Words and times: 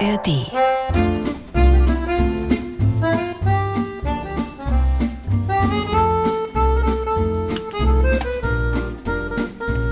ARD. 0.00 0.48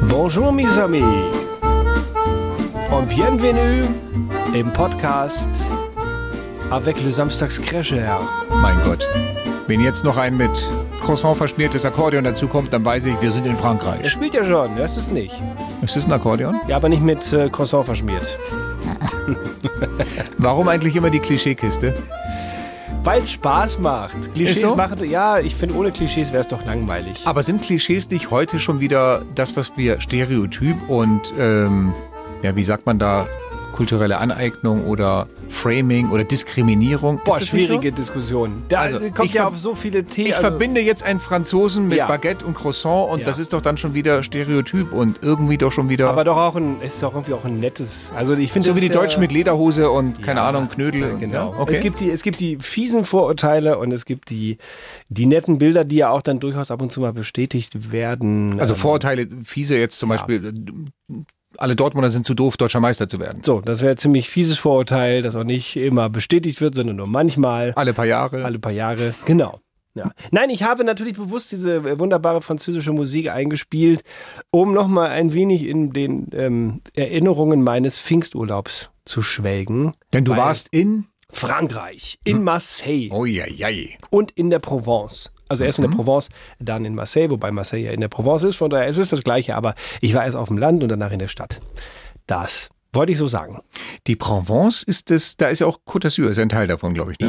Bonjour 0.08 0.52
mes 0.52 0.78
amis 0.78 1.02
und 2.90 3.08
bienvenue 3.08 3.84
im 4.54 4.72
Podcast 4.72 5.48
avec 6.70 7.02
le 7.02 7.12
Samstagscrasher. 7.12 8.18
Mein 8.62 8.76
Gott. 8.84 9.06
Wenn 9.66 9.80
jetzt 9.80 10.04
noch 10.04 10.16
ein 10.16 10.36
mit 10.36 10.50
Croissant 11.02 11.36
verschmiertes 11.36 11.84
Akkordeon 11.84 12.24
dazu 12.24 12.46
kommt, 12.48 12.72
dann 12.72 12.84
weiß 12.84 13.04
ich, 13.06 13.20
wir 13.20 13.30
sind 13.30 13.46
in 13.46 13.52
Er 13.52 13.58
Frankreich. 13.58 14.10
spielt 14.10 14.34
ja 14.34 14.44
schon, 14.44 14.74
hörst 14.76 14.96
du 14.96 15.00
es 15.00 15.10
nicht? 15.10 15.34
Ist 15.82 15.96
das 15.96 16.06
ein 16.06 16.12
Akkordeon? 16.12 16.56
Ja, 16.66 16.76
aber 16.76 16.88
nicht 16.88 17.02
mit 17.02 17.32
äh, 17.32 17.48
Croissant 17.50 17.84
verschmiert. 17.84 18.26
Warum 20.38 20.68
eigentlich 20.68 20.96
immer 20.96 21.10
die 21.10 21.20
Klischeekiste? 21.20 21.94
Weil 23.04 23.22
es 23.22 23.32
Spaß 23.32 23.78
macht. 23.78 24.34
Klischees 24.34 24.60
so? 24.60 24.76
machen, 24.76 25.08
ja, 25.08 25.38
ich 25.38 25.54
finde, 25.54 25.76
ohne 25.76 25.92
Klischees 25.92 26.32
wäre 26.32 26.42
es 26.42 26.48
doch 26.48 26.64
langweilig. 26.66 27.22
Aber 27.26 27.42
sind 27.42 27.62
Klischees 27.62 28.10
nicht 28.10 28.30
heute 28.30 28.58
schon 28.58 28.80
wieder 28.80 29.22
das, 29.34 29.56
was 29.56 29.76
wir 29.76 30.00
Stereotyp 30.00 30.76
und, 30.88 31.32
ähm, 31.38 31.94
ja, 32.42 32.54
wie 32.56 32.64
sagt 32.64 32.86
man 32.86 32.98
da, 32.98 33.26
kulturelle 33.78 34.18
Aneignung 34.18 34.84
oder 34.86 35.28
Framing 35.48 36.10
oder 36.10 36.24
Diskriminierung? 36.24 37.20
Boah, 37.24 37.36
Ist 37.36 37.46
das 37.46 37.52
nicht 37.52 37.66
schwierige 37.66 37.92
Diskussion. 37.92 38.64
Da 38.68 38.80
Also, 38.80 38.98
kommt 39.12 39.32
ja 39.32 39.46
auf 39.46 39.56
so 39.56 39.76
viele 39.76 40.04
Themen. 40.04 40.26
Ich 40.26 40.34
verbinde 40.34 40.80
jetzt 40.80 41.04
einen 41.04 41.20
Franzosen 41.20 41.86
mit 41.86 41.96
Ja. 41.98 42.08
Baguette 42.08 42.44
und 42.44 42.54
Croissant 42.54 43.08
und 43.08 43.20
Ja. 43.20 43.26
das 43.26 43.38
ist 43.38 43.52
doch 43.52 43.62
dann 43.62 43.76
schon 43.76 43.94
wieder 43.94 44.24
Stereotyp 44.24 44.92
und 44.92 45.20
irgendwie 45.22 45.58
doch 45.58 45.70
schon 45.70 45.88
wieder 45.88 46.10
aber 46.10 46.24
doch 46.24 46.36
auch 46.36 46.56
ein, 46.56 46.80
ist 46.82 47.00
doch 47.04 47.14
irgendwie 47.14 47.34
auch 47.34 47.44
ein 47.44 47.60
nettes. 47.60 48.12
Also 48.16 48.34
ich 48.34 48.50
finde 48.50 48.68
so 48.68 48.74
wie 48.74 48.80
die 48.80 48.88
Deutschen 48.88 49.18
äh, 49.20 49.26
mit 49.26 49.32
Lederhose 49.32 49.90
und 49.90 50.22
keine 50.24 50.40
Ja, 50.40 50.48
Ahnung 50.48 50.68
Knödel. 50.68 51.16
Genau. 51.20 51.54
Okay. 51.56 51.74
Es, 51.74 51.80
gibt 51.80 52.00
die, 52.00 52.10
es 52.10 52.22
gibt 52.22 52.40
die 52.40 52.58
fiesen 52.60 53.04
Vorurteile 53.04 53.78
und 53.78 53.92
es 53.92 54.04
gibt 54.06 54.30
die, 54.30 54.58
die 55.08 55.26
netten 55.26 55.58
Bilder, 55.58 55.84
die 55.84 55.96
ja 55.96 56.10
auch 56.10 56.22
dann 56.22 56.40
durchaus 56.40 56.72
ab 56.72 56.82
und 56.82 56.90
zu 56.90 57.00
mal 57.00 57.12
bestätigt 57.12 57.92
werden. 57.92 58.58
Also 58.58 58.74
Ähm, 58.74 58.80
Vorurteile, 58.80 59.28
fiese 59.44 59.76
jetzt 59.76 60.00
zum 60.00 60.08
Beispiel, 60.08 60.52
alle 61.58 61.76
Dortmunder 61.76 62.10
sind 62.10 62.26
zu 62.26 62.34
doof, 62.34 62.56
deutscher 62.56 62.80
Meister 62.80 63.08
zu 63.08 63.18
werden. 63.18 63.42
So, 63.42 63.60
das 63.60 63.80
wäre 63.80 63.92
ein 63.92 63.96
ziemlich 63.98 64.28
fieses 64.30 64.58
Vorurteil, 64.58 65.22
das 65.22 65.34
auch 65.34 65.44
nicht 65.44 65.76
immer 65.76 66.08
bestätigt 66.08 66.60
wird, 66.60 66.74
sondern 66.74 66.96
nur 66.96 67.06
manchmal, 67.06 67.72
Alle 67.74 67.92
paar 67.92 68.06
Jahre. 68.06 68.44
alle 68.44 68.58
paar 68.58 68.72
Jahre. 68.72 69.14
Genau. 69.26 69.58
Ja. 69.94 70.12
Nein, 70.30 70.50
ich 70.50 70.62
habe 70.62 70.84
natürlich 70.84 71.14
bewusst 71.16 71.50
diese 71.50 71.76
äh, 71.78 71.98
wunderbare 71.98 72.40
französische 72.40 72.92
Musik 72.92 73.30
eingespielt, 73.30 74.02
um 74.50 74.72
nochmal 74.72 75.08
ein 75.10 75.32
wenig 75.34 75.64
in 75.66 75.92
den 75.92 76.28
ähm, 76.32 76.82
Erinnerungen 76.96 77.62
meines 77.64 77.98
Pfingsturlaubs 77.98 78.90
zu 79.04 79.22
schwelgen. 79.22 79.94
Denn 80.12 80.24
du 80.24 80.36
warst 80.36 80.68
in. 80.70 81.06
Frankreich, 81.30 82.18
in 82.24 82.42
Marseille 82.42 83.10
Oh 83.10 83.26
ja, 83.26 83.44
ja. 83.46 83.68
und 84.10 84.30
in 84.30 84.48
der 84.48 84.60
Provence. 84.60 85.30
Also 85.48 85.64
erst 85.64 85.78
in 85.78 85.88
der 85.88 85.96
Provence, 85.96 86.28
dann 86.58 86.84
in 86.84 86.94
Marseille, 86.94 87.30
wobei 87.30 87.50
Marseille 87.50 87.84
ja 87.86 87.92
in 87.92 88.00
der 88.00 88.08
Provence 88.08 88.42
ist, 88.44 88.56
von 88.56 88.70
daher 88.70 88.86
ist 88.88 88.98
es 88.98 89.08
das 89.10 89.22
Gleiche, 89.22 89.56
aber 89.56 89.74
ich 90.00 90.14
war 90.14 90.24
erst 90.24 90.36
auf 90.36 90.48
dem 90.48 90.58
Land 90.58 90.82
und 90.82 90.88
danach 90.88 91.10
in 91.10 91.18
der 91.18 91.28
Stadt. 91.28 91.60
Das 92.26 92.68
wollte 92.92 93.12
ich 93.12 93.18
so 93.18 93.28
sagen. 93.28 93.58
Die 94.06 94.16
Provence 94.16 94.82
ist 94.82 95.10
das, 95.10 95.36
da 95.36 95.48
ist 95.48 95.58
ja 95.60 95.66
auch 95.66 95.78
Côte 95.86 96.06
d'Azur, 96.06 96.30
ist 96.30 96.38
ein 96.38 96.48
Teil 96.48 96.66
davon, 96.66 96.94
glaube 96.94 97.12
ich. 97.12 97.18
Ne? 97.18 97.28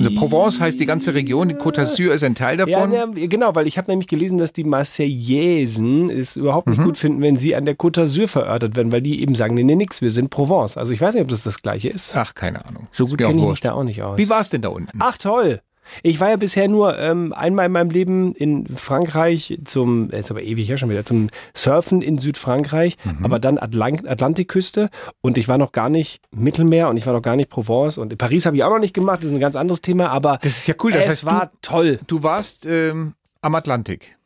Also 0.00 0.14
Provence 0.16 0.60
heißt 0.60 0.78
die 0.78 0.86
ganze 0.86 1.14
Region, 1.14 1.48
die 1.48 1.54
Côte 1.54 1.82
d'Azur 1.82 2.12
ist 2.12 2.24
ein 2.24 2.34
Teil 2.34 2.56
davon. 2.56 2.92
ja, 2.92 3.06
genau, 3.06 3.54
weil 3.54 3.66
ich 3.66 3.78
habe 3.78 3.90
nämlich 3.90 4.08
gelesen, 4.08 4.38
dass 4.38 4.52
die 4.52 4.64
Marseillaisen 4.64 6.10
es 6.10 6.36
überhaupt 6.36 6.68
nicht 6.68 6.82
gut 6.82 6.96
finden, 6.96 7.22
wenn 7.22 7.36
sie 7.36 7.54
an 7.54 7.64
der 7.64 7.76
Côte 7.76 8.02
d'Azur 8.02 8.26
verörtert 8.28 8.76
werden, 8.76 8.92
weil 8.92 9.02
die 9.02 9.22
eben 9.22 9.34
sagen, 9.34 9.54
nee, 9.54 9.62
nee, 9.62 9.76
nix, 9.76 10.02
wir 10.02 10.10
sind 10.10 10.30
Provence. 10.30 10.76
Also 10.76 10.92
ich 10.92 11.00
weiß 11.00 11.14
nicht, 11.14 11.22
ob 11.22 11.28
das 11.28 11.44
das 11.44 11.62
Gleiche 11.62 11.88
ist. 11.88 12.16
Ach, 12.16 12.34
keine 12.34 12.64
Ahnung. 12.66 12.88
so 12.90 13.06
gut 13.06 13.18
kenne 13.18 13.40
ich 13.40 13.48
mich 13.48 13.60
da 13.60 13.72
auch 13.72 13.84
nicht 13.84 14.02
aus. 14.02 14.18
Wie 14.18 14.28
war 14.28 14.40
es 14.40 14.50
denn 14.50 14.62
da 14.62 14.68
unten? 14.68 14.98
Ach 15.00 15.16
toll. 15.16 15.60
Ich 16.02 16.20
war 16.20 16.30
ja 16.30 16.36
bisher 16.36 16.68
nur 16.68 16.98
ähm, 16.98 17.32
einmal 17.32 17.66
in 17.66 17.72
meinem 17.72 17.90
Leben 17.90 18.34
in 18.34 18.66
Frankreich 18.66 19.58
zum, 19.64 20.10
jetzt 20.10 20.30
aber 20.30 20.42
ewig 20.42 20.68
her 20.68 20.78
schon 20.78 20.90
wieder, 20.90 21.04
zum 21.04 21.28
Surfen 21.54 22.02
in 22.02 22.18
Südfrankreich, 22.18 22.96
aber 23.22 23.38
dann 23.38 23.58
Atlant 23.58 24.06
Atlantikküste 24.06 24.90
und 25.20 25.38
ich 25.38 25.48
war 25.48 25.58
noch 25.58 25.72
gar 25.72 25.88
nicht 25.88 26.22
Mittelmeer 26.30 26.88
und 26.88 26.96
ich 26.96 27.06
war 27.06 27.12
noch 27.12 27.22
gar 27.22 27.36
nicht 27.36 27.50
Provence 27.50 27.98
und 27.98 28.12
in 28.12 28.18
Paris 28.18 28.46
habe 28.46 28.56
ich 28.56 28.64
auch 28.64 28.70
noch 28.70 28.78
nicht 28.78 28.94
gemacht, 28.94 29.20
das 29.20 29.26
ist 29.26 29.34
ein 29.34 29.40
ganz 29.40 29.56
anderes 29.56 29.82
Thema, 29.82 30.10
aber 30.10 30.38
Das 30.42 30.56
ist 30.56 30.66
ja 30.66 30.74
cool, 30.82 30.92
das 30.92 31.04
es 31.04 31.10
heißt, 31.10 31.24
war 31.26 31.52
toll. 31.62 32.00
Du 32.06 32.22
warst 32.22 32.66
ähm, 32.66 33.14
am 33.42 33.54
Atlantik. 33.54 34.16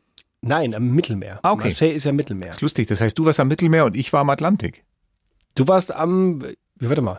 Nein, 0.40 0.74
am 0.74 0.90
Mittelmeer. 0.90 1.40
Ah, 1.42 1.52
okay. 1.52 1.64
Marseille 1.64 1.92
ist 1.92 2.04
ja 2.04 2.12
Mittelmeer. 2.12 2.48
Das 2.48 2.58
ist 2.58 2.62
lustig, 2.62 2.86
das 2.88 3.00
heißt, 3.00 3.18
du 3.18 3.24
warst 3.24 3.40
am 3.40 3.48
Mittelmeer 3.48 3.84
und 3.84 3.96
ich 3.96 4.12
war 4.12 4.20
am 4.20 4.30
Atlantik. 4.30 4.84
Du 5.54 5.66
warst 5.66 5.92
am, 5.92 6.42
wie, 6.76 6.88
warte 6.88 7.02
mal. 7.02 7.18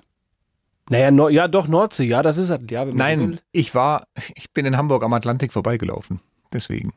Naja, 0.90 1.12
Nor 1.12 1.30
ja 1.30 1.48
doch, 1.48 1.68
Nordsee, 1.68 2.06
ja, 2.06 2.22
das 2.22 2.38
ist, 2.38 2.54
ja, 2.70 2.86
Nein, 2.86 3.40
ich 3.52 3.76
war, 3.76 4.08
ich 4.36 4.52
bin 4.52 4.66
in 4.66 4.78
Hamburg 4.78 5.04
am 5.04 5.14
Atlantik 5.14 5.54
vorbeigelaufen. 5.54 6.20
Deswegen. 6.52 6.94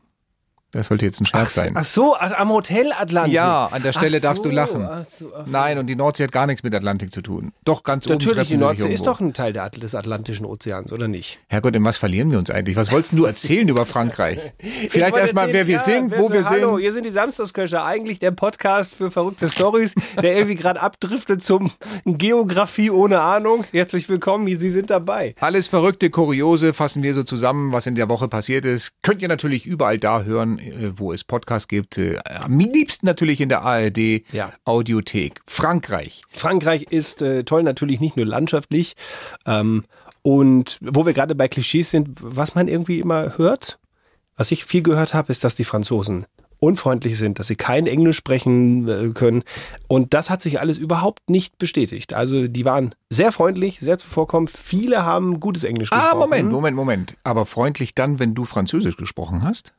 Das 0.73 0.87
sollte 0.87 1.05
jetzt 1.05 1.21
ein 1.21 1.25
Scherz 1.25 1.53
sein. 1.53 1.73
Ach 1.75 1.85
so, 1.85 2.15
ach, 2.15 2.31
am 2.31 2.49
Hotel 2.49 2.91
Atlantik. 2.93 3.35
Ja, 3.35 3.67
an 3.67 3.83
der 3.83 3.93
Stelle 3.93 4.17
Ach 4.17 4.21
darfst 4.21 4.43
du 4.43 4.49
so, 4.49 4.55
lachen. 4.55 4.83
ach 4.83 5.05
so, 5.05 5.31
ach 5.35 5.45
so. 5.45 5.51
Nein, 5.51 5.77
und 5.77 5.85
die 5.85 5.95
Nordsee 5.95 6.23
hat 6.23 6.31
gar 6.31 6.47
nichts 6.47 6.63
mit 6.63 6.73
Atlantik 6.73 7.13
zu 7.13 7.21
tun. 7.21 7.53
Doch, 7.63 7.83
ganz 7.83 8.07
oben 8.07 8.15
Natürlich, 8.15 8.47
die 8.47 8.57
Nordsee 8.57 8.91
ist 8.91 9.05
doch 9.05 9.19
ein 9.19 9.33
Teil 9.33 9.53
des 9.53 9.93
Atlantischen 9.93 10.47
Ozeans, 10.47 10.91
oder 10.91 11.07
nicht? 11.07 11.37
Herrgott, 11.47 11.75
in 11.75 11.85
was 11.85 11.97
verlieren 11.97 12.31
wir 12.31 12.39
uns 12.39 12.49
eigentlich? 12.49 12.75
Was 12.75 12.91
wolltest 12.91 13.13
du 13.13 13.25
erzählen 13.25 13.69
über 13.69 13.85
Frankreich? 13.85 14.39
Vielleicht 14.89 15.15
erstmal, 15.15 15.53
wer 15.53 15.67
wir 15.67 15.77
sind, 15.77 16.17
wo 16.17 16.31
wir 16.31 16.43
Hallo, 16.43 16.71
sind. 16.71 16.81
hier 16.81 16.91
sind 16.91 17.05
die 17.05 17.11
Samstagsköcher, 17.11 17.85
eigentlich 17.85 18.17
der 18.17 18.31
Podcast 18.31 18.95
für 18.95 19.11
verrückte 19.11 19.49
Stories, 19.49 19.93
der 20.19 20.33
irgendwie 20.33 20.55
gerade 20.55 20.81
abdriftet 20.81 21.43
zum 21.43 21.71
Geografie 22.03 22.89
ohne 22.89 23.21
Ahnung. 23.21 23.63
Herzlich 23.71 24.09
willkommen, 24.09 24.47
Sie 24.57 24.71
sind 24.71 24.89
dabei. 24.89 25.35
Alles 25.39 25.67
Verrückte, 25.67 26.09
Kuriose 26.09 26.73
fassen 26.73 27.03
wir 27.03 27.13
so 27.13 27.21
zusammen, 27.21 27.73
was 27.73 27.85
in 27.85 27.93
der 27.93 28.09
Woche 28.09 28.27
passiert 28.27 28.65
ist. 28.65 28.93
Könnt 29.03 29.21
ihr 29.21 29.27
natürlich 29.27 29.67
überall 29.67 29.99
da 29.99 30.23
hören, 30.23 30.57
wo 30.95 31.11
es 31.13 31.23
Podcasts 31.23 31.67
gibt. 31.67 31.97
Äh, 31.97 32.17
Am 32.25 32.59
liebsten 32.59 33.05
natürlich 33.05 33.41
in 33.41 33.49
der 33.49 33.61
ARD 33.61 34.23
Ja. 34.31 34.51
Audiothek. 34.65 35.41
Frankreich. 35.47 36.21
Frankreich 36.31 36.83
ist 36.89 37.21
äh, 37.21 37.43
toll, 37.43 37.63
natürlich 37.63 37.99
nicht 37.99 38.17
nur 38.17 38.25
landschaftlich. 38.25 38.95
Ähm, 39.45 39.83
und 40.21 40.77
wo 40.81 41.05
wir 41.05 41.13
gerade 41.13 41.35
bei 41.35 41.47
Klischees 41.47 41.91
sind, 41.91 42.09
was 42.21 42.55
man 42.55 42.67
irgendwie 42.67 42.99
immer 42.99 43.37
hört, 43.37 43.79
was 44.37 44.51
ich 44.51 44.65
viel 44.65 44.81
gehört 44.81 45.13
habe, 45.13 45.31
ist, 45.31 45.43
dass 45.43 45.55
die 45.55 45.65
Franzosen 45.65 46.25
unfreundlich 46.59 47.17
sind, 47.17 47.39
dass 47.39 47.47
sie 47.47 47.57
kein 47.57 47.87
Englisch 47.87 48.15
sprechen 48.15 48.87
äh, 48.87 49.09
können. 49.13 49.43
Und 49.89 50.13
das 50.13 50.29
hat 50.29 50.41
sich 50.41 50.61
alles 50.61 50.77
überhaupt 50.77 51.29
nicht 51.29 51.57
bestätigt. 51.57 52.13
Also 52.13 52.47
die 52.47 52.63
waren 52.63 52.95
sehr 53.09 53.33
freundlich, 53.33 53.81
sehr 53.81 53.97
zuvorkommend. 53.97 54.49
Viele 54.49 55.03
haben 55.03 55.41
gutes 55.41 55.65
Englisch 55.65 55.89
gesprochen. 55.89 56.09
Ah, 56.13 56.15
Moment, 56.15 56.49
Moment, 56.49 56.77
Moment. 56.77 57.15
Aber 57.25 57.45
freundlich 57.45 57.95
dann, 57.95 58.17
wenn 58.17 58.33
du 58.33 58.45
Französisch 58.45 58.95
gesprochen 58.95 59.43
hast? 59.43 59.73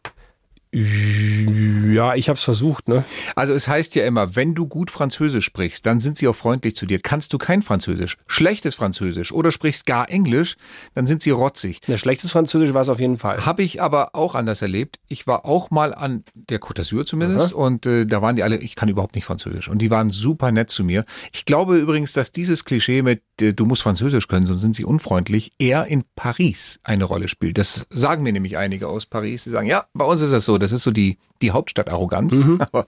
Ja, 0.74 2.14
ich 2.14 2.28
habe 2.28 2.36
es 2.36 2.42
versucht, 2.42 2.88
ne? 2.88 3.04
Also 3.36 3.54
es 3.54 3.68
heißt 3.68 3.94
ja 3.94 4.04
immer, 4.04 4.34
wenn 4.34 4.54
du 4.54 4.66
gut 4.66 4.90
Französisch 4.90 5.44
sprichst, 5.44 5.86
dann 5.86 6.00
sind 6.00 6.18
sie 6.18 6.26
auch 6.26 6.34
freundlich 6.34 6.74
zu 6.74 6.86
dir. 6.86 6.98
Kannst 6.98 7.32
du 7.32 7.38
kein 7.38 7.62
Französisch, 7.62 8.16
schlechtes 8.26 8.74
Französisch 8.74 9.32
oder 9.32 9.52
sprichst 9.52 9.86
gar 9.86 10.10
Englisch, 10.10 10.56
dann 10.94 11.06
sind 11.06 11.22
sie 11.22 11.30
rotzig. 11.30 11.80
Ein 11.86 11.98
schlechtes 11.98 12.32
Französisch 12.32 12.74
war 12.74 12.82
es 12.82 12.88
auf 12.88 12.98
jeden 12.98 13.18
Fall. 13.18 13.46
Habe 13.46 13.62
ich 13.62 13.80
aber 13.80 14.14
auch 14.14 14.34
anders 14.34 14.62
erlebt. 14.62 14.98
Ich 15.08 15.26
war 15.26 15.44
auch 15.44 15.70
mal 15.70 15.94
an 15.94 16.24
der 16.34 16.60
Côte 16.60 16.80
d'Azur 16.80 17.06
zumindest 17.06 17.52
und 17.52 17.86
äh, 17.86 18.06
da 18.06 18.20
waren 18.20 18.36
die 18.36 18.42
alle, 18.42 18.56
ich 18.58 18.74
kann 18.74 18.88
überhaupt 18.88 19.14
nicht 19.14 19.24
Französisch 19.24 19.68
und 19.68 19.78
die 19.78 19.90
waren 19.90 20.10
super 20.10 20.50
nett 20.50 20.70
zu 20.70 20.82
mir. 20.82 21.04
Ich 21.32 21.44
glaube 21.44 21.78
übrigens, 21.78 22.12
dass 22.12 22.32
dieses 22.32 22.64
Klischee 22.64 23.02
mit 23.02 23.22
du 23.38 23.64
musst 23.64 23.82
Französisch 23.82 24.28
können, 24.28 24.46
sonst 24.46 24.62
sind 24.62 24.76
sie 24.76 24.84
unfreundlich, 24.84 25.52
eher 25.58 25.86
in 25.86 26.04
Paris 26.16 26.80
eine 26.84 27.04
Rolle 27.04 27.28
spielt. 27.28 27.58
Das 27.58 27.86
sagen 27.90 28.22
mir 28.22 28.32
nämlich 28.32 28.56
einige 28.56 28.88
aus 28.88 29.06
Paris. 29.06 29.44
Die 29.44 29.50
sagen, 29.50 29.66
ja, 29.66 29.86
bei 29.92 30.04
uns 30.04 30.20
ist 30.20 30.32
das 30.32 30.44
so, 30.44 30.58
das 30.58 30.72
ist 30.72 30.82
so 30.82 30.90
die, 30.90 31.18
die 31.42 31.50
Hauptstadt-Arroganz. 31.50 32.38
Aber 32.58 32.86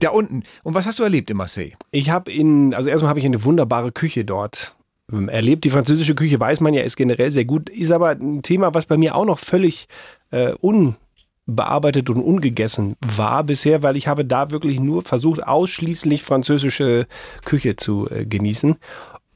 da 0.00 0.10
unten. 0.10 0.42
Und 0.62 0.74
was 0.74 0.86
hast 0.86 0.98
du 0.98 1.02
erlebt 1.02 1.30
in 1.30 1.36
Marseille? 1.36 1.72
Ich 1.90 2.10
habe 2.10 2.32
in, 2.32 2.74
also 2.74 2.90
erstmal 2.90 3.10
habe 3.10 3.20
ich 3.20 3.26
eine 3.26 3.44
wunderbare 3.44 3.92
Küche 3.92 4.24
dort 4.24 4.76
ähm, 5.12 5.28
erlebt. 5.28 5.64
Die 5.64 5.70
französische 5.70 6.14
Küche 6.14 6.40
weiß 6.40 6.60
man 6.60 6.74
ja, 6.74 6.82
ist 6.82 6.96
generell 6.96 7.30
sehr 7.30 7.44
gut, 7.44 7.70
ist 7.70 7.92
aber 7.92 8.10
ein 8.10 8.42
Thema, 8.42 8.74
was 8.74 8.86
bei 8.86 8.96
mir 8.96 9.14
auch 9.14 9.24
noch 9.24 9.38
völlig 9.38 9.86
äh, 10.30 10.52
unbearbeitet 10.60 12.10
und 12.10 12.20
ungegessen 12.20 12.96
war 13.16 13.44
bisher, 13.44 13.82
weil 13.82 13.96
ich 13.96 14.08
habe 14.08 14.24
da 14.24 14.50
wirklich 14.50 14.80
nur 14.80 15.02
versucht, 15.02 15.46
ausschließlich 15.46 16.22
französische 16.22 17.06
Küche 17.44 17.76
zu 17.76 18.08
äh, 18.10 18.26
genießen. 18.26 18.76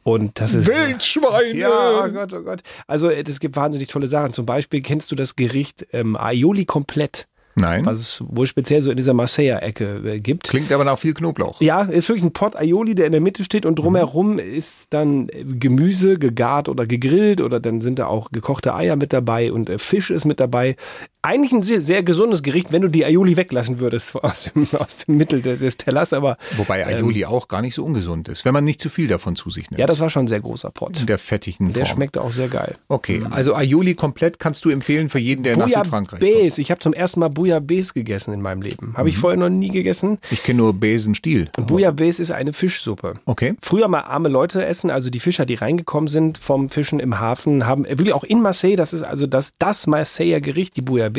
Und 0.03 0.41
das 0.41 0.55
ist. 0.55 0.67
Wildschweine! 0.67 1.59
Ja, 1.59 2.05
oh 2.05 2.09
Gott, 2.09 2.33
oh 2.33 2.41
Gott. 2.41 2.63
Also 2.87 3.11
äh, 3.11 3.23
es 3.27 3.41
gibt 3.41 3.57
wahnsinnig 3.57 3.89
tolle 3.89 4.07
Sachen. 4.07 4.33
Zum 4.33 4.47
Beispiel 4.47 4.81
kennst 4.81 5.11
du 5.11 5.17
das 5.17 5.37
Gericht 5.37 5.87
ähm, 5.93 6.17
Aioli 6.17 6.65
komplett, 6.65 7.27
Nein. 7.55 7.85
was 7.85 7.99
es 7.99 8.23
wohl 8.27 8.47
speziell 8.47 8.81
so 8.81 8.91
in 8.91 8.97
dieser 8.97 9.13
Marseilla-Ecke 9.13 10.03
äh, 10.05 10.21
gibt. 10.21 10.49
Klingt 10.49 10.73
aber 10.73 10.85
nach 10.85 10.99
viel 10.99 11.13
Knoblauch. 11.13 11.61
Ja, 11.61 11.83
ist 11.83 12.09
wirklich 12.09 12.25
ein 12.25 12.33
Pot 12.33 12.57
Aioli, 12.57 12.95
der 12.95 13.07
in 13.07 13.13
der 13.13 13.21
Mitte 13.21 13.45
steht 13.45 13.67
und 13.67 13.79
drumherum 13.79 14.39
ist 14.39 14.95
dann 14.95 15.27
Gemüse 15.27 16.19
gegart 16.19 16.71
oder 16.71 16.87
gegrillt 16.87 17.43
oder 17.43 17.61
dann 17.61 17.83
sind 17.83 17.99
da 17.99 18.07
auch 18.07 18.31
gekochte 18.31 18.75
Eier 18.75 18.97
mit 18.97 19.13
dabei 19.13 19.53
und 19.53 19.69
äh, 19.69 19.79
Fisch 19.79 20.11
ist 20.11 20.25
mit 20.25 20.41
dabei. 20.41 20.77
Eigentlich 21.23 21.53
ein 21.53 21.63
sehr, 21.63 21.81
sehr 21.81 22.03
gesundes 22.03 22.43
Gericht, 22.43 22.73
wenn 22.73 22.83
du 22.83 22.89
die 22.89 23.05
Aioli 23.05 23.37
weglassen 23.37 23.79
würdest 23.81 24.15
aus 24.25 24.51
dem, 24.55 24.67
aus 24.79 24.99
dem 25.05 25.17
Mittel 25.17 25.43
des, 25.43 25.61
des 25.61 25.77
Tellers, 25.77 26.13
aber 26.13 26.37
Wobei 26.57 26.87
Aioli 26.87 27.25
auch 27.27 27.49
gar 27.49 27.61
nicht 27.63 27.75
so 27.75 27.85
ungesund 27.85 28.29
ist, 28.29 28.45
wenn 28.45 28.55
man 28.55 28.65
nicht 28.65 28.81
zu 28.81 28.89
viel 28.89 29.07
davon 29.09 29.37
zu 29.37 29.51
sich 29.51 29.71
nimmt. 29.71 29.79
ja, 29.81 29.87
das 29.87 30.01
war 30.01 30.09
schon 30.11 30.25
ein 30.25 30.29
sehr 30.29 30.41
großer 30.41 30.71
Pot. 30.71 30.99
in 31.01 31.07
der 31.07 31.19
fettigen 31.19 31.73
Der 31.73 31.85
Form. 31.87 31.97
schmeckt 31.97 32.17
auch 32.19 32.31
sehr 32.33 32.49
geil. 32.49 32.77
Okay, 32.89 33.21
also 33.31 33.55
Aioli 33.55 33.95
komplett 33.95 34.39
kannst 34.39 34.65
du 34.65 34.71
empfehlen 34.71 35.09
für 35.11 35.19
jeden, 35.19 35.43
der 35.43 35.57
nach 35.57 35.69
Südfrankreich 35.69 36.21
kommt. 36.21 36.33
Bouillabaisse. 36.33 36.61
Ich 36.61 36.71
habe 36.71 36.81
zum 36.81 36.93
ersten 36.93 37.21
Mal 37.21 37.29
Bouillabaisse 37.29 37.93
gegessen 37.95 38.33
in 38.33 38.41
meinem 38.41 38.63
Leben. 38.63 38.95
Habe 38.97 39.09
ich 39.09 39.17
Mhm. 39.17 39.21
vorher 39.21 39.39
noch 39.39 39.51
nie 39.51 39.69
gegessen. 39.71 40.19
Ich 40.31 40.43
kenne 40.43 40.59
nur 40.59 40.73
Besenstiel. 40.75 41.51
Und 41.59 41.67
Bouillabaisse 41.67 42.23
ist 42.23 42.31
eine 42.31 42.53
Fischsuppe. 42.53 43.15
Okay. 43.27 43.55
Früher 43.61 43.89
mal 43.89 44.01
arme 44.01 44.29
Leute 44.29 44.65
essen, 44.65 44.91
also 44.91 45.11
die 45.11 45.21
Fischer, 45.21 45.45
die 45.47 45.55
reingekommen 45.55 46.09
sind 46.09 46.39
vom 46.39 46.71
Fischen 46.71 46.99
im 47.01 47.19
Hafen, 47.21 47.67
haben 47.67 47.85
wirklich 47.85 48.13
auch 48.15 48.25
in 48.25 48.41
Marseille, 48.41 48.77
das 48.77 48.93
ist 48.93 49.03
also 49.03 49.27
das, 49.27 49.53
das 49.59 49.87
Marseiller 49.87 50.41
Gericht, 50.41 50.77
die 50.77 50.83
Bouillabaisse, 50.83 51.10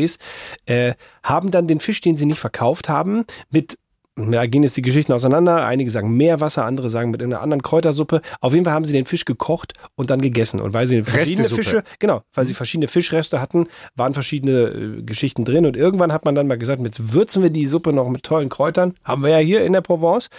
äh, 0.66 0.94
haben 1.24 1.52
dann 1.52 1.68
den 1.68 1.80
Fisch, 1.80 2.02
den 2.02 2.18
sie 2.18 2.26
nicht 2.26 2.40
verkauft 2.40 2.90
haben, 2.90 3.26
mit 3.50 3.78
da 4.16 4.46
gehen 4.46 4.64
jetzt 4.64 4.76
die 4.76 4.82
Geschichten 4.82 5.14
auseinander. 5.14 5.66
Einige 5.66 5.90
sagen 5.90 6.16
Meerwasser, 6.18 6.66
andere 6.66 6.90
sagen 6.90 7.12
mit 7.12 7.24
einer 7.24 7.42
anderen 7.42 7.62
Kräutersuppe. 7.62 8.22
Auf 8.42 8.54
jeden 8.54 8.66
Fall 8.66 8.74
haben 8.74 8.84
sie 8.84 8.92
den 8.92 9.06
Fisch 9.06 9.24
gekocht 9.24 9.74
und 9.96 10.10
dann 10.10 10.22
gegessen. 10.22 10.60
Und 10.60 10.74
weil 10.74 10.86
sie 10.86 11.04
verschiedene. 11.04 11.48
Fische, 11.48 11.84
genau, 12.00 12.22
weil 12.34 12.46
sie 12.46 12.54
verschiedene 12.54 12.90
Fischreste 12.90 13.40
hatten, 13.40 13.68
waren 13.96 14.14
verschiedene 14.14 14.52
äh, 14.52 15.02
Geschichten 15.02 15.46
drin. 15.46 15.66
Und 15.66 15.78
irgendwann 15.78 16.12
hat 16.12 16.26
man 16.26 16.36
dann 16.36 16.48
mal 16.48 16.58
gesagt, 16.58 16.82
jetzt 16.84 17.14
würzen 17.14 17.42
wir 17.42 17.52
die 17.52 17.68
Suppe 17.68 17.94
noch 17.94 18.10
mit 18.10 18.24
tollen 18.24 18.50
Kräutern. 18.50 18.96
Haben 19.04 19.24
wir 19.24 19.30
ja 19.30 19.38
hier 19.38 19.64
in 19.64 19.74
der 19.74 19.82
Provence. 19.82 20.30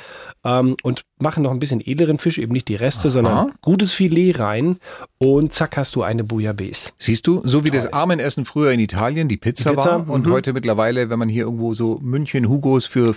Ähm, 0.45 0.77
und 0.83 1.03
machen 1.23 1.45
noch 1.45 1.53
ein 1.53 1.59
bisschen 1.59 1.81
edleren 1.81 2.19
Fisch, 2.19 2.37
eben 2.39 2.53
nicht 2.53 2.69
die 2.69 2.75
Reste, 2.75 3.09
sondern 3.09 3.53
gutes 3.63 3.93
Filet 3.93 4.33
rein. 4.39 4.77
Und 5.19 5.53
zack, 5.53 5.77
hast 5.77 5.95
du 5.95 6.03
eine 6.03 6.25
Bouillabaisse. 6.25 6.91
Siehst 6.99 7.27
du, 7.27 7.41
so 7.45 7.65
wie 7.65 7.71
das 7.71 7.93
Armenessen 7.93 8.45
früher 8.45 8.73
in 8.73 8.81
Italien, 8.81 9.29
die 9.29 9.37
Pizza, 9.37 9.71
Die 9.71 9.77
Pizza, 9.77 10.07
war 10.07 10.11
und 10.11 10.27
mhm. 10.27 10.33
heute 10.33 10.53
mittlerweile, 10.53 11.09
wenn 11.09 11.19
man 11.19 11.29
hier 11.29 11.45
irgendwo 11.45 11.75
so 11.75 11.99
München 12.03 12.49
Hugos 12.49 12.87
für 12.87 13.15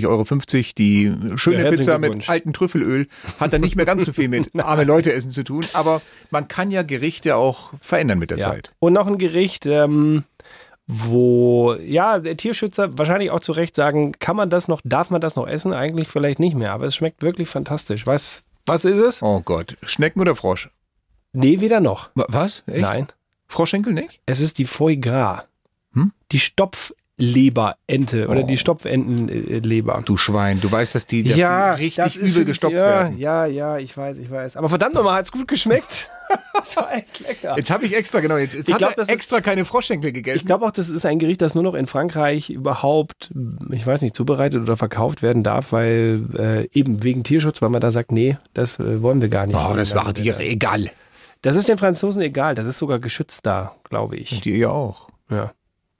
24,50 0.00 0.06
Euro 0.08 0.64
die 0.78 1.38
schöne 1.38 1.64
Ja, 1.64 1.70
Pizza 1.70 1.98
mit 1.98 2.28
altem 2.28 2.52
Trüffelöl, 2.52 3.06
hat 3.40 3.52
dann 3.52 3.60
nicht 3.60 3.76
mehr 3.76 3.86
ganz 3.86 4.04
so 4.04 4.12
viel 4.12 4.28
mit 4.28 4.48
arme 4.62 4.84
Leute 4.84 5.12
essen 5.12 5.30
zu 5.30 5.42
tun, 5.44 5.64
aber 5.72 6.02
man 6.30 6.48
kann 6.48 6.70
ja 6.70 6.82
Gerichte 6.82 7.36
auch 7.36 7.72
verändern 7.80 8.18
mit 8.18 8.30
der 8.30 8.38
Ja. 8.38 8.44
Zeit. 8.50 8.72
Und 8.78 8.92
noch 8.92 9.06
ein 9.06 9.18
Gericht, 9.18 9.66
ähm, 9.66 10.24
wo, 10.86 11.74
ja, 11.84 12.18
der 12.20 12.36
Tierschützer 12.36 12.96
wahrscheinlich 12.96 13.30
auch 13.30 13.40
zu 13.40 13.52
Recht 13.52 13.74
sagen, 13.74 14.12
kann 14.18 14.36
man 14.36 14.50
das 14.50 14.68
noch, 14.68 14.80
darf 14.84 15.10
man 15.10 15.20
das 15.20 15.34
noch 15.36 15.46
essen? 15.48 15.72
Eigentlich 15.72 16.06
vielleicht 16.08 16.38
nicht 16.38 16.54
mehr, 16.56 16.72
aber 16.72 16.86
es 16.86 16.94
schmeckt 16.94 17.22
wirklich 17.22 17.48
fantastisch. 17.48 18.06
Was, 18.06 18.44
was 18.66 18.84
ist 18.84 19.00
es? 19.00 19.22
Oh 19.22 19.40
Gott, 19.44 19.76
Schnecken 19.82 20.20
oder 20.20 20.36
Frosch? 20.36 20.70
Nee, 21.32 21.60
weder 21.60 21.80
noch. 21.80 22.10
Wa- 22.14 22.26
Was? 22.28 22.62
Echt? 22.66 22.80
Nein. 22.82 23.08
Froschschenkel 23.48 23.92
nicht? 23.92 24.20
Es 24.26 24.40
ist 24.40 24.58
die 24.58 24.64
Foie 24.64 24.96
Gras. 24.96 25.42
Hm? 25.92 26.12
Die 26.32 26.38
Stopfleberente 27.18 28.28
oder 28.28 28.40
Oh. 28.42 28.46
die 28.46 28.56
Stopfentenleber. 28.58 30.02
Du 30.04 30.16
Schwein, 30.16 30.60
du 30.60 30.70
weißt, 30.70 30.94
dass 30.94 31.06
die, 31.06 31.22
dass 31.22 31.34
die 31.34 31.42
richtig 31.84 32.16
übel 32.16 32.44
gestopft 32.44 32.74
ja, 32.74 32.86
werden. 32.86 33.18
Ja, 33.18 33.46
ja, 33.46 33.78
ich 33.78 33.96
weiß, 33.96 34.18
ich 34.18 34.30
weiß. 34.30 34.56
Aber 34.56 34.68
verdammt 34.68 34.94
nochmal, 34.94 35.14
hat's 35.18 35.32
gut 35.32 35.48
geschmeckt. 35.48 36.08
das 36.54 36.76
war 36.76 36.92
echt 36.94 37.20
lecker. 37.20 37.56
Jetzt 37.56 37.70
habe 37.70 37.86
ich 37.86 37.96
extra, 37.96 38.20
genau, 38.20 38.36
jetzt, 38.36 38.54
jetzt 38.54 38.68
Ich 38.68 38.74
hat 38.74 38.78
glaub, 38.80 38.96
das 38.96 39.08
ist- 39.08 39.14
extra 39.14 39.40
keine 39.40 39.64
Froschschenkel 39.64 40.12
gegessen. 40.12 40.38
Ich 40.38 40.46
glaube 40.46 40.66
auch, 40.66 40.70
das 40.70 40.88
ist 40.88 41.06
ein 41.06 41.18
Gericht, 41.18 41.40
das 41.40 41.54
nur 41.54 41.64
noch 41.64 41.74
in 41.74 41.86
Frankreich 41.86 42.50
überhaupt, 42.50 43.30
ich 43.70 43.86
weiß 43.86 44.02
nicht, 44.02 44.14
zubereitet 44.14 44.62
oder 44.62 44.76
verkauft 44.76 45.22
werden 45.22 45.42
darf, 45.42 45.72
weil 45.72 46.22
äh, 46.38 46.68
eben 46.78 47.02
wegen 47.02 47.24
Tierschutz, 47.24 47.62
weil 47.62 47.70
man 47.70 47.80
da 47.80 47.90
sagt, 47.90 48.12
nee, 48.12 48.36
das 48.54 48.78
äh, 48.78 49.02
wollen 49.02 49.20
wir 49.22 49.28
gar 49.28 49.46
nicht. 49.46 49.56
oh, 49.56 49.74
das 49.74 49.94
war 49.94 50.12
dir 50.12 50.38
egal. 50.40 50.90
Das 51.42 51.56
ist 51.56 51.68
den 51.68 51.78
Franzosen 51.78 52.20
egal, 52.22 52.54
das 52.54 52.66
ist 52.66 52.78
sogar 52.78 52.98
geschützt 52.98 53.40
da, 53.46 53.74
glaube 53.88 54.16
ich. 54.16 54.40
Dir 54.40 54.56
ja 54.56 54.68
auch. 54.70 55.08
Ja. 55.30 55.52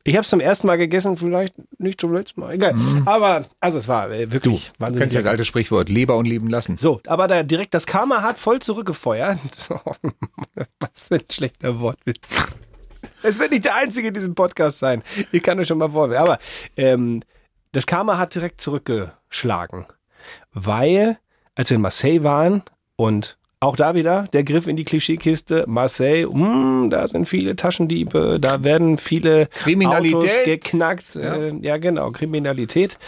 Ich 0.06 0.14
habe 0.14 0.23
es 0.23 0.29
zum 0.29 0.38
ersten 0.38 0.69
Mal 0.69 0.79
gegessen, 0.79 1.17
vielleicht 1.17 1.55
nicht 1.79 2.00
zum 2.00 2.12
letzten 2.14 2.41
Mal, 2.41 2.55
egal. 2.55 2.76
Aber, 3.06 3.44
also 3.58 3.79
es 3.79 3.88
war 3.88 4.08
äh, 4.11 4.31
wirklich 4.31 4.70
du 4.73 4.81
wahnsinnig 4.81 5.00
kennst 5.00 5.14
ja 5.17 5.23
das 5.23 5.31
alte 5.31 5.44
Sprichwort, 5.44 5.88
Leber 5.88 6.17
und 6.17 6.26
leben 6.26 6.49
lassen. 6.49 6.76
So, 6.76 7.00
aber 7.08 7.26
da 7.26 7.43
direkt 7.43 7.75
das 7.75 7.87
Karma 7.87 8.23
hat 8.23 8.38
voll 8.38 8.61
zurückgefeuert. 8.61 9.38
Was 10.81 11.08
für 11.08 11.17
ein 11.17 11.25
schlechter 11.31 11.81
Wortwitz. 11.81 12.20
Es 13.25 13.41
wird 13.41 13.50
nicht 13.50 13.64
der 13.64 13.75
einzige 13.75 14.08
in 14.08 14.14
diesem 14.14 14.37
Podcast 14.37 14.79
sein. 14.79 15.03
Ich 15.32 15.43
kann 15.43 15.58
euch 15.58 15.67
schon 15.67 15.79
mal 15.79 15.91
vorstellen. 15.91 16.23
Aber 16.23 16.38
ähm, 16.76 17.23
das 17.73 17.87
Karma 17.87 18.17
hat 18.17 18.35
direkt 18.35 18.61
zurückgeschlagen. 18.61 19.87
Weil, 20.52 21.19
als 21.56 21.70
wir 21.70 21.75
in 21.75 21.81
Marseille 21.81 22.23
waren 22.23 22.62
und 22.94 23.38
auch 23.61 23.76
da 23.76 23.94
wieder 23.94 24.29
der 24.32 24.44
Griff 24.44 24.67
in 24.67 24.76
die 24.76 24.85
Klischeekiste, 24.85 25.64
Marseille, 25.67 26.26
mm, 26.26 26.91
da 26.91 27.08
sind 27.08 27.26
viele 27.26 27.56
Taschendiebe, 27.56 28.38
da 28.41 28.64
werden 28.64 28.99
viele 28.99 29.47
Kriminalität. 29.47 30.14
Autos 30.14 30.44
geknackt. 30.44 31.14
Ja. 31.14 31.35
Äh, 31.35 31.55
ja, 31.62 31.76
genau, 31.79 32.11
Kriminalität. 32.11 32.99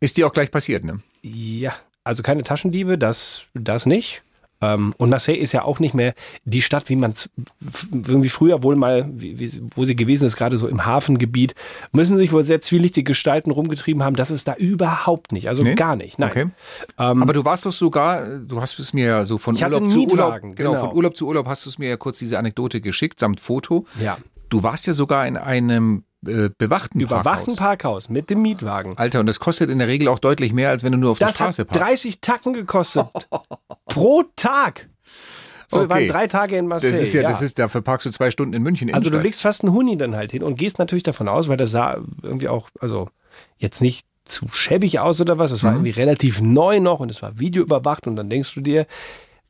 Ist 0.00 0.16
dir 0.16 0.26
auch 0.26 0.32
gleich 0.32 0.50
passiert, 0.50 0.84
ne? 0.84 0.98
Ja, 1.22 1.72
also 2.02 2.22
keine 2.22 2.42
Taschendiebe, 2.42 2.98
das, 2.98 3.42
das 3.54 3.86
nicht. 3.86 4.22
Ähm, 4.62 4.94
und 4.96 5.10
Marseille 5.10 5.36
ist 5.36 5.52
ja 5.52 5.64
auch 5.64 5.80
nicht 5.80 5.92
mehr 5.92 6.14
die 6.44 6.62
Stadt, 6.62 6.88
wie 6.88 6.96
man 6.96 7.10
es 7.10 7.28
irgendwie 7.92 8.28
früher 8.28 8.62
wohl 8.62 8.76
mal, 8.76 9.10
wo 9.74 9.84
sie 9.84 9.96
gewesen 9.96 10.26
ist, 10.26 10.36
gerade 10.36 10.56
so 10.56 10.68
im 10.68 10.86
Hafengebiet, 10.86 11.54
müssen 11.92 12.16
sich 12.16 12.32
wohl 12.32 12.44
sehr 12.44 12.60
zwielichtige 12.62 13.04
Gestalten 13.10 13.50
rumgetrieben 13.50 14.02
haben. 14.02 14.16
Das 14.16 14.30
ist 14.30 14.48
da 14.48 14.54
überhaupt 14.54 15.32
nicht. 15.32 15.48
Also 15.48 15.62
Nee? 15.62 15.74
gar 15.74 15.96
nicht. 15.96 16.18
Nein. 16.18 16.30
Okay. 16.30 16.46
Ähm, 16.98 17.22
Aber 17.22 17.32
du 17.32 17.44
warst 17.44 17.66
doch 17.66 17.72
sogar, 17.72 18.24
du 18.24 18.60
hast 18.62 18.78
es 18.78 18.92
mir 18.92 19.06
ja 19.06 19.24
so 19.24 19.38
von 19.38 19.56
Urlaub 19.56 19.88
zu 19.88 20.06
Urlaub, 20.06 20.40
genau, 20.40 20.54
genau. 20.54 20.80
von 20.86 20.96
Urlaub 20.96 21.16
zu 21.16 21.26
Urlaub 21.26 21.46
hast 21.46 21.66
du 21.66 21.70
es 21.70 21.78
mir 21.78 21.88
ja 21.88 21.96
kurz 21.96 22.18
diese 22.18 22.38
Anekdote 22.38 22.80
geschickt, 22.80 23.20
samt 23.20 23.40
Foto. 23.40 23.84
ja. 24.00 24.16
Du 24.48 24.62
warst 24.62 24.86
ja 24.86 24.92
sogar 24.92 25.26
in 25.26 25.38
einem 25.38 26.04
äh, 26.26 26.50
bewachten 26.56 27.00
Überwachten 27.00 27.56
Parkhaus. 27.56 27.56
Parkhaus 27.56 28.08
mit 28.08 28.30
dem 28.30 28.42
Mietwagen. 28.42 28.96
Alter, 28.96 29.20
und 29.20 29.26
das 29.26 29.40
kostet 29.40 29.70
in 29.70 29.78
der 29.78 29.88
Regel 29.88 30.08
auch 30.08 30.18
deutlich 30.18 30.52
mehr, 30.52 30.70
als 30.70 30.82
wenn 30.84 30.92
du 30.92 30.98
nur 30.98 31.10
auf 31.12 31.18
der 31.18 31.28
Das 31.28 31.40
hat 31.40 31.46
Straße 31.54 31.64
parkst. 31.64 31.88
30 31.90 32.20
Tacken 32.20 32.52
gekostet. 32.52 33.06
pro 33.86 34.24
Tag. 34.36 34.88
So, 35.68 35.78
wir 35.78 35.84
Okay. 35.84 35.90
waren 35.94 36.08
drei 36.08 36.26
Tage 36.26 36.56
in 36.58 36.68
Das 36.68 36.82
Marseille. 36.82 37.02
ist 37.02 37.12
ja, 37.14 37.22
das 37.22 37.40
ist, 37.42 37.58
dafür 37.58 37.80
parkst 37.80 38.06
du 38.06 38.10
zwei 38.10 38.30
Stunden 38.30 38.54
in 38.54 38.62
München. 38.62 38.92
Also 38.94 39.08
du 39.10 39.18
legst 39.18 39.40
fast 39.40 39.64
einen 39.64 39.72
Huni 39.72 39.96
dann 39.96 40.14
halt 40.14 40.30
hin 40.30 40.42
und 40.42 40.56
gehst 40.56 40.78
natürlich 40.78 41.02
davon 41.02 41.28
aus, 41.28 41.48
weil 41.48 41.56
das 41.56 41.70
sah 41.70 41.98
irgendwie 42.22 42.48
auch, 42.48 42.68
also 42.80 43.08
jetzt 43.56 43.80
nicht 43.80 44.06
zu 44.24 44.46
schäbig 44.52 45.00
aus 45.00 45.20
oder 45.20 45.38
was, 45.38 45.50
es 45.50 45.64
war 45.64 45.70
Mhm. 45.72 45.78
irgendwie 45.78 46.00
relativ 46.00 46.40
neu 46.40 46.78
noch 46.78 47.00
und 47.00 47.10
es 47.10 47.22
war 47.22 47.38
videoüberwacht 47.40 48.06
und 48.06 48.16
dann 48.16 48.28
denkst 48.30 48.54
du 48.54 48.60
dir, 48.60 48.86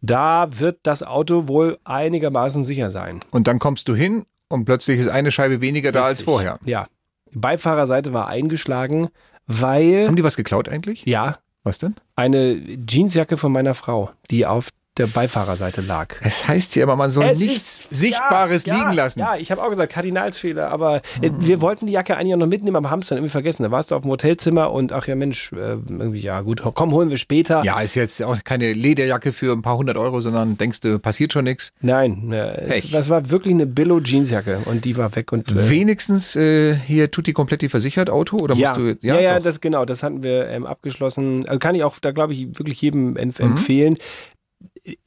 da 0.01 0.49
wird 0.59 0.79
das 0.85 1.03
Auto 1.03 1.47
wohl 1.49 1.79
einigermaßen 1.85 2.65
sicher 2.65 2.91
sein. 2.91 3.21
Und 3.31 3.47
dann 3.49 3.59
kommst 3.59 3.89
du 3.89 3.95
hin 3.95 4.25
und 4.53 4.65
plötzlich 4.65 5.01
ist 5.01 5.09
eine 5.09 5.31
Scheibe 5.31 5.61
weniger 5.61 5.91
da 5.93 6.03
als 6.03 6.21
Richtig. 6.21 6.25
vorher. 6.27 6.59
Ja. 6.65 6.87
Die 7.33 7.39
Beifahrerseite 7.39 8.13
war 8.13 8.29
eingeschlagen, 8.29 9.09
weil, 9.47 10.07
Haben 10.07 10.17
die 10.17 10.25
was 10.25 10.37
geklaut 10.37 10.69
eigentlich? 10.69 11.05
ja, 11.07 11.39
Was 11.65 11.79
denn? 11.79 11.95
eine 12.17 12.55
Jeansjacke 12.89 13.37
von 13.37 13.51
meiner 13.53 13.75
Frau, 13.75 14.11
die 14.31 14.47
auf 14.47 14.69
der 14.99 15.07
Beifahrerseite 15.07 15.81
lag. 15.81 16.15
Es 16.21 16.47
heißt 16.49 16.77
ja 16.77 16.83
immer, 16.83 16.97
man 16.97 17.11
soll 17.11 17.25
Es 17.25 17.39
nichts 17.39 17.81
ist- 17.81 17.95
Sichtbares 17.95 18.67
ja, 18.67 18.75
liegen 18.77 18.93
lassen. 18.93 19.21
Ja, 19.21 19.37
ich 19.37 19.51
habe 19.51 19.63
auch 19.63 19.71
gesagt, 19.71 19.93
Kardinalsfehler, 19.93 20.71
aber 20.71 20.97
äh, 21.23 21.31
wir 21.39 21.63
wollten 21.63 21.87
die 21.87 21.93
Jacke 21.95 22.17
eigentlich 22.17 22.35
auch 22.35 22.39
noch 22.39 22.47
mitnehmen, 22.47 22.77
aber 22.77 22.91
haben 22.91 22.99
es 23.01 23.07
dann 23.09 23.17
irgendwie 23.19 23.31
vergessen. 23.33 23.63
Da 23.63 23.71
warst 23.71 23.91
du 23.91 23.95
auf 23.97 24.03
dem 24.03 24.11
Hotelzimmer 24.11 24.71
und 24.71 24.93
ach 24.93 25.07
ja 25.07 25.15
Mensch, 25.15 25.51
äh, 25.53 25.57
irgendwie, 25.89 26.21
ja 26.21 26.43
gut, 26.43 26.63
komm, 26.75 26.93
holen 26.93 27.09
wir 27.09 27.17
später. 27.17 27.65
Ja, 27.65 27.81
ist 27.81 27.95
jetzt 27.95 28.23
auch 28.23 28.37
keine 28.45 28.73
Lederjacke 28.75 29.33
für 29.33 29.53
ein 29.53 29.63
paar 29.63 29.79
hundert 29.79 29.97
Euro, 29.97 30.21
sondern 30.21 30.59
denkst 30.59 30.81
du, 30.81 30.99
passiert 30.99 31.33
schon 31.33 31.45
nichts. 31.45 31.73
Nein, 31.81 32.31
äh, 32.33 32.77
es, 32.77 32.91
das 32.91 33.09
war 33.09 33.31
wirklich 33.31 33.55
eine 33.55 33.67
Billo 33.67 33.99
Jeansjacke 33.99 34.59
und 34.67 34.85
die 34.85 34.97
war 34.99 35.15
weg 35.17 35.33
und 35.33 35.55
Wenigstens 35.71 36.33
hier 36.33 37.11
tut 37.11 37.27
die 37.27 37.33
komplett 37.33 37.63
die 37.63 37.69
versichert 37.69 38.11
Auto 38.11 38.37
oder 38.37 38.55
ja, 38.55 38.71
musst 38.77 38.81
du 38.81 39.07
ja, 39.07 39.19
ja, 39.21 39.37
doch. 39.37 39.45
das 39.45 39.61
genau, 39.61 39.85
das 39.85 40.03
hatten 40.03 40.23
wir 40.23 40.49
ähm, 40.49 40.67
abgeschlossen. 40.67 41.47
Also 41.49 41.59
kann 41.59 41.75
ich 41.75 41.83
auch, 41.85 41.99
da 41.99 42.11
glaube 42.11 42.35
ich 42.35 42.59
wirklich 42.59 42.81
jedem 42.83 43.17
empf 43.17 43.41
Mhm. 43.41 43.57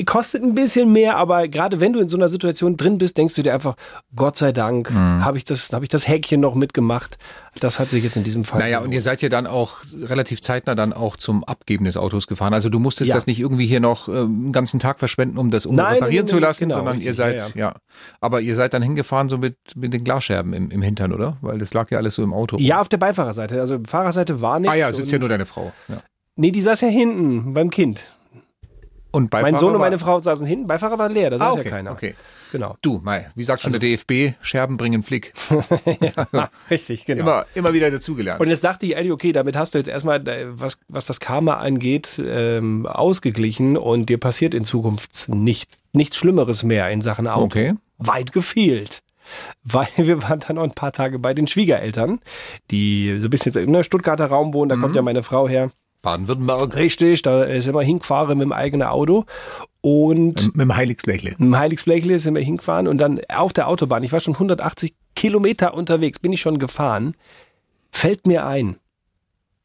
Kostet 0.06 0.42
ein 0.42 0.56
bisschen 0.56 0.94
mehr, 0.94 1.18
aber 1.18 1.50
gerade 1.50 1.82
wenn 1.82 1.92
du 1.92 2.00
in 2.00 2.08
so 2.08 2.16
einer 2.16 2.30
Situation 2.30 2.78
drin 2.78 2.98
bist, 2.98 3.18
denkst 3.18 3.36
du 3.36 3.42
dir 3.44 3.54
einfach, 3.54 3.76
Gott 4.16 4.38
sei 4.38 4.54
Dank, 4.54 4.90
Mhm. 4.90 5.26
habe 5.26 5.38
ich 5.38 5.44
das, 5.44 5.74
habe 5.74 5.84
ich 5.84 5.90
das 5.90 6.08
Häkchen 6.08 6.40
noch 6.40 6.56
mitgemacht. 6.56 7.18
Das 7.60 7.78
hat 7.78 7.90
sich 7.90 8.02
jetzt 8.02 8.16
in 8.16 8.24
diesem 8.24 8.46
Fall. 8.46 8.60
Naja, 8.62 8.80
und 8.80 8.94
ihr 8.94 9.02
seid 9.02 9.22
ja 9.22 9.28
dann 9.28 9.48
auch 9.48 9.80
relativ 10.02 10.40
zeitnah 10.42 10.76
dann 10.76 10.94
auch 10.94 11.18
zum 11.18 11.44
Abgeben 11.44 11.84
des 11.84 11.98
Autos 11.98 12.28
gefahren. 12.28 12.54
Also 12.54 12.70
du 12.70 12.80
musstest 12.80 13.10
Ja. 13.10 13.16
das 13.16 13.28
nicht 13.28 13.40
irgendwie 13.42 13.66
hier 13.68 13.82
noch 13.82 14.08
äh, 14.08 14.12
einen 14.14 14.54
ganzen 14.54 14.80
Tag 14.80 15.00
verschwenden, 15.00 15.38
um 15.38 15.52
das 15.52 15.66
um 15.66 15.76
Nein, 15.76 15.96
reparieren 15.96 16.24
nein, 16.26 16.28
zu 16.28 16.40
lassen, 16.40 16.64
genau, 16.66 16.76
sondern 16.76 16.94
richtig, 16.94 17.08
ihr 17.08 17.14
seid, 17.14 17.40
ja, 17.40 17.48
ja, 17.56 17.74
Aber 18.22 18.40
ihr 18.40 18.56
seid 18.56 18.74
dann 18.74 18.82
hingefahren 18.82 19.28
so 19.28 19.38
mit, 19.38 19.58
mit 19.76 19.94
den 19.94 20.06
Glasscherben 20.06 20.54
im, 20.54 20.72
im 20.72 20.82
Hintern, 20.82 21.12
oder? 21.12 21.36
Weil 21.42 21.58
das 21.58 21.74
lag 21.74 21.92
ja 21.92 21.98
alles 21.98 22.16
so 22.16 22.24
im 22.24 22.34
Auto. 22.34 22.56
Ja, 22.60 22.80
auf 22.80 22.88
der 22.88 22.98
Beifahrerseite. 22.98 23.60
Also 23.60 23.80
Fahrerseite 23.86 24.40
war 24.40 24.58
nichts. 24.60 24.74
Ah 24.74 24.78
ja, 24.78 24.94
sitzt 24.94 25.12
ja 25.12 25.20
nur 25.20 25.28
deine 25.30 25.46
Frau. 25.46 25.74
Ja. 25.90 25.98
Nee, 26.38 26.52
die 26.52 26.62
saß 26.62 26.80
ja 26.82 26.88
hinten 26.88 27.54
beim 27.54 27.70
Kind. 27.70 28.15
Und 29.16 29.30
Beifahrer 29.30 29.52
mein 29.54 29.60
Sohn 29.62 29.74
und 29.74 29.80
meine 29.80 29.98
Frau 29.98 30.20
saßen 30.20 30.46
hinten. 30.46 30.68
Beifahrer 30.68 31.00
war 31.00 31.08
leer, 31.08 31.30
da 31.30 31.38
saß 31.38 31.48
Ah, 31.48 31.52
okay, 31.54 31.64
ja 31.64 31.70
keiner. 31.70 31.92
okay. 31.94 32.16
Genau. 32.52 32.76
Du, 32.82 33.00
Mai, 33.02 33.30
wie 33.34 33.44
sagt 33.44 33.62
schon 33.62 33.72
der 33.72 33.80
DFB, 33.80 34.36
Scherben 34.42 34.76
bringen 34.76 35.04
Flick. 35.04 35.34
Richtig, 36.70 37.06
genau. 37.06 37.22
Immer, 37.22 37.46
immer 37.56 37.74
wieder 37.74 37.90
dazugelernt. 37.90 38.42
Und 38.42 38.50
jetzt 38.50 38.66
dachte 38.66 38.86
ich, 38.86 38.98
Eddie, 38.98 39.14
okay, 39.14 39.32
damit 39.32 39.56
hast 39.56 39.74
du 39.74 39.78
jetzt 39.78 39.88
erstmal, 39.88 40.28
äh, 40.28 40.48
was, 40.50 40.78
was 40.90 41.06
das 41.06 41.22
Karma 41.22 41.56
angeht, 41.56 42.20
ähm, 42.20 42.86
ausgeglichen 42.86 43.78
und 43.78 44.10
dir 44.10 44.20
passiert 44.20 44.54
in 44.54 44.66
Zukunft 44.66 45.30
nicht, 45.30 45.72
nichts 45.94 46.18
Schlimmeres 46.18 46.64
mehr 46.64 46.90
in 46.90 47.00
Sachen 47.00 47.28
Auto. 47.28 47.46
Okay. 47.46 47.74
Weit 47.98 48.34
gefehlt. 48.34 49.02
weil 49.64 49.88
wir 49.96 50.22
waren 50.24 50.42
dann 50.46 50.58
noch 50.58 50.64
ein 50.64 50.72
paar 50.76 50.92
Tage 50.92 51.20
bei 51.20 51.34
den 51.34 51.48
Schwiegereltern, 51.48 52.20
die 52.70 53.18
so 53.20 53.28
ein 53.28 53.30
bisschen 53.30 53.54
im 53.54 53.84
Stuttgarter 53.84 54.26
Raum 54.26 54.54
wohnen, 54.54 54.68
da 54.68 54.76
mhm. 54.76 54.82
kommt 54.82 54.96
ja 54.98 55.02
meine 55.02 55.24
Frau 55.24 55.48
her. 55.48 55.72
Baden-Württemberg. 56.06 56.76
Richtig, 56.76 57.22
da 57.24 57.46
sind 57.62 57.76
wir 57.76 57.82
hingefahren 57.82 58.38
mit 58.38 58.46
dem 58.46 58.54
eigenen 58.54 58.88
Auto. 58.88 59.26
Und 59.82 60.56
mit 60.56 60.62
dem 60.62 60.76
Heiligsblechle. 60.76 61.32
Mit 61.32 61.40
dem 61.40 61.58
Heiligsblechle 61.58 62.20
sind 62.20 62.36
wir 62.36 62.42
hingefahren 62.42 62.88
und 62.88 63.00
dann 63.00 63.20
auf 63.28 63.52
der 63.52 63.68
Autobahn, 63.68 64.04
ich 64.04 64.14
war 64.14 64.20
schon 64.20 64.36
180 64.36 64.96
Kilometer 65.16 65.74
unterwegs, 65.74 66.20
bin 66.20 66.32
ich 66.32 66.42
schon 66.42 66.60
gefahren, 66.60 67.16
fällt 67.92 68.26
mir 68.28 68.46
ein, 68.46 68.78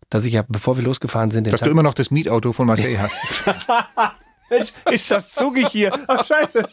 dass 0.09 0.25
ich 0.25 0.33
ja, 0.33 0.45
bevor 0.47 0.77
wir 0.77 0.85
losgefahren 0.85 1.31
sind, 1.31 1.51
dass 1.53 1.61
du 1.61 1.71
immer 1.71 1.83
noch 1.83 1.95
das 1.95 2.11
Mietauto 2.11 2.53
von 2.53 2.67
Marseille 2.67 2.99
hast. 2.99 3.21
Mensch, 4.51 4.73
ist 4.91 5.11
das 5.11 5.31
zugig 5.31 5.69
hier? 5.69 5.93
Ach, 6.09 6.27
scheiße. 6.27 6.65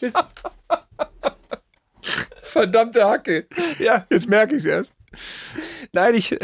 Verdammte 2.41 3.05
Hacke. 3.05 3.47
Ja, 3.79 4.05
jetzt 4.09 4.27
merke 4.27 4.55
ich 4.55 4.63
es 4.63 4.65
erst. 4.65 4.93
Nein, 5.91 6.15
ich. 6.15 6.37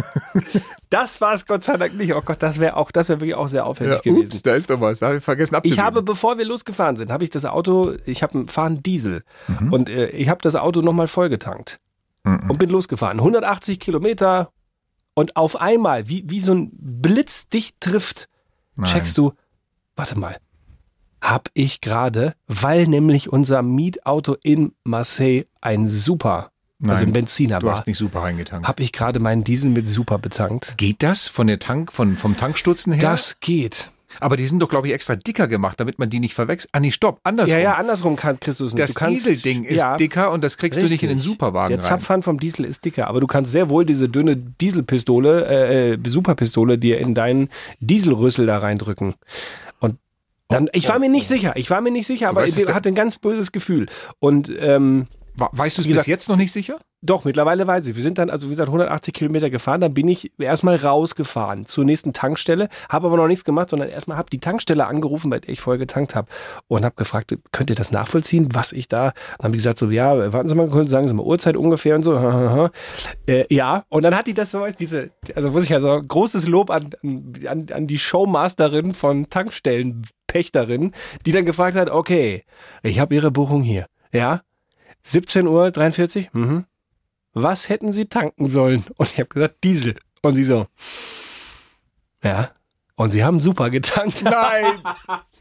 das 0.90 1.20
war 1.20 1.34
es 1.34 1.46
Gott 1.46 1.62
sei 1.62 1.76
Dank 1.76 1.94
nicht. 1.94 2.14
Oh 2.14 2.22
Gott, 2.22 2.42
das 2.42 2.60
wäre 2.60 2.76
auch, 2.76 2.90
das 2.90 3.08
wäre 3.08 3.20
wirklich 3.20 3.34
auch 3.34 3.48
sehr 3.48 3.66
aufwendig 3.66 4.00
ja, 4.04 4.12
gewesen. 4.12 4.32
Ups, 4.32 4.42
da 4.42 4.54
ist 4.54 4.70
doch 4.70 4.80
was. 4.80 5.00
Da 5.00 5.06
habe 5.08 5.18
ich 5.18 5.24
vergessen 5.24 5.54
abzunehmen. 5.54 5.78
Ich 5.78 5.84
habe, 5.84 6.02
bevor 6.02 6.38
wir 6.38 6.44
losgefahren 6.44 6.96
sind, 6.96 7.10
habe 7.10 7.24
ich 7.24 7.30
das 7.30 7.44
Auto, 7.44 7.94
ich 8.04 8.22
habe 8.22 8.46
fahren 8.48 8.82
Diesel 8.82 9.22
mhm. 9.46 9.72
und 9.72 9.88
äh, 9.88 10.08
ich 10.08 10.28
habe 10.28 10.40
das 10.42 10.54
Auto 10.56 10.80
nochmal 10.80 11.08
vollgetankt 11.08 11.80
mhm. 12.24 12.50
und 12.50 12.58
bin 12.58 12.70
losgefahren. 12.70 13.18
180 13.18 13.80
Kilometer 13.80 14.50
und 15.14 15.36
auf 15.36 15.60
einmal, 15.60 16.08
wie, 16.08 16.24
wie 16.28 16.40
so 16.40 16.54
ein 16.54 16.70
Blitz 16.72 17.48
dich 17.48 17.74
trifft, 17.80 18.28
Nein. 18.76 18.90
checkst 18.90 19.18
du, 19.18 19.32
warte 19.96 20.18
mal, 20.18 20.36
hab 21.20 21.50
ich 21.54 21.80
gerade, 21.80 22.34
weil 22.46 22.86
nämlich 22.86 23.32
unser 23.32 23.62
Mietauto 23.62 24.36
in 24.42 24.72
Marseille 24.84 25.46
ein 25.60 25.88
super 25.88 26.52
Nein, 26.80 26.90
also 26.90 27.04
ein 27.04 27.12
Benziner 27.12 27.58
du 27.58 27.66
war. 27.66 27.74
Du 27.74 27.78
hast 27.80 27.86
nicht 27.86 27.98
super 27.98 28.20
reingetankt. 28.20 28.68
Habe 28.68 28.82
ich 28.82 28.92
gerade 28.92 29.18
meinen 29.18 29.42
Diesel 29.42 29.70
mit 29.70 29.88
super 29.88 30.18
betankt. 30.18 30.74
Geht 30.76 31.02
das 31.02 31.26
von 31.26 31.48
der 31.48 31.58
Tank, 31.58 31.92
von, 31.92 32.16
vom 32.16 32.36
Tankstutzen 32.36 32.92
her? 32.92 33.02
Das 33.02 33.40
geht. 33.40 33.90
Aber 34.20 34.36
die 34.36 34.46
sind 34.46 34.60
doch, 34.60 34.68
glaube 34.68 34.88
ich, 34.88 34.94
extra 34.94 35.16
dicker 35.16 35.48
gemacht, 35.48 35.78
damit 35.80 35.98
man 35.98 36.08
die 36.08 36.18
nicht 36.18 36.34
verwechselt. 36.34 36.70
Ah, 36.72 36.80
nee, 36.80 36.90
stopp, 36.90 37.20
andersrum. 37.24 37.56
Ja, 37.56 37.62
ja, 37.62 37.74
andersrum 37.74 38.16
kannst, 38.16 38.40
kriegst 38.40 38.60
du 38.60 38.66
es 38.66 38.74
nicht. 38.74 38.82
Das 38.82 38.94
Dieselding 38.94 39.64
ist 39.64 39.80
ja, 39.80 39.96
dicker 39.96 40.32
und 40.32 40.42
das 40.42 40.56
kriegst 40.56 40.78
richtig. 40.78 40.88
du 40.88 40.94
nicht 40.94 41.02
in 41.02 41.08
den 41.10 41.18
Superwagen 41.18 41.74
Der 41.74 41.80
Zapfhahn 41.80 42.22
vom 42.22 42.40
Diesel 42.40 42.64
ist 42.64 42.84
dicker, 42.84 43.08
aber 43.08 43.20
du 43.20 43.26
kannst 43.26 43.52
sehr 43.52 43.68
wohl 43.68 43.84
diese 43.84 44.08
dünne 44.08 44.36
Dieselpistole, 44.36 45.46
äh, 45.46 45.92
äh 45.92 45.98
Superpistole 46.06 46.78
dir 46.78 46.98
in 46.98 47.14
deinen 47.14 47.50
Dieselrüssel 47.80 48.46
da 48.46 48.58
reindrücken. 48.58 49.14
Und 49.80 49.98
dann, 50.48 50.70
ich 50.72 50.88
war 50.88 50.98
mir 50.98 51.10
nicht 51.10 51.28
sicher, 51.28 51.52
ich 51.56 51.68
war 51.68 51.80
mir 51.80 51.90
nicht 51.90 52.06
sicher, 52.06 52.30
aber 52.30 52.46
ich 52.46 52.56
hatte 52.68 52.88
ein 52.88 52.94
ganz 52.94 53.18
böses 53.18 53.52
Gefühl. 53.52 53.86
Und 54.20 54.50
ähm, 54.58 55.06
Weißt 55.38 55.78
du 55.78 55.82
es 55.82 55.88
bis 55.88 56.06
jetzt 56.06 56.28
noch 56.28 56.36
nicht 56.36 56.52
sicher? 56.52 56.78
Doch, 57.00 57.24
mittlerweile 57.24 57.64
weiß 57.64 57.86
ich. 57.86 57.94
Wir 57.94 58.02
sind 58.02 58.18
dann, 58.18 58.28
also 58.28 58.48
wie 58.48 58.50
gesagt, 58.50 58.68
180 58.68 59.14
Kilometer 59.14 59.50
gefahren. 59.50 59.80
Dann 59.80 59.94
bin 59.94 60.08
ich 60.08 60.32
erstmal 60.38 60.74
rausgefahren 60.74 61.64
zur 61.64 61.84
nächsten 61.84 62.12
Tankstelle, 62.12 62.68
habe 62.88 63.06
aber 63.06 63.16
noch 63.16 63.28
nichts 63.28 63.44
gemacht, 63.44 63.70
sondern 63.70 63.88
erstmal 63.88 64.16
habe 64.16 64.30
die 64.30 64.40
Tankstelle 64.40 64.84
angerufen, 64.86 65.30
bei 65.30 65.38
der 65.38 65.50
ich 65.50 65.60
vorher 65.60 65.78
getankt 65.78 66.16
habe 66.16 66.28
und 66.66 66.84
habe 66.84 66.96
gefragt, 66.96 67.36
könnt 67.52 67.70
ihr 67.70 67.76
das 67.76 67.92
nachvollziehen, 67.92 68.48
was 68.52 68.72
ich 68.72 68.88
da? 68.88 69.12
Dann 69.36 69.44
haben 69.44 69.52
die 69.52 69.58
gesagt 69.58 69.78
so, 69.78 69.90
ja, 69.90 70.32
warten 70.32 70.48
Sie 70.48 70.56
mal 70.56 70.68
kurz, 70.68 70.90
sagen 70.90 71.06
Sie 71.06 71.14
mal 71.14 71.22
Uhrzeit 71.22 71.56
ungefähr 71.56 71.94
und 71.94 72.02
so. 72.02 72.18
Äh, 73.26 73.44
ja, 73.54 73.84
und 73.90 74.02
dann 74.02 74.16
hat 74.16 74.26
die 74.26 74.34
das 74.34 74.50
so, 74.50 74.66
diese, 74.78 75.10
also 75.34 75.50
muss 75.50 75.64
ich 75.64 75.70
ja 75.70 75.80
sagen, 75.80 76.08
großes 76.08 76.46
Lob 76.46 76.70
an, 76.70 76.90
an, 77.46 77.66
an 77.72 77.86
die 77.86 77.98
Showmasterin 77.98 78.94
von 78.94 79.28
Tankstellenpächterin, 79.28 80.92
die 81.26 81.32
dann 81.32 81.44
gefragt 81.44 81.76
hat, 81.76 81.90
okay, 81.90 82.44
ich 82.82 82.98
habe 82.98 83.14
Ihre 83.14 83.30
Buchung 83.30 83.62
hier. 83.62 83.86
Ja, 84.12 84.40
17 85.08 85.46
Uhr 85.46 85.70
43, 85.70 86.32
mhm. 86.32 86.64
Was 87.32 87.68
hätten 87.68 87.92
Sie 87.92 88.06
tanken 88.06 88.48
sollen? 88.48 88.84
Und 88.96 89.10
ich 89.12 89.18
habe 89.18 89.28
gesagt, 89.28 89.62
Diesel. 89.62 89.96
Und 90.22 90.34
sie 90.34 90.44
so, 90.44 90.66
ja. 92.22 92.50
Und 92.96 93.12
sie 93.12 93.22
haben 93.22 93.40
super 93.40 93.70
getankt. 93.70 94.24
Nein! 94.24 94.82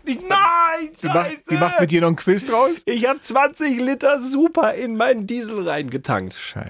Nein! 0.05 0.91
Die 1.01 1.07
macht, 1.07 1.31
die 1.49 1.57
macht 1.57 1.79
mit 1.81 1.89
dir 1.89 2.01
noch 2.01 2.09
einen 2.09 2.15
Quiz 2.15 2.45
draus? 2.45 2.83
Ich 2.85 3.07
habe 3.07 3.19
20 3.19 3.79
Liter 3.79 4.21
super 4.21 4.75
in 4.75 4.95
meinen 4.95 5.25
Diesel 5.25 5.67
reingetankt. 5.67 6.35
Scheiße. 6.35 6.69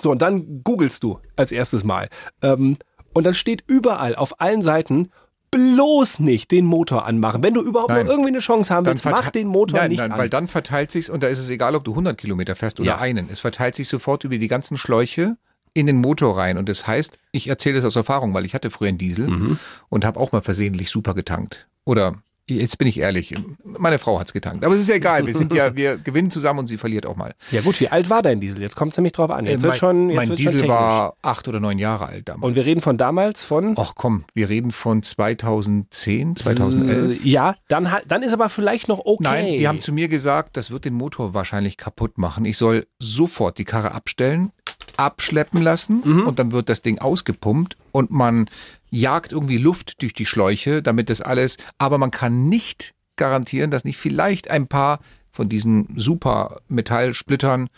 So, 0.00 0.10
und 0.10 0.20
dann 0.20 0.64
googelst 0.64 1.04
du 1.04 1.20
als 1.36 1.52
erstes 1.52 1.84
Mal. 1.84 2.08
Ähm, 2.42 2.78
und 3.12 3.24
dann 3.24 3.34
steht 3.34 3.62
überall 3.68 4.16
auf 4.16 4.40
allen 4.40 4.60
Seiten 4.60 5.12
bloß 5.54 6.20
nicht 6.20 6.50
den 6.50 6.66
Motor 6.66 7.06
anmachen. 7.06 7.42
Wenn 7.42 7.54
du 7.54 7.62
überhaupt 7.62 7.90
nein. 7.90 8.06
noch 8.06 8.12
irgendwie 8.12 8.28
eine 8.28 8.40
Chance 8.40 8.72
haben 8.72 8.86
willst, 8.86 9.04
mach 9.04 9.30
den 9.30 9.48
Motor 9.48 9.78
nein, 9.78 9.90
nicht 9.90 10.00
nein, 10.00 10.12
an. 10.12 10.18
Weil 10.18 10.28
dann 10.28 10.48
verteilt 10.48 10.90
sich's 10.90 11.08
und 11.10 11.22
da 11.22 11.28
ist 11.28 11.38
es 11.38 11.48
egal, 11.50 11.74
ob 11.74 11.84
du 11.84 11.92
100 11.92 12.18
Kilometer 12.18 12.54
fährst 12.56 12.80
oder 12.80 12.88
ja. 12.88 12.98
einen. 12.98 13.28
Es 13.30 13.40
verteilt 13.40 13.74
sich 13.74 13.88
sofort 13.88 14.24
über 14.24 14.38
die 14.38 14.48
ganzen 14.48 14.76
Schläuche 14.76 15.36
in 15.74 15.86
den 15.86 15.96
Motor 15.96 16.36
rein. 16.36 16.56
Und 16.56 16.68
das 16.68 16.86
heißt, 16.86 17.18
ich 17.32 17.48
erzähle 17.48 17.76
das 17.76 17.84
aus 17.84 17.96
Erfahrung, 17.96 18.32
weil 18.32 18.44
ich 18.44 18.54
hatte 18.54 18.70
früher 18.70 18.88
einen 18.88 18.98
Diesel 18.98 19.28
mhm. 19.28 19.58
und 19.88 20.04
habe 20.04 20.20
auch 20.20 20.32
mal 20.32 20.40
versehentlich 20.40 20.90
super 20.90 21.14
getankt. 21.14 21.66
Oder 21.84 22.14
Jetzt 22.46 22.76
bin 22.76 22.86
ich 22.86 23.00
ehrlich, 23.00 23.34
meine 23.64 23.98
Frau 23.98 24.20
hat's 24.20 24.34
getankt. 24.34 24.66
Aber 24.66 24.74
es 24.74 24.82
ist 24.82 24.88
ja 24.88 24.96
egal, 24.96 25.26
wir 25.26 25.34
sind 25.34 25.54
ja, 25.54 25.74
wir 25.76 25.96
gewinnen 25.96 26.30
zusammen 26.30 26.58
und 26.58 26.66
sie 26.66 26.76
verliert 26.76 27.06
auch 27.06 27.16
mal. 27.16 27.32
Ja 27.50 27.62
gut, 27.62 27.80
wie 27.80 27.88
alt 27.88 28.10
war 28.10 28.20
dein 28.20 28.38
Diesel? 28.40 28.60
Jetzt 28.60 28.76
kommt 28.76 28.92
es 28.92 28.98
nämlich 28.98 29.12
drauf 29.12 29.30
an. 29.30 29.46
Jetzt 29.46 29.62
äh, 29.62 29.68
wird 29.68 29.76
schon, 29.78 30.10
jetzt 30.10 30.28
mein 30.28 30.36
Diesel 30.36 30.60
schon 30.60 30.68
war 30.68 31.16
acht 31.22 31.48
oder 31.48 31.58
neun 31.58 31.78
Jahre 31.78 32.06
alt 32.06 32.28
damals. 32.28 32.46
Und 32.46 32.54
wir 32.54 32.66
reden 32.66 32.82
von 32.82 32.98
damals 32.98 33.44
von? 33.44 33.74
Ach 33.78 33.92
komm, 33.94 34.24
wir 34.34 34.50
reden 34.50 34.72
von 34.72 35.02
2010, 35.02 36.36
2011. 36.36 37.24
Ja, 37.24 37.54
dann, 37.68 37.88
dann 38.06 38.22
ist 38.22 38.34
aber 38.34 38.50
vielleicht 38.50 38.88
noch 38.88 39.00
okay. 39.00 39.22
Nein, 39.22 39.56
die 39.56 39.66
haben 39.66 39.80
zu 39.80 39.92
mir 39.92 40.08
gesagt, 40.08 40.58
das 40.58 40.70
wird 40.70 40.84
den 40.84 40.94
Motor 40.94 41.32
wahrscheinlich 41.32 41.78
kaputt 41.78 42.18
machen. 42.18 42.44
Ich 42.44 42.58
soll 42.58 42.86
sofort 42.98 43.56
die 43.56 43.64
Karre 43.64 43.92
abstellen, 43.92 44.52
abschleppen 44.98 45.62
lassen 45.62 46.02
mhm. 46.04 46.26
und 46.26 46.38
dann 46.38 46.52
wird 46.52 46.68
das 46.68 46.82
Ding 46.82 46.98
ausgepumpt 46.98 47.78
und 47.94 48.10
man 48.10 48.50
jagt 48.90 49.30
irgendwie 49.30 49.56
Luft 49.56 50.02
durch 50.02 50.14
die 50.14 50.26
Schläuche, 50.26 50.82
damit 50.82 51.10
das 51.10 51.20
alles, 51.20 51.58
aber 51.78 51.96
man 51.96 52.10
kann 52.10 52.48
nicht 52.48 52.92
garantieren, 53.14 53.70
dass 53.70 53.84
nicht 53.84 53.98
vielleicht 53.98 54.50
ein 54.50 54.66
paar 54.66 54.98
von 55.30 55.48
diesen 55.48 55.86
super 55.96 56.60
Metallsplittern 56.68 57.68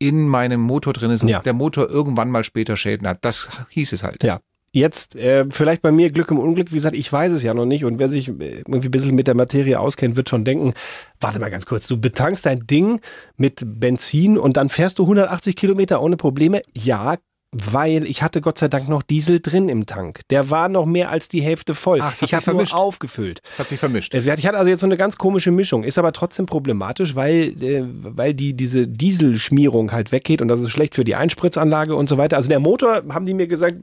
in 0.00 0.26
meinem 0.26 0.60
Motor 0.60 0.94
drin 0.94 1.12
ist 1.12 1.22
und 1.22 1.28
ja. 1.28 1.38
der 1.38 1.52
Motor 1.52 1.88
irgendwann 1.88 2.30
mal 2.30 2.42
später 2.42 2.76
Schäden 2.76 3.06
hat. 3.06 3.24
Das 3.24 3.48
hieß 3.68 3.92
es 3.92 4.02
halt. 4.02 4.24
Ja. 4.24 4.40
Jetzt, 4.72 5.14
äh, 5.14 5.44
vielleicht 5.48 5.82
bei 5.82 5.92
mir 5.92 6.10
Glück 6.10 6.30
im 6.32 6.38
Unglück, 6.38 6.72
wie 6.72 6.76
gesagt, 6.76 6.96
ich 6.96 7.12
weiß 7.12 7.30
es 7.30 7.44
ja 7.44 7.54
noch 7.54 7.66
nicht 7.66 7.84
und 7.84 8.00
wer 8.00 8.08
sich 8.08 8.28
irgendwie 8.28 8.88
ein 8.88 8.90
bisschen 8.90 9.14
mit 9.14 9.28
der 9.28 9.36
Materie 9.36 9.78
auskennt, 9.78 10.16
wird 10.16 10.28
schon 10.28 10.44
denken, 10.44 10.72
warte 11.20 11.38
mal 11.38 11.50
ganz 11.50 11.66
kurz, 11.66 11.86
du 11.86 12.00
betankst 12.00 12.46
dein 12.46 12.66
Ding 12.66 13.00
mit 13.36 13.62
Benzin 13.64 14.38
und 14.38 14.56
dann 14.56 14.70
fährst 14.70 14.98
du 14.98 15.02
180 15.02 15.54
Kilometer 15.54 16.02
ohne 16.02 16.16
Probleme? 16.16 16.62
Ja, 16.72 17.16
weil 17.52 18.06
ich 18.06 18.22
hatte 18.22 18.40
Gott 18.40 18.58
sei 18.58 18.68
Dank 18.68 18.88
noch 18.88 19.02
Diesel 19.02 19.40
drin 19.40 19.68
im 19.68 19.84
Tank. 19.84 20.20
Der 20.30 20.48
war 20.50 20.68
noch 20.68 20.86
mehr 20.86 21.10
als 21.10 21.28
die 21.28 21.42
Hälfte 21.42 21.74
voll. 21.74 21.98
Ach, 22.00 22.14
ich 22.20 22.32
habe 22.32 22.52
nur 22.52 22.74
aufgefüllt. 22.74 23.42
Das 23.50 23.58
hat 23.60 23.68
sich 23.68 23.78
vermischt. 23.78 24.14
Äh, 24.14 24.20
ich 24.20 24.46
hatte 24.46 24.56
also 24.56 24.70
jetzt 24.70 24.80
so 24.80 24.86
eine 24.86 24.96
ganz 24.96 25.18
komische 25.18 25.50
Mischung, 25.50 25.84
ist 25.84 25.98
aber 25.98 26.12
trotzdem 26.12 26.46
problematisch, 26.46 27.14
weil 27.14 27.62
äh, 27.62 27.84
weil 27.84 28.32
die 28.32 28.54
diese 28.54 28.88
Dieselschmierung 28.88 29.92
halt 29.92 30.12
weggeht 30.12 30.40
und 30.40 30.48
das 30.48 30.60
ist 30.60 30.70
schlecht 30.70 30.94
für 30.94 31.04
die 31.04 31.14
Einspritzanlage 31.14 31.94
und 31.94 32.08
so 32.08 32.16
weiter. 32.16 32.36
Also 32.36 32.48
der 32.48 32.60
Motor 32.60 33.02
haben 33.10 33.26
die 33.26 33.34
mir 33.34 33.46
gesagt, 33.46 33.76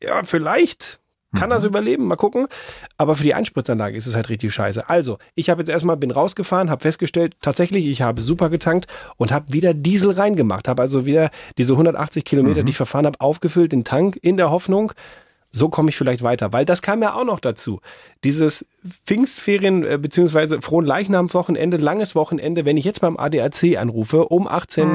ja, 0.00 0.22
vielleicht 0.22 1.00
kann 1.34 1.48
mhm. 1.48 1.54
das 1.54 1.64
überleben, 1.64 2.06
mal 2.06 2.16
gucken. 2.16 2.46
Aber 2.96 3.14
für 3.14 3.22
die 3.22 3.34
Einspritzanlage 3.34 3.96
ist 3.96 4.06
es 4.06 4.14
halt 4.14 4.28
richtig 4.28 4.52
scheiße. 4.52 4.88
Also, 4.88 5.18
ich 5.34 5.50
habe 5.50 5.60
jetzt 5.60 5.68
erstmal, 5.68 5.96
bin 5.96 6.10
rausgefahren, 6.10 6.70
habe 6.70 6.82
festgestellt, 6.82 7.36
tatsächlich, 7.40 7.86
ich 7.86 8.02
habe 8.02 8.20
super 8.20 8.50
getankt 8.50 8.86
und 9.16 9.32
habe 9.32 9.52
wieder 9.52 9.74
Diesel 9.74 10.12
reingemacht. 10.12 10.68
Habe 10.68 10.82
also 10.82 11.06
wieder 11.06 11.30
diese 11.58 11.72
180 11.72 12.24
Kilometer, 12.24 12.62
mhm. 12.62 12.66
die 12.66 12.70
ich 12.70 12.76
verfahren 12.76 13.06
habe, 13.06 13.20
aufgefüllt, 13.20 13.72
den 13.72 13.84
Tank, 13.84 14.18
in 14.22 14.36
der 14.36 14.50
Hoffnung, 14.50 14.92
so 15.58 15.68
komme 15.68 15.90
ich 15.90 15.96
vielleicht 15.96 16.22
weiter. 16.22 16.52
Weil 16.52 16.64
das 16.64 16.80
kam 16.82 17.02
ja 17.02 17.14
auch 17.14 17.24
noch 17.24 17.40
dazu. 17.40 17.80
Dieses 18.24 18.66
Pfingstferien 19.04 19.84
äh, 19.84 19.98
beziehungsweise 19.98 20.62
frohen 20.62 20.86
Leichnamswochenende, 20.86 21.76
langes 21.76 22.14
Wochenende, 22.14 22.64
wenn 22.64 22.76
ich 22.76 22.84
jetzt 22.84 23.00
beim 23.00 23.16
ADAC 23.16 23.76
anrufe 23.78 24.26
um 24.26 24.48
18, 24.48 24.88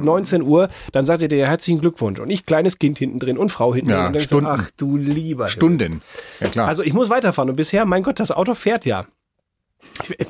mm. 0.00 0.04
19 0.04 0.42
Uhr, 0.42 0.68
dann 0.92 1.06
sagt 1.06 1.22
er 1.22 1.28
dir 1.28 1.46
herzlichen 1.46 1.80
Glückwunsch. 1.80 2.20
Und 2.20 2.30
ich 2.30 2.46
kleines 2.46 2.78
Kind 2.78 2.98
hinten 2.98 3.18
drin 3.18 3.38
und 3.38 3.50
Frau 3.50 3.74
hinten 3.74 3.90
ja, 3.90 4.04
drin. 4.04 4.14
Und 4.14 4.22
Stunden. 4.22 4.50
ach 4.50 4.70
du 4.76 4.96
lieber. 4.96 5.48
Stunden. 5.48 6.02
Ja, 6.40 6.48
klar. 6.48 6.68
Also 6.68 6.82
ich 6.82 6.92
muss 6.92 7.10
weiterfahren. 7.10 7.50
Und 7.50 7.56
bisher, 7.56 7.84
mein 7.84 8.02
Gott, 8.02 8.20
das 8.20 8.30
Auto 8.30 8.54
fährt 8.54 8.84
ja. 8.84 9.06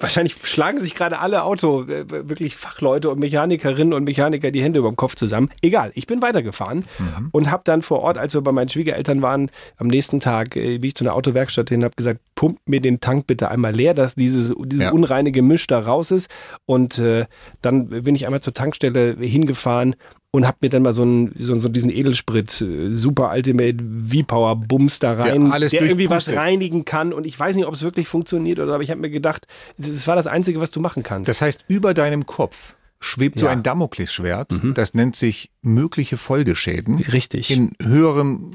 Wahrscheinlich 0.00 0.36
schlagen 0.42 0.78
sich 0.78 0.94
gerade 0.94 1.18
alle 1.18 1.42
Auto, 1.42 1.84
äh, 1.84 2.08
wirklich 2.08 2.54
Fachleute 2.54 3.10
und 3.10 3.18
Mechanikerinnen 3.18 3.94
und 3.94 4.04
Mechaniker 4.04 4.50
die 4.50 4.62
Hände 4.62 4.78
über 4.78 4.90
dem 4.90 4.96
Kopf 4.96 5.14
zusammen. 5.14 5.48
Egal, 5.62 5.90
ich 5.94 6.06
bin 6.06 6.20
weitergefahren 6.20 6.84
mhm. 6.98 7.28
und 7.32 7.50
habe 7.50 7.62
dann 7.64 7.82
vor 7.82 8.00
Ort, 8.00 8.18
als 8.18 8.34
wir 8.34 8.42
bei 8.42 8.52
meinen 8.52 8.68
Schwiegereltern 8.68 9.22
waren, 9.22 9.50
am 9.78 9.86
nächsten 9.86 10.20
Tag, 10.20 10.56
äh, 10.56 10.82
wie 10.82 10.88
ich 10.88 10.94
zu 10.94 11.04
einer 11.04 11.14
Autowerkstatt 11.14 11.70
hin, 11.70 11.82
habe 11.82 11.94
gesagt, 11.96 12.20
pumpt 12.44 12.68
mir 12.68 12.82
den 12.82 13.00
Tank 13.00 13.26
bitte 13.26 13.50
einmal 13.50 13.74
leer, 13.74 13.94
dass 13.94 14.16
dieses, 14.16 14.54
dieses 14.66 14.84
ja. 14.84 14.92
unreine 14.92 15.32
Gemisch 15.32 15.66
da 15.66 15.78
raus 15.78 16.10
ist. 16.10 16.28
Und 16.66 16.98
äh, 16.98 17.24
dann 17.62 17.88
bin 17.88 18.14
ich 18.14 18.26
einmal 18.26 18.42
zur 18.42 18.52
Tankstelle 18.52 19.16
hingefahren 19.18 19.96
und 20.30 20.46
hab 20.46 20.60
mir 20.60 20.68
dann 20.68 20.82
mal 20.82 20.92
so 20.92 21.00
einen, 21.00 21.32
so, 21.38 21.58
so 21.58 21.70
diesen 21.70 21.88
Edelsprit, 21.88 22.60
äh, 22.60 22.94
Super 22.94 23.32
Ultimate 23.32 23.78
V-Power 24.10 24.56
Bums 24.56 24.98
da 24.98 25.14
rein, 25.14 25.44
der, 25.46 25.54
alles 25.54 25.70
der 25.70 25.80
irgendwie 25.84 26.10
was 26.10 26.28
reinigen 26.28 26.84
kann. 26.84 27.14
Und 27.14 27.24
ich 27.26 27.40
weiß 27.40 27.56
nicht, 27.56 27.64
ob 27.64 27.72
es 27.72 27.82
wirklich 27.82 28.08
funktioniert 28.08 28.58
oder, 28.58 28.74
aber 28.74 28.82
ich 28.82 28.90
habe 28.90 29.00
mir 29.00 29.08
gedacht, 29.08 29.46
das 29.78 30.06
war 30.06 30.16
das 30.16 30.26
Einzige, 30.26 30.60
was 30.60 30.70
du 30.70 30.80
machen 30.80 31.02
kannst. 31.02 31.30
Das 31.30 31.40
heißt, 31.40 31.64
über 31.68 31.94
deinem 31.94 32.26
Kopf 32.26 32.74
schwebt 33.00 33.38
so 33.38 33.46
Ja. 33.46 33.52
ein 33.52 33.62
Damoklesschwert. 33.62 34.52
Das 34.74 34.92
nennt 34.92 35.16
sich 35.16 35.50
mögliche 35.62 36.18
Folgeschäden 36.18 36.96
Richtig. 36.98 37.50
in 37.50 37.72
höherem 37.80 38.50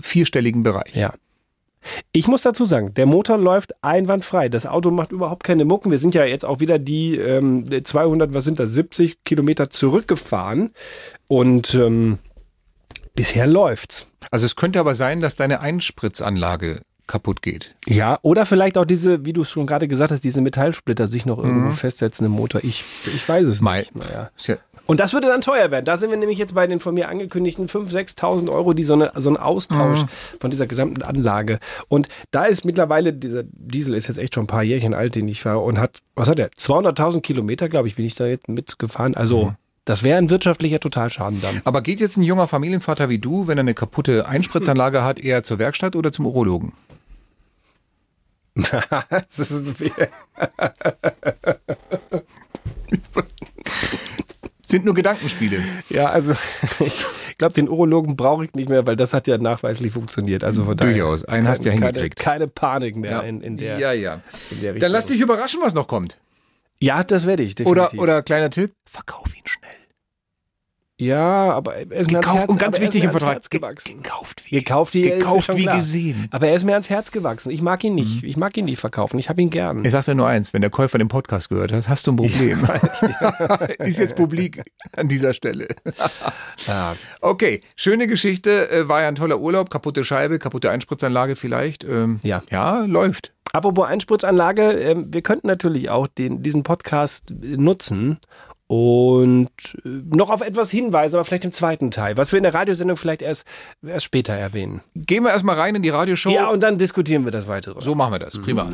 vierstelligen 0.00 0.62
Bereich. 0.62 0.94
Ja. 0.94 1.12
Ich 2.12 2.28
muss 2.28 2.42
dazu 2.42 2.64
sagen, 2.64 2.94
der 2.94 3.06
Motor 3.06 3.38
läuft 3.38 3.72
einwandfrei. 3.82 4.48
Das 4.48 4.66
Auto 4.66 4.90
macht 4.90 5.12
überhaupt 5.12 5.44
keine 5.44 5.64
Mucken. 5.64 5.90
Wir 5.90 5.98
sind 5.98 6.14
ja 6.14 6.24
jetzt 6.24 6.44
auch 6.44 6.60
wieder 6.60 6.78
die 6.78 7.16
ähm, 7.16 7.64
200, 7.84 8.34
was 8.34 8.44
sind 8.44 8.58
das, 8.60 8.72
70 8.72 9.24
Kilometer 9.24 9.70
zurückgefahren. 9.70 10.70
Und 11.28 11.74
ähm, 11.74 12.18
bisher 13.14 13.46
läuft's. 13.46 14.06
Also 14.30 14.46
es 14.46 14.56
könnte 14.56 14.80
aber 14.80 14.94
sein, 14.94 15.20
dass 15.20 15.36
deine 15.36 15.60
Einspritzanlage 15.60 16.80
kaputt 17.06 17.40
geht. 17.40 17.76
Ja, 17.86 18.18
oder 18.22 18.46
vielleicht 18.46 18.76
auch 18.76 18.84
diese, 18.84 19.24
wie 19.24 19.32
du 19.32 19.42
es 19.42 19.50
schon 19.50 19.66
gerade 19.66 19.86
gesagt 19.86 20.10
hast, 20.10 20.24
diese 20.24 20.40
Metallsplitter 20.40 21.06
sich 21.06 21.24
noch 21.24 21.38
irgendwo 21.38 21.70
festsetzen 21.72 22.26
im 22.26 22.32
Motor. 22.32 22.64
Ich, 22.64 22.84
ich 23.14 23.28
weiß 23.28 23.44
es 23.46 23.60
Mei- 23.60 23.78
nicht. 23.80 23.94
Naja. 23.94 24.30
Ist 24.36 24.48
ja, 24.48 24.56
Und 24.86 25.00
das 25.00 25.12
würde 25.12 25.28
dann 25.28 25.40
teuer 25.40 25.70
werden. 25.70 25.84
Da 25.84 25.96
sind 25.96 26.10
wir 26.10 26.16
nämlich 26.16 26.38
jetzt 26.38 26.54
bei 26.54 26.66
den 26.66 26.80
von 26.80 26.94
mir 26.94 27.08
angekündigten 27.08 27.68
5.000, 27.68 28.16
6.000 28.18 28.50
Euro, 28.50 28.72
die 28.72 28.84
so, 28.84 28.94
eine, 28.94 29.12
so 29.16 29.28
ein 29.30 29.36
Austausch 29.36 30.04
von 30.40 30.50
dieser 30.50 30.66
gesamten 30.66 31.02
Anlage. 31.02 31.58
Und 31.88 32.08
da 32.30 32.44
ist 32.44 32.64
mittlerweile, 32.64 33.12
dieser 33.12 33.42
Diesel 33.44 33.94
ist 33.94 34.08
jetzt 34.08 34.18
echt 34.18 34.34
schon 34.34 34.44
ein 34.44 34.48
paar 34.48 34.62
Jährchen 34.62 34.94
alt, 34.94 35.14
den 35.14 35.28
ich 35.28 35.42
fahre 35.42 35.58
und 35.58 35.78
hat, 35.78 35.98
was 36.14 36.28
hat 36.28 36.38
der? 36.38 36.50
200.000 36.50 37.20
Kilometer, 37.20 37.68
glaube 37.68 37.88
ich, 37.88 37.96
bin 37.96 38.04
ich 38.04 38.14
da 38.14 38.26
jetzt 38.26 38.48
mitgefahren. 38.48 39.16
Also, 39.16 39.54
das 39.84 40.02
wäre 40.02 40.18
ein 40.18 40.30
wirtschaftlicher 40.30 40.80
Totalschaden 40.80 41.40
dann. 41.40 41.60
aber 41.64 41.80
geht 41.80 42.00
jetzt 42.00 42.16
ein 42.16 42.22
junger 42.22 42.48
Familienvater 42.48 43.08
wie 43.08 43.18
du, 43.18 43.46
wenn 43.46 43.58
er 43.58 43.62
eine 43.62 43.74
kaputte 43.74 44.26
Einspritzanlage 44.26 45.02
hat, 45.02 45.20
eher 45.20 45.42
zur 45.42 45.58
Werkstatt 45.58 45.94
oder 45.96 46.12
zum 46.12 46.26
Urologen? 46.26 46.72
das 49.10 49.38
ist, 49.38 49.74
Sind 54.66 54.84
nur 54.84 54.94
Gedankenspiele. 54.94 55.62
ja, 55.90 56.06
also, 56.06 56.34
ich 56.80 57.38
glaube, 57.38 57.54
den 57.54 57.68
Urologen 57.68 58.16
brauche 58.16 58.44
ich 58.44 58.54
nicht 58.54 58.68
mehr, 58.68 58.84
weil 58.84 58.96
das 58.96 59.14
hat 59.14 59.28
ja 59.28 59.38
nachweislich 59.38 59.92
funktioniert. 59.92 60.42
Also 60.42 60.64
von 60.64 60.76
daher 60.76 60.92
Durchaus. 60.92 61.24
Einen 61.24 61.46
hast 61.46 61.64
du 61.64 61.68
ja 61.68 61.74
keine, 61.74 61.86
hingekriegt. 61.86 62.18
Keine 62.18 62.48
Panik 62.48 62.96
mehr 62.96 63.22
in, 63.22 63.42
in 63.42 63.56
der, 63.58 63.78
ja, 63.78 63.92
ja. 63.92 64.22
der. 64.50 64.74
Dann 64.74 64.90
lass 64.90 65.06
dich 65.06 65.20
überraschen, 65.20 65.60
was 65.62 65.72
noch 65.74 65.86
kommt. 65.86 66.18
Ja, 66.80 67.04
das 67.04 67.26
werde 67.26 67.44
ich. 67.44 67.52
Oder, 67.60 67.82
definitiv. 67.82 68.00
oder 68.00 68.22
kleiner 68.22 68.50
Tipp, 68.50 68.72
verkauf 68.84 69.36
ihn 69.36 69.46
schnell. 69.46 69.70
Ja, 70.98 71.52
aber 71.52 71.74
er 71.76 71.92
ist 71.92 72.10
mir 72.10 72.20
ans 72.20 72.32
Herz, 72.32 72.48
und 72.48 72.58
ganz 72.58 72.80
wichtig 72.80 73.04
im 73.04 73.10
Vertrag, 73.10 73.34
Herz 73.34 73.50
ge- 73.50 73.60
gewachsen. 73.60 74.02
gekauft 74.02 74.42
wie, 74.46 74.50
Gekauft 74.56 74.94
wie, 74.94 75.02
gekauft 75.02 75.54
wie 75.54 75.62
klar. 75.64 75.76
gesehen. 75.76 76.26
Aber 76.30 76.48
er 76.48 76.56
ist 76.56 76.64
mir 76.64 76.72
ans 76.72 76.88
Herz 76.88 77.10
gewachsen. 77.12 77.50
Ich 77.50 77.60
mag 77.60 77.84
ihn 77.84 77.94
nicht. 77.94 78.24
Ich 78.24 78.38
mag 78.38 78.56
ihn 78.56 78.64
nicht 78.64 78.78
verkaufen. 78.80 79.18
Ich 79.18 79.28
habe 79.28 79.42
ihn 79.42 79.50
gern. 79.50 79.84
Ich 79.84 79.90
sag 79.92 80.06
dir 80.06 80.14
nur 80.14 80.26
eins, 80.26 80.54
wenn 80.54 80.62
der 80.62 80.70
Käufer 80.70 80.96
den 80.96 81.08
Podcast 81.08 81.50
gehört 81.50 81.70
hat, 81.70 81.86
hast 81.88 82.06
du 82.06 82.12
ein 82.12 82.16
Problem. 82.16 82.66
Ist 83.78 83.98
jetzt 83.98 84.16
publik 84.16 84.62
an 84.96 85.08
dieser 85.08 85.34
Stelle. 85.34 85.68
Ja. 86.66 86.96
Okay, 87.20 87.60
schöne 87.76 88.06
Geschichte, 88.06 88.70
äh, 88.70 88.88
war 88.88 89.02
ja 89.02 89.08
ein 89.08 89.14
toller 89.14 89.38
Urlaub, 89.38 89.70
kaputte 89.70 90.04
Scheibe, 90.04 90.38
kaputte 90.38 90.70
Einspritzanlage 90.70 91.36
vielleicht. 91.36 91.84
Ähm, 91.84 92.18
Ja. 92.24 92.42
Ja, 92.50 92.80
läuft. 92.86 93.32
Apropos 93.52 93.86
Einspritzanlage, 93.86 94.62
ähm, 94.72 95.06
wir 95.12 95.22
könnten 95.22 95.46
natürlich 95.46 95.90
auch 95.90 96.06
den, 96.08 96.42
diesen 96.42 96.62
Podcast 96.62 97.32
nutzen 97.40 98.18
und 98.68 99.48
äh, 99.84 99.88
noch 100.14 100.30
auf 100.30 100.40
etwas 100.40 100.70
hinweisen, 100.70 101.16
aber 101.16 101.24
vielleicht 101.24 101.44
im 101.44 101.52
zweiten 101.52 101.90
Teil, 101.90 102.16
was 102.16 102.32
wir 102.32 102.38
in 102.38 102.42
der 102.42 102.54
Radiosendung 102.54 102.96
vielleicht 102.96 103.22
erst, 103.22 103.46
erst 103.86 104.04
später 104.04 104.32
erwähnen. 104.32 104.80
Gehen 104.94 105.24
wir 105.24 105.30
erstmal 105.30 105.58
rein 105.58 105.74
in 105.74 105.82
die 105.82 105.90
Radioshow. 105.90 106.30
Ja, 106.30 106.48
und 106.48 106.60
dann 106.60 106.78
diskutieren 106.78 107.24
wir 107.24 107.32
das 107.32 107.46
weitere. 107.46 107.80
so 107.80 107.94
machen 107.94 108.12
wir 108.12 108.18
das. 108.18 108.40
Prima. 108.40 108.68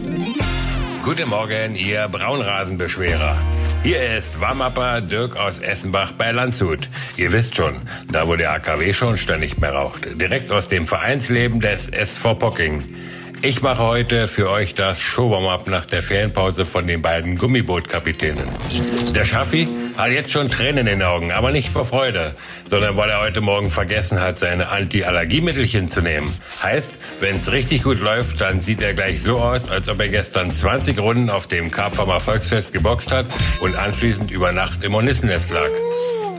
Guten 1.05 1.29
Morgen, 1.29 1.75
ihr 1.75 2.09
Braunrasenbeschwerer. 2.09 3.37
Hier 3.83 4.17
ist 4.17 4.41
Warmapper 4.41 5.01
Dirk 5.01 5.37
aus 5.37 5.59
Essenbach 5.59 6.13
bei 6.13 6.31
Landshut. 6.31 6.89
Ihr 7.17 7.33
wisst 7.33 7.57
schon, 7.57 7.75
da 8.13 8.29
wo 8.29 8.37
der 8.37 8.53
AKW 8.53 8.93
schon 8.93 9.17
ständig 9.17 9.61
mehr 9.61 9.73
raucht. 9.73 10.21
Direkt 10.21 10.53
aus 10.53 10.69
dem 10.69 10.87
Vereinsleben 10.87 11.61
des 11.61 11.89
SV 11.89 12.35
Pocking. 12.37 12.85
Ich 13.45 13.61
mache 13.61 13.83
heute 13.83 14.29
für 14.29 14.49
euch 14.51 14.75
das 14.75 15.01
Show-Warm-Up 15.01 15.67
nach 15.67 15.85
der 15.85 16.01
Ferienpause 16.01 16.65
von 16.65 16.87
den 16.87 17.03
beiden 17.03 17.37
Gummibootkapitänen. 17.37 18.49
Der 19.17 19.25
Schaffi 19.25 19.67
hat 19.97 20.13
jetzt 20.13 20.31
schon 20.31 20.49
Tränen 20.49 20.87
in 20.87 21.00
den 21.00 21.02
Augen, 21.02 21.33
aber 21.33 21.50
nicht 21.50 21.69
vor 21.69 21.85
Freude, 21.85 22.37
sondern 22.67 22.97
weil 22.97 23.11
er 23.11 23.21
heute 23.21 23.41
Morgen 23.41 23.69
vergessen 23.69 24.21
hat, 24.21 24.39
seine 24.39 24.69
Anti-Allergiemittelchen 24.69 25.89
zu 25.89 26.02
nehmen. 26.02 26.31
Heißt, 26.63 26.99
wenn 27.19 27.35
es 27.35 27.50
richtig 27.50 27.83
gut 27.83 27.99
läuft, 27.99 28.41
dann 28.41 28.61
sieht 28.61 28.81
er 28.81 28.95
gleich 28.95 29.21
so 29.21 29.41
aus, 29.41 29.69
als 29.69 29.89
ob 29.89 29.99
er 29.99 30.09
gestern 30.09 30.52
20 30.52 31.00
Runden 31.00 31.28
auf 31.28 31.49
dem 31.49 31.73
Karpfamer 31.73 32.21
Volksfest 32.21 32.73
geboxt 32.73 33.11
hat 33.11 33.26
und 33.59 33.75
anschließend 33.75 34.31
über 34.31 34.52
Nacht 34.52 34.85
im 34.85 34.95
Hornissennest 34.95 35.50
lag. 35.50 35.71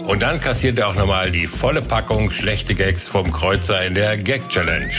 Und 0.06 0.22
dann 0.22 0.40
kassiert 0.40 0.80
er 0.80 0.88
auch 0.88 0.96
nochmal 0.96 1.32
die 1.32 1.48
volle 1.48 1.82
Packung 1.82 2.32
schlechte 2.32 2.76
Gags 2.76 3.10
vom 3.10 3.30
Kreuzer 3.30 3.86
in 3.86 3.94
der 3.94 4.16
Gag 4.16 4.48
Challenge. 4.48 4.94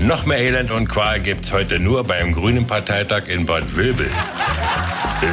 Noch 0.00 0.24
mehr 0.24 0.38
Elend 0.38 0.70
und 0.70 0.88
Qual 0.88 1.20
gibt's 1.20 1.52
heute 1.52 1.78
nur 1.78 2.04
beim 2.04 2.32
Grünen 2.32 2.66
Parteitag 2.66 3.28
in 3.28 3.44
Bad 3.44 3.76
Wilbel. 3.76 4.10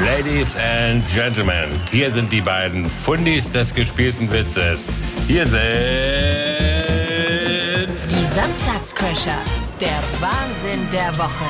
Ladies 0.04 0.58
and 0.58 1.08
Gentlemen, 1.08 1.70
hier 1.90 2.12
sind 2.12 2.30
die 2.34 2.42
beiden 2.42 2.90
Fundis 2.90 3.48
des 3.48 3.74
gespielten 3.74 4.30
Witzes. 4.30 4.92
Hier 5.26 5.48
sind 5.48 5.62
Die 8.12 8.26
Samstagscrasher. 8.26 9.38
Der 9.80 10.04
Wahnsinn 10.20 10.86
der 10.92 11.18
Woche. 11.18 11.46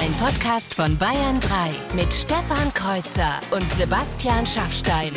Ein 0.00 0.12
Podcast 0.14 0.74
von 0.74 0.96
Bayern 0.96 1.38
3 1.40 1.70
mit 1.94 2.14
Stefan 2.14 2.72
Kreuzer 2.72 3.40
und 3.50 3.70
Sebastian 3.72 4.46
Schaffstein. 4.46 5.12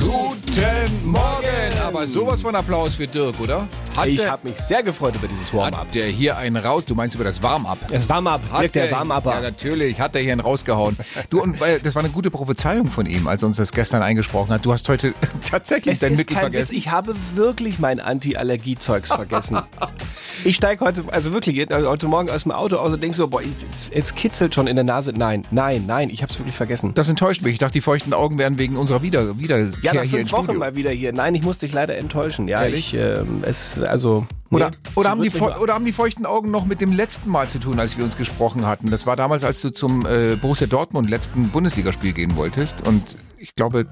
Guten 0.00 1.10
Morgen. 1.10 1.78
Aber 1.86 2.08
sowas 2.08 2.42
von 2.42 2.56
Applaus 2.56 2.96
für 2.96 3.06
Dirk, 3.06 3.38
oder? 3.38 3.68
Hat 3.96 4.08
Ich 4.08 4.16
der, 4.16 4.32
habe 4.32 4.48
mich 4.48 4.56
sehr 4.58 4.82
gefreut 4.82 5.14
über 5.14 5.28
dieses 5.28 5.52
Warm-up. 5.54 5.82
hat 5.82 5.94
der 5.94 6.06
hier 6.08 6.36
einen 6.36 6.56
raus? 6.56 6.84
Du 6.84 6.96
meinst 6.96 7.14
über 7.14 7.22
das 7.22 7.40
Warm-up? 7.44 7.78
Das 7.88 8.08
Warm-up, 8.08 8.40
Hat 8.50 8.62
Dirk, 8.62 8.72
der 8.72 8.84
er- 8.86 8.90
Ja, 8.90 8.96
Warm-Upper. 8.98 9.40
natürlich, 9.40 10.00
hat 10.00 10.16
er 10.16 10.22
hier 10.22 10.32
einen 10.32 10.40
rausgehauen. 10.40 10.96
Du, 11.30 11.40
und 11.40 11.60
weil, 11.60 11.78
das 11.78 11.94
war 11.94 12.02
eine 12.02 12.10
gute 12.12 12.30
Prophezeiung 12.32 12.88
von 12.88 13.06
ihm, 13.06 13.28
als 13.28 13.42
er 13.44 13.46
uns 13.46 13.56
das 13.58 13.70
gestern 13.72 14.02
eingesprochen 14.02 14.50
hat. 14.52 14.64
Du 14.64 14.72
hast 14.72 14.88
heute 14.88 15.14
tatsächlich 15.48 15.94
Es 15.94 16.00
dein 16.00 16.16
Mittel 16.16 16.34
kein 16.34 16.46
Witz, 16.46 16.52
vergessen. 16.54 16.74
ich 16.76 16.90
habe 16.90 17.14
wirklich 17.36 17.78
mein 17.78 18.00
Anti-Allergie-Zeugs 18.00 19.12
vergessen. 19.12 19.58
ich 20.44 20.56
steige 20.56 20.84
heute, 20.84 21.04
also 21.12 21.32
wirklich, 21.32 21.72
also 21.72 21.88
heute 21.88 22.08
Morgen 22.08 22.30
aus 22.30 22.42
dem 22.42 22.50
Auto 22.52 22.76
aus 22.78 22.92
und 22.92 23.00
denke 23.00 23.16
so, 23.16 23.28
boah, 23.28 23.42
es, 23.72 23.90
es 23.94 24.14
kitzelt 24.16 24.56
schon 24.56 24.66
in 24.66 24.74
der 24.74 24.84
Nase. 24.84 25.12
Nein, 25.16 25.44
nein, 25.52 25.84
nein, 25.86 26.10
ich 26.10 26.22
habe 26.22 26.32
es 26.32 26.38
wirklich 26.40 26.56
vergessen. 26.56 26.92
Das 26.94 27.08
enttäuscht 27.08 27.42
mich. 27.42 27.52
Ich 27.52 27.58
dachte, 27.60 27.74
die 27.74 27.80
feuchten 27.80 28.12
Augen 28.12 28.38
wären 28.38 28.58
wegen 28.58 28.74
unserer 28.76 29.02
Wieder 29.02 29.38
Wiederkehr 29.38 29.68
Ja, 29.82 29.94
nach 29.94 30.00
hier 30.02 30.18
fünf 30.18 30.28
im 30.30 30.32
Wochen 30.32 30.44
Studio. 30.46 30.58
mal 30.60 30.74
wieder 30.74 30.90
hier. 30.90 31.12
Nein, 31.12 31.36
ich 31.36 31.42
musste 31.42 31.66
dich 31.66 31.74
leider 31.74 31.96
enttäuschen. 31.96 32.48
Ja, 32.48 32.64
Ehrlich? 32.64 32.92
ich, 32.94 33.00
ähm, 33.00 33.44
es, 33.46 33.78
also. 33.84 34.26
Oder, 34.50 34.70
nee, 34.70 34.76
oder, 34.94 35.10
haben 35.10 35.22
die, 35.22 35.30
oder 35.32 35.74
haben 35.74 35.84
die 35.84 35.92
feuchten 35.92 36.26
Augen 36.26 36.50
noch 36.50 36.64
mit 36.64 36.80
dem 36.80 36.92
letzten 36.92 37.28
Mal 37.30 37.48
zu 37.48 37.58
tun, 37.58 37.80
als 37.80 37.96
wir 37.96 38.04
uns 38.04 38.16
gesprochen 38.16 38.66
hatten? 38.66 38.90
Das 38.90 39.06
war 39.06 39.16
damals, 39.16 39.42
als 39.42 39.60
du 39.62 39.70
zum 39.70 40.06
äh, 40.06 40.36
Borussia 40.36 40.66
Dortmund 40.66 41.10
letzten 41.10 41.48
Bundesligaspiel 41.50 42.12
gehen 42.12 42.36
wolltest. 42.36 42.86
Und 42.86 43.16
ich 43.36 43.56
glaube, 43.56 43.86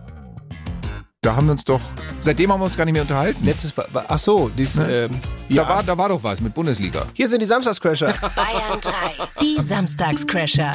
da 1.25 1.37
haben 1.37 1.47
wir 1.47 1.53
uns 1.53 1.63
doch. 1.63 1.81
Seitdem 2.19 2.51
haben 2.53 2.59
wir 2.61 2.65
uns 2.65 2.77
gar 2.77 2.85
nicht 2.85 2.95
mehr 2.95 3.03
unterhalten. 3.03 3.45
Letztes, 3.47 3.77
war- 3.77 3.87
war- 3.93 4.05
ach 4.09 4.19
so, 4.19 4.49
dies, 4.59 4.77
ähm, 4.79 5.11
ja. 5.49 5.63
Da, 5.63 5.69
war, 5.69 5.83
da 5.85 5.97
war 5.97 6.09
doch 6.09 6.21
was 6.25 6.41
mit 6.41 6.53
Bundesliga. 6.53 7.05
Hier 7.15 7.29
sind 7.29 7.39
die 7.39 7.47
Samstagscrasher. 7.47 8.07
Bayern 8.35 8.81
3. 8.81 8.93
Die 9.41 9.61
Samstagscrasher. 9.61 10.73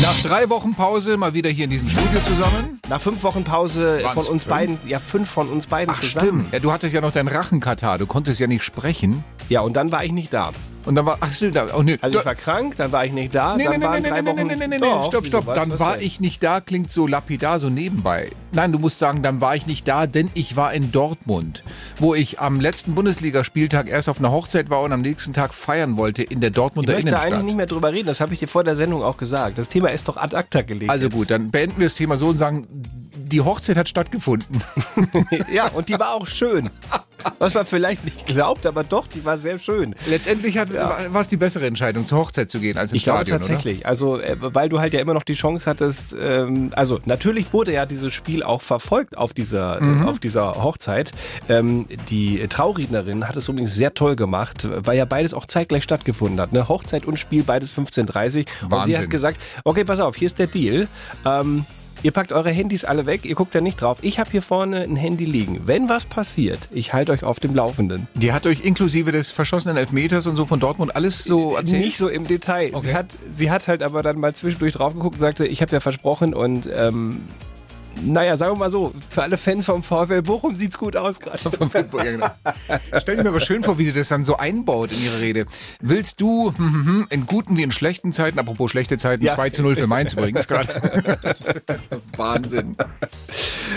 Nach 0.00 0.14
drei 0.22 0.48
Wochen 0.50 0.72
Pause 0.72 1.16
mal 1.16 1.34
wieder 1.34 1.50
hier 1.50 1.64
in 1.64 1.70
diesem 1.70 1.90
Studio 1.90 2.20
zusammen. 2.24 2.78
Nach 2.88 3.00
fünf 3.00 3.20
Wochen 3.24 3.42
Pause 3.42 3.98
Waren's 4.04 4.14
von 4.26 4.32
uns 4.34 4.44
fünf? 4.44 4.54
beiden, 4.54 4.78
ja, 4.86 5.00
fünf 5.00 5.28
von 5.28 5.48
uns 5.48 5.66
beiden 5.66 5.92
zusammen. 5.96 6.46
Ja, 6.52 6.60
du 6.60 6.70
hattest 6.70 6.94
ja 6.94 7.00
noch 7.00 7.10
deinen 7.10 7.26
Rachenkatar. 7.26 7.98
Du 7.98 8.06
konntest 8.06 8.38
ja 8.38 8.46
nicht 8.46 8.62
sprechen. 8.62 9.24
Ja, 9.48 9.62
und 9.62 9.72
dann 9.74 9.90
war 9.90 10.04
ich 10.04 10.12
nicht 10.12 10.32
da. 10.32 10.52
Und 10.88 10.94
dann 10.94 11.04
war. 11.04 11.18
Ach, 11.20 11.30
stimmt. 11.30 11.54
da- 11.54 11.66
Oh, 11.76 11.82
nee. 11.82 11.98
Also 12.00 12.18
ich 12.20 12.24
war 12.24 12.34
krank, 12.34 12.76
dann 12.78 12.90
war 12.92 13.04
ich 13.04 13.12
nicht 13.12 13.34
da, 13.34 13.56
Nee, 13.58 13.64
nee, 13.64 13.68
dann 13.72 13.80
nee, 13.80 13.86
waren 13.86 14.02
nee, 14.02 14.08
drei 14.08 14.22
nee, 14.22 14.30
Wochen... 14.30 14.36
nee, 14.46 14.56
nee, 14.56 14.56
nee, 14.56 14.66
nee, 14.68 14.78
Doch, 14.78 15.08
stopp, 15.08 15.26
stopp. 15.26 15.54
Dann 15.54 15.70
was 15.72 15.80
war 15.80 15.96
denn? 15.98 16.06
ich 16.06 16.18
nicht 16.18 16.42
da, 16.42 16.62
klingt 16.62 16.90
so 16.90 17.06
lapidar, 17.06 17.60
so 17.60 17.68
nebenbei. 17.68 18.30
Nein, 18.52 18.72
du 18.72 18.78
musst 18.78 18.98
sagen, 18.98 19.22
dann 19.22 19.42
war 19.42 19.54
ich 19.54 19.66
nicht 19.66 19.86
da, 19.86 20.06
denn 20.06 20.30
ich 20.32 20.56
war 20.56 20.72
in 20.72 20.90
Dortmund, 20.90 21.62
wo 21.98 22.14
ich 22.14 22.40
am 22.40 22.58
letzten 22.58 22.94
Bundesligaspieltag 22.94 23.90
erst 23.90 24.08
auf 24.08 24.18
einer 24.18 24.32
Hochzeit 24.32 24.70
war 24.70 24.80
und 24.80 24.94
am 24.94 25.02
nächsten 25.02 25.34
Tag 25.34 25.52
feiern 25.52 25.98
wollte 25.98 26.22
in 26.22 26.40
der 26.40 26.48
Ich 26.50 26.56
Dortmunder 26.56 26.94
möchte 26.94 27.08
eigentlich 27.08 27.24
Innenstadt. 27.26 27.44
nicht 27.44 27.56
mehr 27.56 27.66
drüber 27.66 27.92
reden, 27.92 28.06
das 28.06 28.20
habe 28.22 28.32
ich 28.32 28.38
dir 28.40 28.48
vor 28.48 28.64
der 28.64 28.74
Sendung 28.74 29.02
auch 29.02 29.18
gesagt. 29.18 29.58
Das 29.58 29.68
Thema 29.68 29.88
ist 29.90 30.08
doch 30.08 30.16
ad 30.16 30.34
acta 30.34 30.62
gelegt. 30.62 30.90
Also 30.90 31.04
jetzt. 31.08 31.14
gut, 31.14 31.30
dann 31.30 31.50
beenden 31.50 31.78
wir 31.80 31.86
das 31.86 31.94
Thema 31.96 32.16
so 32.16 32.28
und 32.28 32.38
sagen, 32.38 32.66
die 33.14 33.42
Hochzeit 33.42 33.76
hat 33.76 33.90
stattgefunden. 33.90 34.62
Ja, 35.52 35.68
und 35.68 35.90
die 35.90 35.98
war 35.98 36.14
auch 36.14 36.26
schön. 36.26 36.70
Was 37.38 37.54
man 37.54 37.66
vielleicht 37.66 38.04
nicht 38.04 38.26
glaubt, 38.26 38.66
aber 38.66 38.84
doch, 38.84 39.06
die 39.06 39.24
war 39.24 39.38
sehr 39.38 39.58
schön. 39.58 39.94
Letztendlich 40.06 40.58
hat, 40.58 40.72
war 40.72 41.12
war 41.12 41.20
es 41.20 41.28
die 41.28 41.36
bessere 41.36 41.66
Entscheidung, 41.66 42.06
zur 42.06 42.18
Hochzeit 42.18 42.50
zu 42.50 42.60
gehen 42.60 42.76
als 42.78 42.92
ins 42.92 42.98
Ich 42.98 43.04
glaube 43.04 43.20
Stadion, 43.20 43.38
tatsächlich. 43.40 43.86
Also, 43.86 44.18
äh, 44.20 44.36
weil 44.40 44.68
du 44.68 44.80
halt 44.80 44.92
ja 44.92 45.00
immer 45.00 45.14
noch 45.14 45.22
die 45.22 45.34
Chance 45.34 45.68
hattest, 45.68 46.14
ähm, 46.20 46.70
also 46.74 47.00
natürlich 47.04 47.52
wurde 47.52 47.72
ja 47.72 47.86
dieses 47.86 48.12
Spiel 48.12 48.42
auch 48.42 48.62
verfolgt 48.62 49.16
auf 49.18 49.32
dieser, 49.34 49.80
Mhm. 49.82 50.08
auf 50.08 50.18
dieser 50.18 50.62
Hochzeit. 50.62 51.12
Ähm, 51.48 51.86
die 52.08 52.46
Traurednerin 52.48 53.26
hat 53.28 53.36
es 53.36 53.48
übrigens 53.48 53.74
sehr 53.74 53.94
toll 53.94 54.16
gemacht, 54.16 54.66
weil 54.70 54.96
ja 54.96 55.04
beides 55.04 55.34
auch 55.34 55.46
zeitgleich 55.46 55.84
stattgefunden 55.84 56.40
hat. 56.40 56.52
Ne? 56.52 56.68
Hochzeit 56.68 57.04
und 57.04 57.18
Spiel, 57.18 57.42
beides 57.42 57.72
15.30 57.72 58.46
Und 58.70 58.84
sie 58.86 58.96
hat 58.96 59.10
gesagt, 59.10 59.38
okay, 59.64 59.84
pass 59.84 60.00
auf, 60.00 60.16
hier 60.16 60.26
ist 60.26 60.38
der 60.38 60.46
Deal. 60.46 60.88
Ähm, 61.24 61.64
Ihr 62.02 62.12
packt 62.12 62.32
eure 62.32 62.50
Handys 62.50 62.84
alle 62.84 63.06
weg, 63.06 63.24
ihr 63.24 63.34
guckt 63.34 63.54
da 63.54 63.60
nicht 63.60 63.80
drauf. 63.80 63.98
Ich 64.02 64.20
habe 64.20 64.30
hier 64.30 64.42
vorne 64.42 64.82
ein 64.82 64.94
Handy 64.94 65.24
liegen. 65.24 65.62
Wenn 65.66 65.88
was 65.88 66.04
passiert, 66.04 66.68
ich 66.72 66.92
halte 66.92 67.10
euch 67.10 67.24
auf 67.24 67.40
dem 67.40 67.54
Laufenden. 67.56 68.06
Die 68.14 68.32
hat 68.32 68.46
euch 68.46 68.64
inklusive 68.64 69.10
des 69.10 69.32
verschossenen 69.32 69.76
Elfmeters 69.76 70.28
und 70.28 70.36
so 70.36 70.46
von 70.46 70.60
Dortmund 70.60 70.94
alles 70.94 71.24
so 71.24 71.56
erzählt? 71.56 71.84
Nicht 71.84 71.96
so 71.96 72.08
im 72.08 72.26
Detail. 72.26 72.70
Okay. 72.72 72.86
Sie, 72.86 72.94
hat, 72.94 73.06
sie 73.36 73.50
hat 73.50 73.66
halt 73.66 73.82
aber 73.82 74.02
dann 74.02 74.18
mal 74.20 74.32
zwischendurch 74.32 74.74
drauf 74.74 74.94
geguckt 74.94 75.16
und 75.16 75.20
sagte, 75.20 75.46
ich 75.46 75.60
habe 75.60 75.72
ja 75.72 75.80
versprochen 75.80 76.34
und 76.34 76.68
ähm, 76.72 77.22
naja, 78.02 78.36
sagen 78.36 78.52
wir 78.52 78.58
mal 78.58 78.70
so, 78.70 78.92
für 79.10 79.22
alle 79.22 79.36
Fans 79.36 79.64
vom 79.66 79.82
VfL 79.82 80.22
Bochum 80.22 80.56
sieht's 80.56 80.78
gut 80.78 80.96
aus 80.96 81.20
gerade. 81.20 81.38
Ja, 81.98 82.02
genau. 82.04 82.26
Stell 83.00 83.16
dir 83.16 83.22
mir 83.22 83.28
aber 83.30 83.40
schön 83.40 83.62
vor, 83.64 83.78
wie 83.78 83.84
sie 83.84 83.98
das 83.98 84.08
dann 84.08 84.24
so 84.24 84.36
einbaut 84.36 84.90
in 84.92 85.02
ihre 85.04 85.20
Rede. 85.20 85.46
Willst 85.80 86.20
du 86.20 86.52
hm, 86.56 86.56
hm, 86.56 86.86
hm, 86.86 87.06
in 87.10 87.26
guten 87.26 87.56
wie 87.56 87.62
in 87.62 87.72
schlechten 87.72 88.12
Zeiten, 88.12 88.38
apropos 88.38 88.70
schlechte 88.70 88.98
Zeiten, 88.98 89.24
Ja. 89.24 89.34
2 89.34 89.50
zu 89.50 89.62
0 89.62 89.76
für 89.76 89.86
Mainz 89.86 90.12
übrigens 90.12 90.46
gerade. 90.48 90.68
Wahnsinn. 92.16 92.76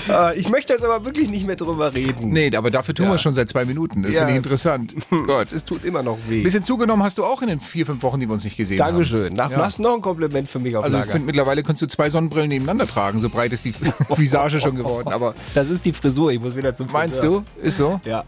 Äh, 0.10 0.40
ich 0.40 0.50
möchte 0.50 0.74
jetzt 0.74 0.84
aber 0.84 1.06
wirklich 1.06 1.30
nicht 1.30 1.46
mehr 1.46 1.56
drüber 1.58 1.94
reden. 1.94 2.30
Nee, 2.30 2.50
aber 2.56 2.72
dafür 2.72 2.96
tun 2.96 3.06
Ja. 3.06 3.12
wir 3.12 3.16
es 3.16 3.22
schon 3.22 3.36
seit 3.36 3.50
zwei 3.50 3.66
Minuten. 3.66 4.02
Das 4.02 4.12
Ja. 4.12 4.20
finde 4.22 4.32
ich 4.32 4.38
interessant. 4.38 4.96
Gott. 5.28 5.52
Es 5.52 5.64
tut 5.64 5.84
immer 5.86 6.02
noch 6.02 6.18
weh. 6.28 6.42
Bisschen 6.42 6.64
zugenommen 6.64 7.04
hast 7.04 7.18
du 7.20 7.24
auch 7.26 7.42
in 7.44 7.50
den 7.50 7.60
vier, 7.60 7.86
fünf 7.86 8.02
Wochen, 8.02 8.20
die 8.20 8.28
wir 8.28 8.34
uns 8.34 8.44
nicht 8.44 8.58
gesehen 8.58 8.78
Dankeschön. 8.78 9.34
Nach, 9.34 9.46
haben. 9.46 9.52
Ja. 9.52 9.66
Hast 9.66 9.78
du 9.78 9.84
noch 9.84 9.94
ein 9.94 10.02
Kompliment 10.02 10.50
für 10.50 10.58
mich 10.60 10.76
auf 10.76 10.84
Also 10.86 10.96
ich 10.96 11.02
Lager? 11.02 11.12
finde, 11.12 11.28
mittlerweile 11.28 11.62
kannst 11.62 11.82
du 11.84 11.88
zwei 11.88 12.10
Sonnenbrillen 12.10 12.50
nebeneinander 12.50 12.88
tragen. 12.88 13.22
So 13.22 13.30
breit 13.30 13.54
ist 13.54 13.64
die 13.66 13.74
Visage 14.18 14.60
schon 14.62 14.76
geworden. 14.76 15.10
Aber 15.14 15.34
Das 15.54 15.70
ist 15.70 15.86
die 15.86 15.94
Frisur, 15.94 16.32
ich 16.32 16.40
muss 16.40 16.56
wieder 16.56 16.74
zum 16.76 16.92
meinst 16.92 17.20
Friseur. 17.20 17.44
du? 17.62 17.68
Ist 17.68 17.78
so? 17.78 18.00
Ja. 18.06 18.24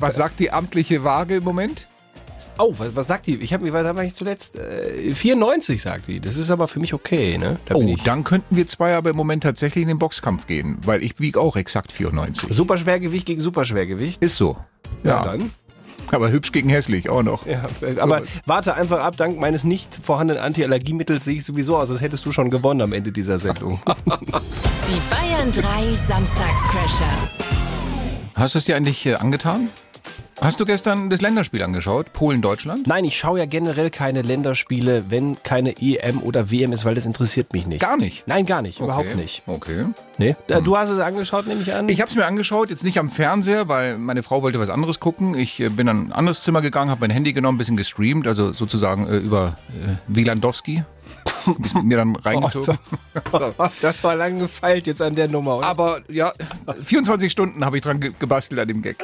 Was 0.00 0.16
sagt 0.16 0.40
die 0.40 0.50
amtliche 0.50 1.02
Waage 1.04 1.36
im 1.36 1.44
Moment? 1.44 1.86
Oh, 2.58 2.74
was, 2.76 2.94
was 2.94 3.06
sagt 3.06 3.26
die? 3.26 3.36
Ich 3.36 3.54
habe 3.54 3.64
mir, 3.64 3.70
da 3.82 3.96
war 3.96 4.04
ich 4.04 4.14
zuletzt 4.14 4.54
äh, 4.56 5.14
94, 5.14 5.80
sagt 5.80 6.08
die. 6.08 6.20
Das 6.20 6.36
ist 6.36 6.50
aber 6.50 6.68
für 6.68 6.78
mich 6.78 6.92
okay, 6.92 7.38
ne? 7.38 7.58
Da 7.64 7.74
Oh, 7.74 7.96
dann 8.04 8.22
könnten 8.22 8.54
wir 8.54 8.66
zwei 8.66 8.94
aber 8.94 9.08
im 9.10 9.16
Moment 9.16 9.42
tatsächlich 9.44 9.80
in 9.82 9.88
den 9.88 9.98
Boxkampf 9.98 10.46
gehen, 10.46 10.76
weil 10.84 11.02
ich 11.02 11.18
wiege 11.18 11.40
auch 11.40 11.56
exakt 11.56 11.90
94. 11.90 12.48
Superschwergewicht 12.54 13.24
gegen 13.24 13.40
Superschwergewicht. 13.40 14.22
Ist 14.22 14.36
so. 14.36 14.58
ja, 15.04 15.10
Ja, 15.10 15.24
dann. 15.24 15.50
Aber 16.10 16.30
hübsch 16.30 16.52
gegen 16.52 16.68
hässlich 16.68 17.08
auch 17.08 17.22
noch. 17.22 17.46
Ja, 17.46 17.62
aber 18.00 18.22
warte 18.46 18.74
einfach 18.74 19.00
ab, 19.00 19.16
dank 19.16 19.38
meines 19.38 19.64
nicht 19.64 19.94
vorhandenen 20.02 20.42
Antiallergiemittels 20.42 21.24
sehe 21.24 21.36
ich 21.36 21.44
sowieso 21.44 21.76
aus, 21.76 21.90
als 21.90 22.00
hättest 22.00 22.24
du 22.26 22.32
schon 22.32 22.50
gewonnen 22.50 22.82
am 22.82 22.92
Ende 22.92 23.12
dieser 23.12 23.38
Sendung. 23.38 23.80
Die 23.86 25.00
Bayern 25.10 25.52
3 25.52 25.94
Samstagscrasher. 25.94 27.28
Hast 28.34 28.54
du 28.54 28.58
es 28.58 28.64
dir 28.64 28.76
eigentlich 28.76 29.04
äh, 29.06 29.14
angetan? 29.14 29.68
Hast 30.40 30.58
du 30.58 30.64
gestern 30.64 31.10
das 31.10 31.20
Länderspiel 31.20 31.62
angeschaut? 31.62 32.14
Polen-Deutschland? 32.14 32.86
Nein, 32.86 33.04
ich 33.04 33.18
schaue 33.18 33.38
ja 33.40 33.44
generell 33.44 33.90
keine 33.90 34.22
Länderspiele, 34.22 35.04
wenn 35.10 35.36
keine 35.42 35.74
EM 35.82 36.22
oder 36.22 36.50
WM 36.50 36.72
ist, 36.72 36.86
weil 36.86 36.94
das 36.94 37.04
interessiert 37.04 37.52
mich 37.52 37.66
nicht. 37.66 37.80
Gar 37.82 37.98
nicht. 37.98 38.26
Nein, 38.26 38.46
gar 38.46 38.62
nicht, 38.62 38.80
überhaupt 38.80 39.08
Okay. 39.08 39.16
nicht. 39.16 39.42
Okay. 39.46 39.84
Nee? 40.16 40.36
Äh, 40.48 40.62
Du 40.62 40.78
hast 40.78 40.88
es 40.88 40.98
angeschaut, 40.98 41.46
nehme 41.46 41.60
ich 41.60 41.74
an? 41.74 41.90
Ich 41.90 42.00
habe 42.00 42.08
es 42.08 42.16
mir 42.16 42.24
angeschaut, 42.24 42.70
jetzt 42.70 42.84
nicht 42.84 42.98
am 42.98 43.10
Fernseher, 43.10 43.68
weil 43.68 43.98
meine 43.98 44.22
Frau 44.22 44.42
wollte 44.42 44.58
was 44.58 44.70
anderes 44.70 44.98
gucken. 44.98 45.34
Ich 45.38 45.60
äh, 45.60 45.68
bin 45.68 45.88
an 45.90 46.06
ein 46.08 46.12
anderes 46.12 46.42
Zimmer 46.42 46.62
gegangen, 46.62 46.90
habe 46.90 47.02
mein 47.02 47.10
Handy 47.10 47.34
genommen, 47.34 47.56
ein 47.56 47.58
bisschen 47.58 47.76
gestreamt, 47.76 48.26
also 48.26 48.54
sozusagen 48.54 49.08
äh, 49.08 49.18
über 49.18 49.56
äh, 49.68 49.96
Wielandowski. 50.08 50.84
Ist 51.64 51.74
mir 51.82 51.96
dann 51.96 52.16
reingezogen. 52.16 52.78
so. 53.32 53.54
das 53.82 54.04
war 54.04 54.14
lang 54.16 54.38
gefeilt 54.38 54.86
jetzt 54.86 55.00
an 55.02 55.14
der 55.14 55.28
Nummer. 55.28 55.58
Oder? 55.58 55.66
Aber 55.66 56.00
ja, 56.08 56.32
24 56.84 57.30
Stunden 57.32 57.64
habe 57.64 57.76
ich 57.78 57.82
dran 57.82 58.00
ge 58.00 58.12
gebastelt 58.18 58.60
an 58.60 58.68
dem 58.68 58.82
Gag. 58.82 58.96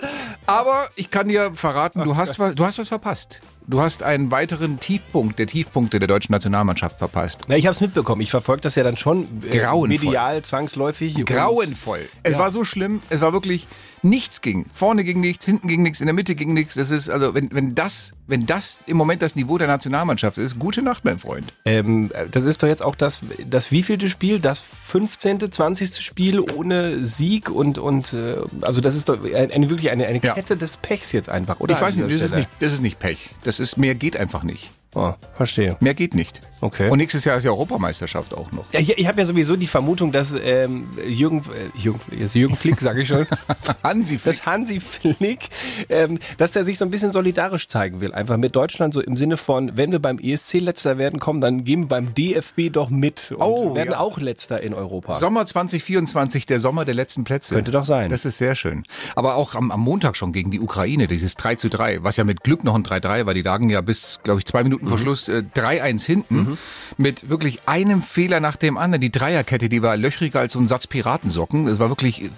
Aber 0.46 0.88
ich 0.96 1.10
kann 1.10 1.28
dir 1.28 1.52
verraten, 1.54 2.02
du 2.04 2.16
hast 2.16 2.38
was, 2.38 2.54
du 2.54 2.64
hast 2.64 2.78
was 2.78 2.88
verpasst. 2.88 3.40
Du 3.68 3.80
hast 3.80 4.04
einen 4.04 4.30
weiteren 4.30 4.78
Tiefpunkt 4.78 5.40
der 5.40 5.48
Tiefpunkte 5.48 5.98
der 5.98 6.06
deutschen 6.06 6.32
Nationalmannschaft 6.32 6.98
verpasst. 6.98 7.40
Na, 7.48 7.56
ich 7.56 7.66
habe 7.66 7.72
es 7.72 7.80
mitbekommen. 7.80 8.20
Ich 8.20 8.30
verfolge 8.30 8.60
das 8.62 8.76
ja 8.76 8.84
dann 8.84 8.96
schon 8.96 9.24
äh, 9.50 9.58
Grauenvoll. 9.58 9.88
medial, 9.88 10.42
zwangsläufig. 10.42 11.24
Grauenvoll. 11.24 12.08
Es 12.22 12.34
Ja. 12.34 12.38
war 12.38 12.50
so 12.52 12.62
schlimm. 12.64 13.02
Es 13.10 13.20
war 13.20 13.32
wirklich 13.32 13.66
nichts 14.02 14.40
ging. 14.40 14.66
Vorne 14.72 15.04
ging 15.04 15.20
nichts, 15.20 15.44
hinten 15.44 15.68
ging 15.68 15.82
nichts, 15.82 16.00
in 16.00 16.06
der 16.06 16.14
Mitte 16.14 16.34
ging 16.34 16.52
nichts. 16.54 16.74
Das 16.74 16.90
ist 16.90 17.08
also, 17.10 17.34
wenn, 17.34 17.48
wenn 17.52 17.74
das, 17.74 18.12
wenn 18.26 18.46
das 18.46 18.78
im 18.86 18.96
Moment 18.96 19.22
das 19.22 19.36
Niveau 19.36 19.58
der 19.58 19.66
Nationalmannschaft 19.66 20.38
ist, 20.38 20.58
gute 20.58 20.82
Nacht, 20.82 21.04
mein 21.04 21.18
Freund. 21.18 21.52
Ähm, 21.64 22.10
das 22.30 22.44
ist 22.44 22.62
doch 22.62 22.68
jetzt 22.68 22.84
auch 22.84 22.94
das, 22.94 23.20
das 23.48 23.70
wievielte 23.70 24.08
Spiel? 24.08 24.40
Das 24.40 24.60
15., 24.60 25.50
20. 25.50 25.96
Spiel 26.04 26.40
ohne 26.40 27.02
Sieg 27.04 27.50
und, 27.50 27.78
und 27.78 28.12
äh, 28.12 28.36
also 28.60 28.80
das 28.80 28.94
ist 28.94 29.08
doch 29.08 29.22
eine, 29.24 29.70
wirklich 29.70 29.90
eine, 29.90 30.06
eine 30.06 30.20
Ja. 30.22 30.34
Kette 30.34 30.56
des 30.56 30.76
Pechs 30.76 31.12
jetzt 31.12 31.28
einfach, 31.28 31.60
oder? 31.60 31.74
ich 31.74 31.80
weiß 31.80 31.96
nicht, 31.96 32.14
das 32.14 32.20
ist 32.20 32.34
nicht, 32.34 32.48
das 32.60 32.72
ist 32.72 32.80
nicht 32.80 32.98
Pech. 32.98 33.30
Das 33.44 33.60
ist, 33.60 33.76
mehr 33.76 33.94
geht 33.94 34.16
einfach 34.16 34.42
nicht. 34.42 34.70
Oh, 34.98 35.12
verstehe. 35.34 35.76
Mehr 35.80 35.92
geht 35.92 36.14
nicht. 36.14 36.40
Okay. 36.62 36.88
Und 36.88 36.96
nächstes 36.96 37.26
Jahr 37.26 37.36
ist 37.36 37.44
ja 37.44 37.50
Europameisterschaft 37.50 38.32
auch 38.32 38.50
noch. 38.52 38.64
Ja, 38.72 38.80
ich 38.80 39.06
habe 39.06 39.20
ja 39.20 39.26
sowieso 39.26 39.54
die 39.56 39.66
Vermutung, 39.66 40.10
dass 40.10 40.34
ähm, 40.42 40.88
Jürgen, 41.06 41.40
äh, 41.40 41.78
Jürgen, 41.78 42.00
Jürgen 42.32 42.56
Flick, 42.56 42.80
sage 42.80 43.02
ich 43.02 43.08
schon, 43.08 43.26
Hansi 43.84 44.16
Flick. 44.16 44.36
dass 44.38 44.46
Hansi 44.46 44.80
Flick, 44.80 45.50
ähm, 45.90 46.18
dass 46.38 46.52
der 46.52 46.64
sich 46.64 46.78
so 46.78 46.86
ein 46.86 46.90
bisschen 46.90 47.12
solidarisch 47.12 47.68
zeigen 47.68 48.00
will. 48.00 48.14
Einfach 48.14 48.38
mit 48.38 48.56
Deutschland 48.56 48.94
so 48.94 49.02
im 49.02 49.18
Sinne 49.18 49.36
von, 49.36 49.76
wenn 49.76 49.92
wir 49.92 49.98
beim 49.98 50.18
ESC 50.18 50.54
letzter 50.60 50.96
werden 50.96 51.20
kommen, 51.20 51.42
dann 51.42 51.64
gehen 51.64 51.82
wir 51.82 51.88
beim 51.88 52.14
DFB 52.14 52.72
doch 52.72 52.88
mit 52.88 53.32
und 53.32 53.42
Oh, 53.42 53.74
werden 53.74 53.90
ja. 53.90 53.98
auch 54.00 54.18
letzter 54.18 54.62
in 54.62 54.72
Europa. 54.72 55.12
Sommer 55.12 55.44
2024, 55.44 56.46
der 56.46 56.58
Sommer 56.58 56.86
der 56.86 56.94
letzten 56.94 57.24
Plätze. 57.24 57.54
Könnte 57.54 57.70
doch 57.70 57.84
sein. 57.84 58.08
Das 58.08 58.24
ist 58.24 58.38
sehr 58.38 58.54
schön. 58.54 58.84
Aber 59.14 59.36
auch 59.36 59.54
am, 59.54 59.70
am 59.70 59.80
Montag 59.80 60.16
schon 60.16 60.32
gegen 60.32 60.50
die 60.50 60.60
Ukraine, 60.60 61.06
dieses 61.06 61.34
3 61.34 61.56
zu 61.56 61.68
3, 61.68 62.02
was 62.02 62.16
ja 62.16 62.24
mit 62.24 62.42
Glück 62.42 62.64
noch 62.64 62.74
ein 62.74 62.82
3-3 62.82 63.26
war. 63.26 63.34
Die 63.34 63.42
lagen 63.42 63.68
ja 63.68 63.82
bis, 63.82 64.20
glaube 64.24 64.40
ich, 64.40 64.46
zwei 64.46 64.62
Minuten 64.62 64.85
Mhm. 64.86 64.88
vor 64.90 64.98
Schluss 64.98 65.28
äh, 65.28 65.42
3-1 65.54 66.04
hinten. 66.04 66.58
Mit 66.96 67.28
wirklich 67.28 67.60
einem 67.66 68.02
Fehler 68.02 68.40
nach 68.40 68.56
dem 68.56 68.78
anderen. 68.78 69.00
Die 69.02 69.12
Dreierkette, 69.12 69.68
die 69.68 69.82
war 69.82 69.96
löchriger 69.96 70.40
als 70.40 70.54
so 70.54 70.58
ein 70.58 70.66
Satz 70.66 70.86
Piratensocken. 70.86 71.66
Das 71.66 71.78
war 71.78 71.88
wirklich 71.90 72.30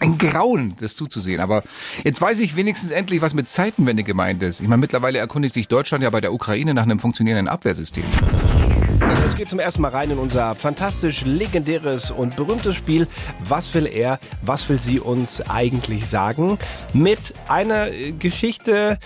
ein 0.00 0.18
Grauen, 0.18 0.76
das 0.80 0.94
zuzusehen. 0.96 1.40
Aber 1.40 1.62
jetzt 2.04 2.20
weiß 2.20 2.40
ich 2.40 2.56
wenigstens 2.56 2.90
endlich, 2.90 3.22
was 3.22 3.34
mit 3.34 3.48
Zeitenwende 3.48 4.02
gemeint 4.02 4.42
ist. 4.42 4.60
Ich 4.60 4.68
meine, 4.68 4.80
mittlerweile 4.80 5.18
erkundigt 5.18 5.54
sich 5.54 5.68
Deutschland 5.68 6.04
ja 6.04 6.10
bei 6.10 6.20
der 6.20 6.32
Ukraine 6.32 6.74
nach 6.74 6.82
einem 6.82 6.98
funktionierenden 6.98 7.48
Abwehrsystem. 7.48 8.04
Es 9.26 9.36
geht 9.36 9.48
zum 9.48 9.58
ersten 9.58 9.82
Mal 9.82 9.88
rein 9.88 10.10
in 10.10 10.18
unser 10.18 10.54
fantastisch 10.54 11.24
legendäres 11.24 12.10
und 12.10 12.36
berühmtes 12.36 12.76
Spiel. 12.76 13.08
Was 13.40 13.72
will 13.74 13.86
er? 13.86 14.18
Was 14.42 14.68
will 14.68 14.80
sie 14.80 15.00
uns 15.00 15.40
eigentlich 15.40 16.06
sagen? 16.08 16.58
Mit 16.92 17.34
einer 17.48 17.88
Geschichte, 18.18 18.98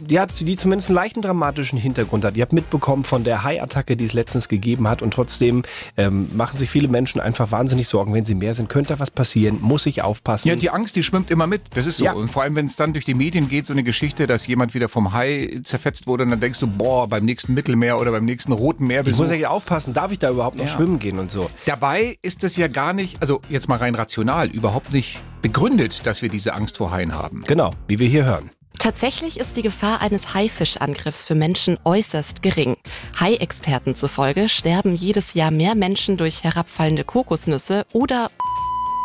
die 0.00 0.18
hat, 0.20 0.38
die 0.40 0.56
zumindest 0.56 0.88
einen 0.88 0.96
leichten 0.96 1.22
dramatischen 1.22 1.78
Hintergrund 1.78 2.24
hat. 2.24 2.36
Ihr 2.36 2.42
habt 2.42 2.52
mitbekommen 2.52 3.04
von 3.04 3.24
der 3.24 3.42
Hai-Attacke, 3.42 3.96
die 3.96 4.04
es 4.04 4.12
letztens 4.12 4.48
gegeben 4.48 4.88
hat 4.88 5.02
und 5.02 5.12
trotzdem 5.14 5.62
ähm, 5.96 6.28
machen 6.34 6.58
sich 6.58 6.70
viele 6.70 6.88
Menschen 6.88 7.20
einfach 7.20 7.50
wahnsinnig 7.52 7.88
Sorgen, 7.88 8.12
wenn 8.14 8.24
sie 8.24 8.34
mehr 8.34 8.54
sind. 8.54 8.68
Könnte 8.68 8.94
da 8.94 9.00
was 9.00 9.10
passieren? 9.10 9.58
Muss 9.60 9.86
ich 9.86 10.02
aufpassen? 10.02 10.48
Ja, 10.48 10.56
die 10.56 10.70
Angst, 10.70 10.96
die 10.96 11.02
schwimmt 11.02 11.30
immer 11.30 11.46
mit. 11.46 11.62
Das 11.74 11.86
ist 11.86 11.98
so. 11.98 12.04
Ja. 12.04 12.12
Und 12.12 12.28
vor 12.28 12.42
allem, 12.42 12.56
wenn 12.56 12.66
es 12.66 12.76
dann 12.76 12.92
durch 12.92 13.04
die 13.04 13.14
Medien 13.14 13.48
geht, 13.48 13.66
so 13.66 13.72
eine 13.72 13.82
Geschichte, 13.82 14.26
dass 14.26 14.46
jemand 14.46 14.74
wieder 14.74 14.88
vom 14.88 15.12
Hai 15.12 15.60
zerfetzt 15.64 16.06
wurde, 16.06 16.24
und 16.24 16.30
dann 16.30 16.40
denkst 16.40 16.60
du, 16.60 16.66
boah, 16.66 17.08
beim 17.08 17.24
nächsten 17.24 17.54
Mittelmeer 17.54 17.98
oder 18.00 18.10
beim 18.10 18.24
nächsten 18.24 18.52
Roten 18.52 18.86
Meer. 18.86 19.06
ich 19.06 19.16
muss 19.16 19.30
ja 19.30 19.48
aufpassen. 19.50 19.92
Darf 19.92 20.12
ich 20.12 20.18
da 20.18 20.30
überhaupt 20.30 20.56
noch 20.58 20.64
Ja. 20.66 20.70
schwimmen 20.70 20.98
gehen 20.98 21.18
und 21.18 21.30
so? 21.30 21.50
Dabei 21.66 22.16
ist 22.22 22.44
es 22.44 22.56
ja 22.56 22.68
gar 22.68 22.92
nicht, 22.92 23.20
also 23.20 23.40
jetzt 23.48 23.68
mal 23.68 23.76
rein 23.78 23.94
rational, 23.94 24.48
überhaupt 24.48 24.92
nicht 24.92 25.20
begründet, 25.42 26.02
dass 26.04 26.22
wir 26.22 26.28
diese 26.28 26.54
Angst 26.54 26.76
vor 26.76 26.90
Haien 26.90 27.14
haben. 27.14 27.42
Genau, 27.46 27.72
wie 27.86 27.98
wir 27.98 28.08
hier 28.08 28.24
hören. 28.24 28.50
Tatsächlich 28.80 29.38
ist 29.38 29.58
die 29.58 29.62
Gefahr 29.62 30.00
eines 30.00 30.32
Haifischangriffs 30.32 31.22
für 31.22 31.34
Menschen 31.34 31.76
äußerst 31.84 32.40
gering. 32.40 32.76
Hai-Experten 33.20 33.94
zufolge 33.94 34.48
sterben 34.48 34.94
jedes 34.94 35.34
Jahr 35.34 35.50
mehr 35.50 35.74
Menschen 35.74 36.16
durch 36.16 36.44
herabfallende 36.44 37.04
Kokosnüsse 37.04 37.84
oder 37.92 38.30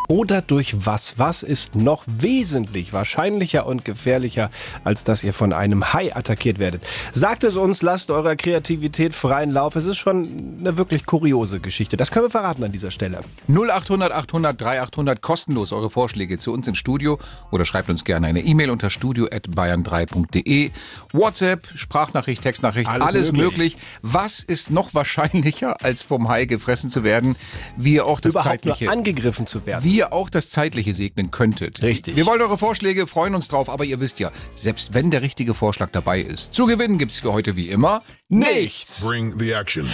Oder 0.08 0.42
durch 0.42 0.86
was? 0.86 1.18
Was 1.18 1.42
ist 1.42 1.74
noch 1.76 2.04
wesentlich 2.08 2.94
wahrscheinlicher 2.94 3.66
und 3.66 3.86
gefährlicher, 3.86 4.52
als 4.84 5.04
dass 5.04 5.24
ihr 5.24 5.34
von 5.34 5.52
einem 5.52 5.94
Hai 5.94 6.16
attackiert 6.16 6.60
werdet? 6.60 6.84
Sagt 7.12 7.44
es 7.44 7.56
uns, 7.56 7.82
lasst 7.82 8.12
eurer 8.12 8.36
Kreativität 8.36 9.14
freien 9.16 9.52
Lauf. 9.52 9.76
Es 9.76 9.86
ist 9.88 9.98
schon 9.98 10.58
eine 10.60 10.78
wirklich 10.78 11.06
kuriose 11.08 11.60
Geschichte. 11.60 11.98
Das 11.98 12.12
können 12.12 12.26
wir 12.26 12.30
verraten 12.30 12.64
an 12.64 12.72
dieser 12.72 12.92
Stelle. 12.92 13.22
0800 13.48 14.12
800 14.12 14.62
3800 14.62 15.22
kostenlos 15.22 15.72
eure 15.74 15.90
Vorschläge 15.90 16.38
zu 16.38 16.54
uns 16.54 16.68
ins 16.68 16.78
Studio 16.78 17.18
oder 17.52 17.66
schreibt 17.66 17.90
uns 17.90 18.04
gerne 18.06 18.28
eine 18.28 18.42
E-Mail 18.42 18.70
unter 18.70 18.90
studio@bayern3.de. 18.92 20.72
WhatsApp, 21.14 21.68
Sprachnachricht, 21.76 22.44
Textnachricht, 22.44 22.90
Alles 22.90 23.08
alles, 23.08 23.32
möglich. 23.32 23.76
möglich. 23.76 23.78
Was 24.04 24.40
ist 24.42 24.70
noch 24.70 24.94
wahrscheinlicher 24.94 25.84
als 25.84 26.04
vom 26.04 26.30
Hai 26.30 26.46
gefressen 26.46 26.90
zu 26.92 27.04
werden, 27.04 27.36
wie 27.76 28.02
auch 28.02 28.20
das 28.20 28.34
Überhaupt 28.36 28.50
zeitliche 28.50 28.90
angegriffen 28.92 29.48
zu 29.48 29.66
werden. 29.66 29.84
wie 29.84 29.95
ihr 29.96 30.12
auch 30.12 30.30
das 30.30 30.50
Zeitliche 30.50 30.94
segnen 30.94 31.32
könntet. 31.32 31.82
Richtig. 31.82 32.16
Wir 32.16 32.26
wollen 32.26 32.42
eure 32.42 32.58
Vorschläge, 32.58 33.08
freuen 33.08 33.34
uns 33.34 33.48
drauf, 33.48 33.70
aber 33.70 33.86
ihr 33.86 34.00
wisst 34.00 34.20
ja, 34.20 34.32
selbst 34.54 34.94
wenn 34.94 35.10
der 35.10 35.22
richtige 35.22 35.54
Vorschlag 35.54 35.90
dabei 35.92 36.20
ist, 36.20 36.54
zu 36.54 36.66
gewinnen 36.66 36.98
gibt's 36.98 37.20
für 37.20 37.32
heute 37.32 37.56
wie 37.56 37.70
immer 37.70 38.04
nichts. 38.30 39.02
Bring 39.04 39.38
the 39.40 39.52
action. 39.52 39.88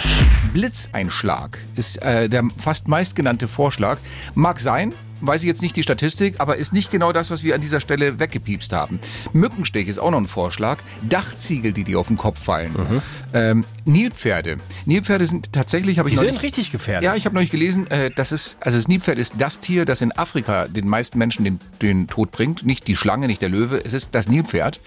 Blitzeinschlag 0.52 1.58
ist 1.76 2.00
äh, 2.02 2.28
der 2.28 2.44
fast 2.56 2.88
meistgenannte 2.88 3.48
Vorschlag. 3.48 3.98
Mag 4.34 4.58
sein, 4.60 4.92
weiß 5.20 5.42
ich 5.42 5.46
jetzt 5.46 5.62
nicht 5.62 5.76
die 5.76 5.82
Statistik, 5.82 6.36
aber 6.38 6.56
ist 6.56 6.72
nicht 6.72 6.90
genau 6.90 7.12
das, 7.12 7.30
was 7.30 7.42
wir 7.42 7.54
an 7.54 7.60
dieser 7.60 7.80
Stelle 7.80 8.18
weggepiepst 8.18 8.72
haben. 8.72 8.98
Mückenstich 9.32 9.86
ist 9.88 9.98
auch 9.98 10.10
noch 10.10 10.18
ein 10.18 10.26
Vorschlag. 10.28 10.78
Dachziegel, 11.08 11.72
die 11.72 11.84
dir 11.84 11.98
auf 12.00 12.08
den 12.08 12.16
Kopf 12.16 12.42
fallen. 12.42 13.02
Ähm, 13.32 13.64
Nilpferde. 13.84 14.56
Nilpferde 14.86 15.26
sind 15.26 15.52
tatsächlich, 15.52 15.98
habe 15.98 16.08
ich 16.08 16.14
Die 16.14 16.16
neulich- 16.20 16.32
sind 16.34 16.42
richtig 16.42 16.72
gefährlich. 16.72 17.04
Ja, 17.04 17.14
ich 17.14 17.24
habe 17.26 17.34
neulich 17.34 17.50
gelesen, 17.50 17.88
äh, 17.90 18.10
dass 18.10 18.32
es, 18.32 18.56
also 18.60 18.76
das 18.78 18.88
Nilpferd 18.88 19.18
ist 19.18 19.34
das 19.38 19.60
Tier, 19.60 19.84
das 19.84 20.00
in 20.00 20.10
Afrika 20.12 20.66
den 20.68 20.88
meisten 20.88 21.18
Menschen 21.18 21.44
den, 21.44 21.60
den 21.82 22.08
Tod 22.08 22.30
bringt. 22.32 22.64
Nicht 22.66 22.88
die 22.88 22.96
Schlange, 22.96 23.26
nicht 23.26 23.42
der 23.42 23.48
Löwe, 23.50 23.80
es 23.84 23.92
ist 23.92 24.10
das 24.14 24.28
Nilpferd. 24.28 24.80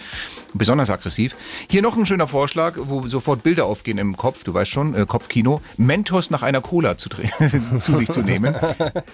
Besonders 0.58 0.90
aggressiv. 0.90 1.36
Hier 1.70 1.82
noch 1.82 1.98
ein 1.98 2.06
schöner 2.06 2.28
Vorschlag, 2.28 2.76
wo 2.78 3.06
sofort 3.08 3.44
Bilder 3.44 3.66
aufgehen 3.66 3.98
im 3.98 4.16
Kopf, 4.16 4.44
du 4.46 4.54
weißt 4.54 4.72
schon, 4.72 4.96
äh, 4.96 5.06
Kopfkino. 5.06 5.62
Mentos 5.78 6.32
nach 6.32 6.44
einer 6.44 6.62
Cola 6.62 6.98
zu, 6.98 7.10
zu 7.80 7.96
sich 7.96 8.10
zu 8.10 8.22
nehmen. 8.22 8.56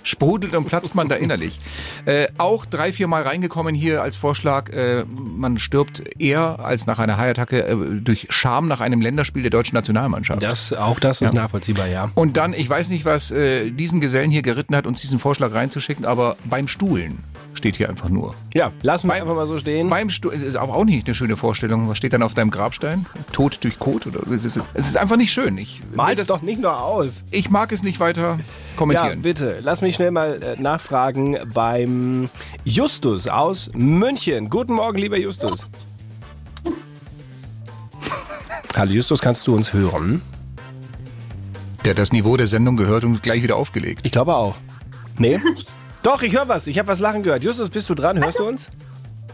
Sprudelt 0.03 0.55
und 0.55 0.65
platzt 0.67 0.93
man 0.95 1.07
da 1.09 1.15
innerlich. 1.15 1.59
Äh, 2.05 2.27
auch 2.37 2.65
drei, 2.65 2.93
vier 2.93 3.07
Mal 3.07 3.23
reingekommen 3.23 3.73
hier 3.73 4.01
als 4.03 4.15
Vorschlag, 4.15 4.69
äh, 4.69 5.03
man 5.05 5.57
stirbt 5.57 6.03
eher 6.19 6.59
als 6.59 6.85
nach 6.85 6.99
einer 6.99 7.17
Haiattacke 7.17 7.63
äh, 7.67 7.75
durch 8.01 8.27
Scham 8.29 8.67
nach 8.67 8.79
einem 8.79 9.01
Länderspiel 9.01 9.41
der 9.41 9.51
deutschen 9.51 9.75
Nationalmannschaft. 9.75 10.43
Das, 10.43 10.73
auch 10.73 10.99
das 10.99 11.21
ist 11.21 11.33
nachvollziehbar, 11.33 11.87
ja. 11.87 12.11
Und 12.15 12.37
dann, 12.37 12.53
ich 12.53 12.69
weiß 12.69 12.89
nicht, 12.89 13.05
was 13.05 13.31
äh, 13.31 13.71
diesen 13.71 13.99
Gesellen 13.99 14.29
hier 14.31 14.43
geritten 14.43 14.75
hat, 14.75 14.85
uns 14.85 15.01
diesen 15.01 15.19
Vorschlag 15.19 15.53
reinzuschicken, 15.53 16.05
aber 16.05 16.35
beim 16.45 16.67
Stuhlen 16.67 17.23
steht 17.53 17.75
hier 17.77 17.89
einfach 17.89 18.09
nur. 18.09 18.33
Ja, 18.53 18.71
lassen 18.81 19.07
wir 19.07 19.13
Beim- 19.13 19.23
einfach 19.23 19.35
mal 19.35 19.47
so 19.47 19.59
stehen. 19.59 19.89
Beim 19.89 20.09
Stuhlen 20.09 20.41
ist 20.41 20.55
auch 20.57 20.85
nicht 20.85 21.07
eine 21.07 21.15
schöne 21.15 21.30
Vorstellung. 21.37 21.87
Was 21.89 21.97
steht 21.97 22.13
dann 22.13 22.23
auf 22.23 22.33
deinem 22.33 22.51
Grabstein? 22.51 23.05
Tod 23.31 23.63
durch 23.63 23.79
Kot? 23.79 24.07
Oder? 24.07 24.19
Es, 24.31 24.45
ist, 24.45 24.59
es 24.73 24.87
ist 24.87 24.97
einfach 24.97 25.17
nicht 25.17 25.31
schön. 25.31 25.57
Ich, 25.57 25.81
Mal's 25.93 26.19
das- 26.19 26.27
doch 26.27 26.41
nicht 26.41 26.59
nur 26.61 26.79
aus. 26.81 27.25
ich 27.31 27.49
mag 27.49 27.71
es 27.71 27.83
nicht 27.83 27.99
weiter 27.99 28.37
Ja, 28.37 28.43
kommentieren. 28.75 29.21
bitte. 29.21 29.59
Lass 29.61 29.81
mich 29.81 29.95
schnell 29.95 30.11
mal 30.11 30.41
äh, 30.41 30.61
nachfragen 30.61 31.37
beim 31.53 32.29
Justus 32.63 33.27
aus 33.27 33.71
München. 33.73 34.49
Guten 34.49 34.73
Morgen, 34.73 34.97
lieber 34.97 35.17
Justus. 35.17 35.67
Hallo 38.75 38.91
Justus, 38.91 39.21
kannst 39.21 39.47
du 39.47 39.55
uns 39.55 39.73
hören? 39.73 40.21
der 41.83 41.91
hat 41.91 41.97
das 41.99 42.11
Niveau 42.13 42.37
der 42.37 42.45
Sendung 42.45 42.77
gehört 42.77 43.03
und 43.03 43.23
gleich 43.23 43.41
wieder 43.41 43.55
aufgelegt. 43.55 44.01
Ich 44.03 44.11
glaube 44.11 44.35
auch. 44.35 44.55
Nee? 45.17 45.39
Doch, 46.03 46.21
ich 46.21 46.31
höre 46.35 46.47
was. 46.47 46.67
Ich 46.67 46.77
habe 46.77 46.87
was 46.87 46.99
lachen 46.99 47.23
gehört. 47.23 47.43
Justus, 47.43 47.71
bist 47.71 47.89
du 47.89 47.95
dran? 47.95 48.19
Hörst 48.23 48.37
du 48.37 48.47
uns? 48.47 48.69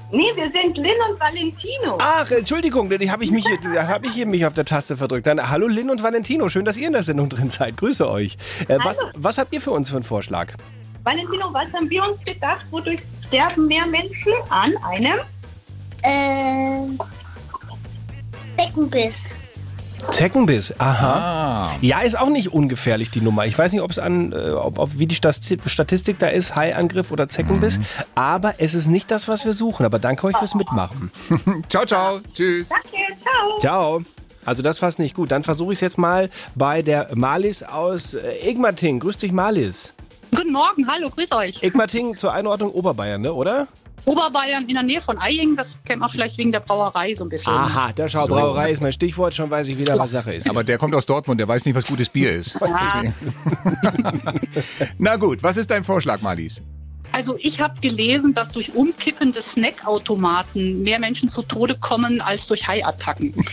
Nee, 0.09 0.31
wir 0.35 0.49
sind 0.49 0.77
Lynn 0.77 0.95
und 1.09 1.19
Valentino. 1.19 1.97
Ach, 1.99 2.31
Entschuldigung, 2.31 2.89
denn 2.89 3.11
habe 3.11 3.25
ich 3.25 3.31
mich 3.31 3.45
da 3.73 3.87
habe 3.87 4.07
ich 4.07 4.13
hier 4.13 4.25
mich 4.25 4.45
auf 4.45 4.53
der 4.53 4.63
Taste 4.63 4.95
verdrückt. 4.95 5.27
Dann 5.27 5.49
hallo 5.49 5.67
Lynn 5.67 5.89
und 5.89 6.01
Valentino, 6.01 6.47
schön, 6.47 6.63
dass 6.63 6.77
ihr 6.77 6.87
in 6.87 6.93
der 6.93 7.03
Sendung 7.03 7.27
drin 7.27 7.49
seid. 7.49 7.75
Grüße 7.75 8.09
euch. 8.09 8.37
Äh, 8.69 8.77
was, 8.83 8.97
was 9.15 9.37
habt 9.37 9.51
ihr 9.53 9.59
für 9.59 9.71
uns 9.71 9.89
für 9.89 9.97
einen 9.97 10.03
Vorschlag? 10.03 10.53
Valentino, 11.03 11.53
was 11.53 11.73
haben 11.73 11.89
wir 11.89 12.03
uns 12.03 12.23
gedacht? 12.23 12.65
Wodurch 12.71 13.01
sterben 13.25 13.67
mehr 13.67 13.85
Menschen 13.85 14.33
an 14.49 14.73
einem? 14.83 15.19
Äh, 16.03 16.87
Beckenbiss. 18.55 19.35
Zeckenbiss. 20.11 20.73
Aha. 20.79 21.69
Ah. 21.69 21.71
Ja, 21.81 22.01
ist 22.01 22.17
auch 22.17 22.29
nicht 22.29 22.53
ungefährlich 22.53 23.11
die 23.11 23.21
Nummer. 23.21 23.45
Ich 23.45 23.57
weiß 23.57 23.71
nicht, 23.73 23.81
ob 23.81 23.91
es 23.91 23.99
an, 23.99 24.31
äh, 24.31 24.51
ob, 24.51 24.79
ob 24.79 24.97
wie 24.99 25.07
die 25.07 25.15
Stati- 25.15 25.57
Statistik 25.67 26.19
da 26.19 26.27
ist, 26.27 26.55
Haiangriff 26.55 27.11
oder 27.11 27.27
Zeckenbiss. 27.27 27.79
Aber 28.15 28.55
es 28.59 28.73
ist 28.75 28.87
nicht 28.87 29.11
das, 29.11 29.27
was 29.27 29.45
wir 29.45 29.53
suchen. 29.53 29.85
Aber 29.85 29.99
danke 29.99 30.27
euch 30.27 30.37
fürs 30.37 30.55
Mitmachen. 30.55 31.11
Ciao, 31.69 31.85
ciao. 31.85 32.19
Tschüss. 32.33 32.69
Danke, 32.69 32.97
ciao. 33.17 33.59
Ciao. 33.59 34.01
Also 34.45 34.63
das 34.63 34.81
war's 34.81 34.97
nicht 34.97 35.13
gut. 35.15 35.31
Dann 35.31 35.43
versuche 35.43 35.73
ich 35.73 35.77
es 35.77 35.81
jetzt 35.81 35.97
mal 35.97 36.29
bei 36.55 36.81
der 36.81 37.09
Malis 37.15 37.63
aus 37.63 38.13
äh, 38.13 38.49
Egmating. 38.49 38.99
Grüß 38.99 39.17
dich, 39.17 39.31
Malis. 39.33 39.93
Guten 40.35 40.51
Morgen, 40.51 40.87
hallo, 40.87 41.09
grüß 41.09 41.31
euch. 41.33 41.63
Egmating 41.63 42.15
zur 42.15 42.33
Einordnung 42.33 42.71
Oberbayern, 42.71 43.21
ne, 43.21 43.33
oder? 43.33 43.67
Oberbayern 44.05 44.67
in 44.67 44.75
der 44.75 44.83
Nähe 44.83 45.01
von 45.01 45.17
Eying, 45.19 45.57
das 45.57 45.79
kennt 45.83 45.99
man 45.99 46.09
vielleicht 46.09 46.37
wegen 46.37 46.51
der 46.51 46.61
Brauerei 46.61 47.13
so 47.13 47.25
ein 47.25 47.29
bisschen. 47.29 47.51
Aha, 47.51 47.91
der 47.91 48.07
Schaubrauerei 48.07 48.71
ist 48.71 48.81
mein 48.81 48.93
Stichwort. 48.93 49.35
Schon 49.35 49.49
weiß 49.49 49.67
ich 49.67 49.77
wieder, 49.77 49.97
was 49.99 50.11
Sache 50.11 50.33
ist. 50.33 50.49
Aber 50.49 50.63
der 50.63 50.77
kommt 50.77 50.95
aus 50.95 51.05
Dortmund, 51.05 51.39
der 51.39 51.47
weiß 51.47 51.65
nicht, 51.65 51.75
was 51.75 51.85
gutes 51.85 52.07
Bier 52.07 52.31
ist. 52.31 52.57
Ja. 52.61 53.03
Na 54.97 55.17
gut, 55.17 55.43
was 55.43 55.57
ist 55.57 55.69
dein 55.69 55.83
Vorschlag, 55.83 56.21
Marlies? 56.21 56.61
Also 57.11 57.37
ich 57.39 57.59
habe 57.59 57.79
gelesen, 57.81 58.33
dass 58.33 58.51
durch 58.51 58.75
umkippende 58.75 59.41
Snackautomaten 59.41 60.83
mehr 60.83 60.99
Menschen 60.99 61.29
zu 61.29 61.41
Tode 61.41 61.75
kommen 61.75 62.21
als 62.21 62.47
durch 62.47 62.67
Haiattacken. 62.67 63.33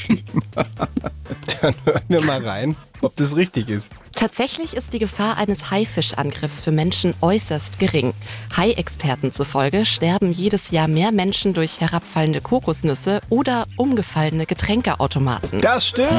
Dann 1.63 1.75
hören 1.85 2.03
wir 2.09 2.23
mal 2.23 2.47
rein, 2.47 2.77
ob 3.05 3.17
das 3.17 3.37
richtig 3.37 3.69
ist. 3.69 3.91
Tatsächlich 4.15 4.75
ist 4.75 4.93
die 4.93 4.99
Gefahr 4.99 5.37
eines 5.37 5.71
Haifischangriffs 5.71 6.61
für 6.61 6.71
Menschen 6.71 7.15
äußerst 7.21 7.79
gering. 7.79 8.15
Hai-Experten 8.57 9.33
zufolge 9.33 9.87
sterben 9.87 10.31
jedes 10.33 10.71
Jahr 10.71 10.89
mehr 10.89 11.13
Menschen 11.13 11.53
durch 11.53 11.81
herabfallende 11.81 12.41
Kokosnüsse 12.41 13.21
oder 13.29 13.67
umgefallene 13.77 14.47
Getränkeautomaten. 14.47 15.61
Das 15.61 15.87
stimmt. 15.87 16.11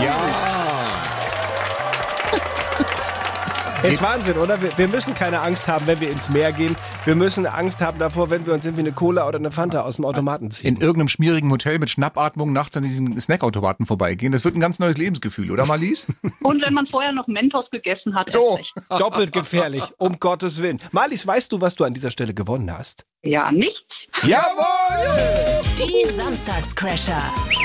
Ist 3.92 4.02
Wahnsinn, 4.02 4.38
oder? 4.38 4.62
Wir, 4.62 4.76
wir 4.78 4.88
müssen 4.88 5.14
keine 5.14 5.42
Angst 5.42 5.68
haben, 5.68 5.86
wenn 5.86 6.00
wir 6.00 6.10
ins 6.10 6.30
Meer 6.30 6.52
gehen. 6.52 6.76
Wir 7.04 7.16
müssen 7.16 7.46
Angst 7.46 7.82
haben 7.82 8.00
davor, 8.00 8.30
wenn 8.30 8.46
wir 8.46 8.54
uns 8.54 8.66
irgendwie 8.66 8.82
eine 8.82 8.92
Cola 8.92 9.28
oder 9.28 9.38
eine 9.38 9.52
Fanta 9.52 9.82
aus 9.82 9.98
dem 9.98 10.06
Automaten 10.06 10.50
ziehen. 10.50 10.76
In 10.76 10.82
irgendeinem 10.82 11.10
schmierigen 11.10 11.52
Hotel 11.52 11.78
mit 11.78 11.90
Schnappatmung 11.90 12.52
nachts 12.52 12.76
an 12.76 12.84
diesem 12.84 13.20
Snackautomaten 13.20 13.86
vorbeigehen. 13.86 14.32
Das 14.32 14.44
wird 14.44 14.56
ein 14.56 14.60
ganz 14.60 14.80
neues 14.80 14.98
Lebensgefühl, 14.98 15.52
oder 15.52 15.66
Marlies? 15.66 16.08
Und 16.42 16.64
wenn 16.64 16.74
man 16.74 16.88
vorher 16.88 17.12
noch 17.12 17.28
Mentos 17.28 17.70
gegessen 17.70 18.16
hat, 18.16 18.32
so, 18.32 18.60
doppelt 18.90 19.32
gefährlich, 19.32 19.84
um 19.98 20.20
Gottes 20.20 20.62
Willen. 20.62 20.80
Marlies, 20.92 21.28
weißt 21.28 21.52
du, 21.52 21.62
was 21.62 21.76
du 21.76 21.84
an 21.84 21.94
dieser 21.94 22.12
Stelle 22.12 22.34
gewonnen 22.34 22.76
hast? 22.76 23.06
Ja, 23.26 23.52
nichts. 23.52 24.08
Jawohl! 24.22 25.64
Die 25.80 26.08
Samstagscrasher. 26.08 27.24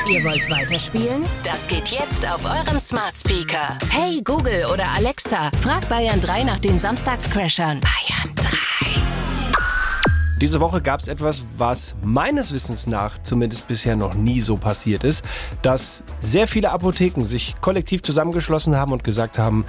Ihr 0.09 0.25
wollt 0.25 0.49
weiterspielen? 0.49 1.27
Das 1.45 1.69
geht 1.69 1.89
jetzt 1.89 2.27
auf 2.27 2.43
eurem 2.47 2.79
Smart 2.79 3.15
Speaker. 3.19 3.77
Hey 3.91 4.23
Google 4.25 4.65
oder 4.73 4.89
Alexa, 4.89 5.51
frag 5.61 5.87
Bayern 5.91 6.19
3 6.23 6.45
nach 6.45 6.61
den 6.61 6.79
Samstagscrashern. 6.79 7.81
Bayern 7.81 8.35
3. 8.37 8.47
Diese 10.41 10.61
Woche 10.61 10.81
gab 10.81 11.01
es 11.01 11.09
etwas, 11.09 11.45
was 11.59 11.95
meines 12.03 12.51
Wissens 12.55 12.87
nach 12.87 13.23
zumindest 13.23 13.69
bisher 13.69 13.97
noch 13.97 14.15
nie 14.15 14.41
so 14.41 14.57
passiert 14.57 15.05
ist, 15.05 15.23
dass 15.61 16.05
sehr 16.19 16.49
viele 16.49 16.71
Apotheken 16.71 17.27
sich 17.27 17.57
kollektiv 17.61 18.03
zusammengeschlossen 18.03 18.77
haben 18.77 18.93
und 18.93 19.05
gesagt 19.05 19.39
haben, 19.39 19.67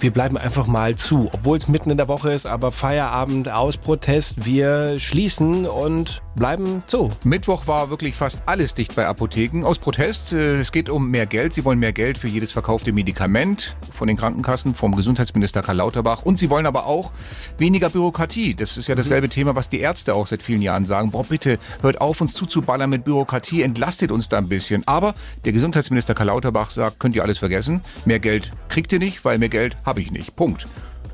wir 0.00 0.10
bleiben 0.10 0.36
einfach 0.36 0.66
mal 0.66 0.96
zu, 0.96 1.30
obwohl 1.32 1.56
es 1.56 1.68
mitten 1.68 1.90
in 1.90 1.96
der 1.96 2.08
Woche 2.08 2.32
ist, 2.32 2.46
aber 2.46 2.72
Feierabend 2.72 3.48
aus 3.48 3.76
Protest, 3.76 4.44
wir 4.44 4.98
schließen 4.98 5.66
und 5.66 6.22
bleiben 6.34 6.82
zu. 6.86 7.10
Mittwoch 7.24 7.66
war 7.66 7.90
wirklich 7.90 8.14
fast 8.14 8.42
alles 8.46 8.74
dicht 8.74 8.94
bei 8.94 9.06
Apotheken 9.06 9.64
aus 9.64 9.78
Protest. 9.78 10.32
Äh, 10.32 10.60
Es 10.60 10.72
geht 10.72 10.88
um 10.88 11.10
mehr 11.10 11.26
Geld. 11.26 11.54
Sie 11.54 11.64
wollen 11.64 11.78
mehr 11.78 11.92
Geld 11.92 12.18
für 12.18 12.28
jedes 12.28 12.52
verkaufte 12.52 12.92
Medikament 12.92 13.76
von 13.92 14.08
den 14.08 14.16
Krankenkassen, 14.16 14.74
vom 14.74 14.94
Gesundheitsminister 14.96 15.62
Karl 15.62 15.76
Lauterbach. 15.76 16.22
Und 16.22 16.38
sie 16.38 16.50
wollen 16.50 16.66
aber 16.66 16.86
auch 16.86 17.12
weniger 17.58 17.90
Bürokratie. 17.90 18.54
Das 18.54 18.76
ist 18.76 18.88
ja 18.88 18.94
dasselbe 18.94 19.28
Thema, 19.28 19.54
was 19.54 19.68
die 19.68 19.80
Ärzte 19.80 20.14
auch 20.14 20.26
seit 20.26 20.42
vielen 20.42 20.62
Jahren 20.62 20.84
sagen. 20.86 21.10
Boah, 21.10 21.24
bitte 21.24 21.58
hört 21.82 22.00
auf, 22.00 22.20
uns 22.20 22.34
zuzuballern 22.34 22.90
mit 22.90 23.04
Bürokratie, 23.04 23.62
entlastet 23.62 24.10
uns 24.10 24.28
da 24.28 24.38
ein 24.38 24.48
bisschen. 24.48 24.86
Aber 24.86 25.14
der 25.44 25.52
Gesundheitsminister 25.52 26.14
Karl 26.14 26.28
Lauterbach 26.28 26.70
sagt, 26.70 26.98
könnt 26.98 27.14
ihr 27.14 27.22
alles 27.22 27.38
vergessen. 27.38 27.80
Mehr 28.04 28.18
Geld 28.20 28.52
kriegt 28.68 28.92
ihr 28.92 28.98
nicht, 28.98 29.24
weil 29.24 29.38
mehr 29.38 29.48
Geld 29.48 29.76
habe 29.84 30.00
ich 30.00 30.10
nicht. 30.10 30.34
Punkt. 30.36 30.66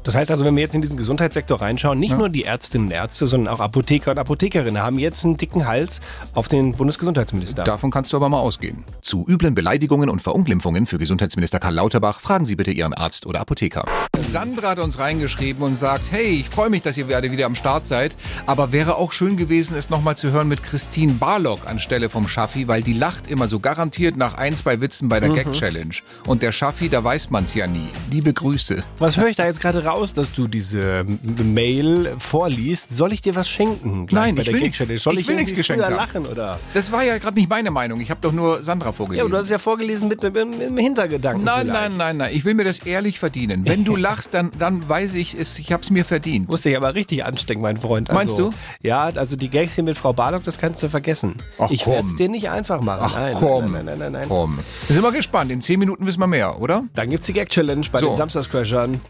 Das 0.02 0.14
heißt 0.14 0.30
also, 0.30 0.44
wenn 0.44 0.56
wir 0.56 0.62
jetzt 0.62 0.74
in 0.74 0.80
diesen 0.80 0.96
Gesundheitssektor 0.96 1.60
reinschauen, 1.60 1.98
nicht 1.98 2.16
nur 2.16 2.28
die 2.28 2.44
Ärztinnen 2.44 2.88
und 2.88 2.92
Ärzte, 2.92 3.26
sondern 3.26 3.52
auch 3.52 3.60
Apotheker 3.60 4.12
und 4.12 4.18
Apothekerinnen 4.18 4.82
haben 4.82 4.98
jetzt 4.98 5.24
einen 5.24 5.36
dicken 5.36 5.66
Hals 5.66 6.00
auf 6.32 6.48
den 6.48 6.72
Bundesgesundheitsminister. 6.72 7.64
Davon 7.64 7.90
kannst 7.90 8.12
du 8.12 8.16
aber 8.16 8.28
mal 8.28 8.40
ausgehen. 8.40 8.84
Zu 9.02 9.26
üblen 9.28 9.54
Beleidigungen 9.54 10.08
und 10.08 10.22
Verunglimpfungen 10.22 10.86
für 10.86 10.98
Gesundheitsminister 10.98 11.58
Karl 11.58 11.74
Lauterbach 11.74 12.20
fragen 12.20 12.44
Sie 12.44 12.56
bitte 12.56 12.70
Ihren 12.70 12.94
Arzt 12.94 13.26
oder 13.26 13.40
Apotheker. 13.40 13.84
Sandra 14.26 14.70
hat 14.70 14.78
uns 14.78 14.98
reingeschrieben 14.98 15.62
und 15.62 15.76
sagt, 15.76 16.04
hey, 16.10 16.40
ich 16.40 16.48
freue 16.48 16.70
mich, 16.70 16.82
dass 16.82 16.96
ihr 16.96 17.08
alle 17.16 17.30
wieder 17.32 17.46
am 17.46 17.54
Start 17.54 17.88
seid, 17.88 18.14
aber 18.46 18.72
wäre 18.72 18.96
auch 18.96 19.12
schön 19.12 19.36
gewesen, 19.36 19.76
es 19.76 19.90
nochmal 19.90 20.16
zu 20.16 20.30
hören 20.30 20.46
mit 20.48 20.62
Christine 20.62 21.14
Barlock 21.14 21.66
anstelle 21.66 22.08
vom 22.10 22.28
Schaffi, 22.28 22.68
weil 22.68 22.82
die 22.82 22.92
lacht 22.92 23.28
immer 23.30 23.48
so 23.48 23.60
garantiert 23.60 24.16
nach 24.16 24.34
ein, 24.34 24.56
zwei 24.56 24.80
Witzen 24.80 25.08
bei 25.08 25.20
der 25.20 25.30
Gag-Challenge. 25.30 25.94
Und 26.26 26.42
der 26.42 26.52
Schaffi, 26.52 26.88
da 26.88 27.02
weiß 27.02 27.30
man's 27.30 27.54
ja 27.54 27.66
nie. 27.66 27.88
Liebe 28.10 28.32
Grüße. 28.32 28.84
Was 28.98 29.16
höre 29.16 29.28
ich 29.28 29.36
da 29.36 29.46
jetzt 29.46 29.60
gerade 29.60 29.84
raus, 29.84 30.14
dass 30.14 30.32
du 30.32 30.46
diese 30.48 31.04
Mail 31.42 32.14
vorliest? 32.18 32.96
Soll 32.96 33.12
ich 33.12 33.22
dir 33.22 33.34
was 33.34 33.48
schenken? 33.48 34.06
Nein, 34.10 34.36
ich 34.36 34.52
will? 34.52 34.70
Soll 34.98 35.14
ich 35.14 35.20
ich, 35.20 35.28
will 35.28 35.36
nichts 35.36 35.54
geschenkt 35.54 35.84
haben. 35.84 35.96
lachen 35.96 36.26
oder? 36.26 36.60
Das 36.74 36.92
war 36.92 37.02
ja 37.02 37.18
gerade 37.18 37.38
nicht 37.38 37.48
meine 37.48 37.70
Meinung. 37.70 38.00
Ich 38.00 38.10
habe 38.10 38.20
doch 38.20 38.32
nur 38.32 38.62
Sandra 38.62 38.88
Ja, 38.88 38.92
vorgelesen. 38.92 39.20
aber 39.22 39.30
du 39.30 39.36
hast 39.38 39.44
es 39.44 39.50
ja 39.50 39.58
vorgelesen 39.58 40.08
mit 40.08 40.24
einem 40.24 40.76
Hintergedanken. 40.76 41.44
Nein, 41.44 41.66
vielleicht. 41.66 41.72
nein, 41.90 41.96
nein, 41.96 42.16
nein. 42.18 42.30
Ich 42.34 42.44
will 42.44 42.54
mir 42.54 42.64
das 42.64 42.80
ehrlich 42.80 43.18
verdienen. 43.18 43.66
Wenn 43.66 43.84
du 43.84 43.96
lachst, 43.96 44.09
dann, 44.30 44.50
dann 44.58 44.88
weiß 44.88 45.14
ich 45.14 45.34
es, 45.34 45.58
ich 45.58 45.72
habe 45.72 45.82
es 45.82 45.90
mir 45.90 46.04
verdient. 46.04 46.48
Musst 46.48 46.64
dich 46.64 46.76
aber 46.76 46.94
richtig 46.94 47.24
anstecken, 47.24 47.62
mein 47.62 47.76
Freund. 47.76 48.10
Also, 48.10 48.18
Meinst 48.18 48.38
du? 48.38 48.50
Ja, 48.82 49.04
also 49.14 49.36
die 49.36 49.48
Gags 49.48 49.74
hier 49.74 49.84
mit 49.84 49.96
Frau 49.96 50.12
Barlock, 50.12 50.44
das 50.44 50.58
kannst 50.58 50.82
du 50.82 50.88
vergessen. 50.88 51.36
Ach, 51.58 51.70
ich 51.70 51.84
komm. 51.84 51.92
werde 51.94 52.06
es 52.08 52.14
dir 52.14 52.28
nicht 52.28 52.50
einfach 52.50 52.80
machen. 52.80 53.00
Ach 53.02 53.14
nein, 53.16 53.36
komm, 53.38 53.72
nein, 53.72 53.84
nein, 53.84 53.98
nein, 53.98 53.98
nein, 53.98 54.12
nein. 54.12 54.28
komm. 54.28 54.58
Wir 54.86 54.94
sind 54.94 55.02
mal 55.02 55.12
gespannt. 55.12 55.50
In 55.50 55.60
zehn 55.60 55.78
Minuten 55.78 56.06
wissen 56.06 56.20
wir 56.20 56.26
mehr, 56.26 56.60
oder? 56.60 56.84
Dann 56.94 57.10
gibt's 57.10 57.26
die 57.26 57.32
Gag 57.32 57.48
Challenge 57.50 57.86
bei 57.90 58.00
So. 58.00 58.06
den 58.08 58.16
Samstagscrashern. 58.16 59.00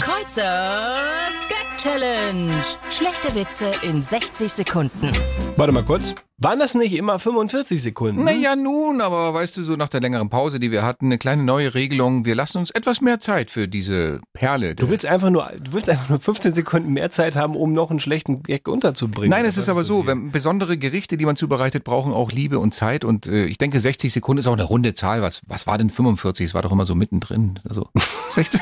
Kreuzers 0.00 1.48
Gag 1.48 1.78
Challenge. 1.78 2.52
Schlechte 2.90 3.34
Witze 3.34 3.70
in 3.82 4.00
60 4.00 4.52
Sekunden. 4.52 5.12
Warte 5.58 5.72
mal 5.72 5.84
kurz. 5.84 6.14
Waren 6.36 6.60
das 6.60 6.76
nicht 6.76 6.94
immer 6.96 7.18
45 7.18 7.82
Sekunden? 7.82 8.22
Naja, 8.22 8.54
nun, 8.54 9.00
aber 9.00 9.34
weißt 9.34 9.56
du, 9.56 9.64
so 9.64 9.74
nach 9.74 9.88
der 9.88 10.00
längeren 10.00 10.30
Pause, 10.30 10.60
die 10.60 10.70
wir 10.70 10.84
hatten, 10.84 11.06
eine 11.06 11.18
kleine 11.18 11.42
neue 11.42 11.74
Regelung. 11.74 12.24
Wir 12.24 12.36
lassen 12.36 12.58
uns 12.58 12.70
etwas 12.70 13.00
mehr 13.00 13.18
Zeit 13.18 13.50
für 13.50 13.66
diese 13.66 14.20
Perle. 14.34 14.76
Du 14.76 14.88
willst 14.88 15.04
einfach 15.04 15.30
nur, 15.30 15.50
du 15.60 15.72
willst 15.72 15.90
einfach 15.90 16.10
nur 16.10 16.20
15 16.20 16.54
Sekunden 16.54 16.92
mehr 16.92 17.10
Zeit 17.10 17.34
haben, 17.34 17.56
um 17.56 17.72
noch 17.72 17.90
einen 17.90 17.98
schlechten 17.98 18.44
Gag 18.44 18.68
unterzubringen. 18.68 19.30
Nein, 19.30 19.46
es 19.46 19.56
ist 19.56 19.68
aber 19.68 19.82
so, 19.82 20.06
wenn 20.06 20.30
besondere 20.30 20.78
Gerichte, 20.78 21.16
die 21.16 21.26
man 21.26 21.34
zubereitet, 21.34 21.82
brauchen 21.82 22.12
auch 22.12 22.30
Liebe 22.30 22.60
und 22.60 22.72
Zeit. 22.72 23.04
Und 23.04 23.26
äh, 23.26 23.46
ich 23.46 23.58
denke, 23.58 23.80
60 23.80 24.12
Sekunden 24.12 24.38
ist 24.38 24.46
auch 24.46 24.52
eine 24.52 24.62
runde 24.62 24.94
Zahl. 24.94 25.22
Was, 25.22 25.42
was 25.48 25.66
war 25.66 25.76
denn 25.76 25.90
45? 25.90 26.46
Es 26.46 26.54
war 26.54 26.62
doch 26.62 26.70
immer 26.70 26.86
so 26.86 26.94
mittendrin. 26.94 27.58
Also 27.68 27.88
60, 28.30 28.60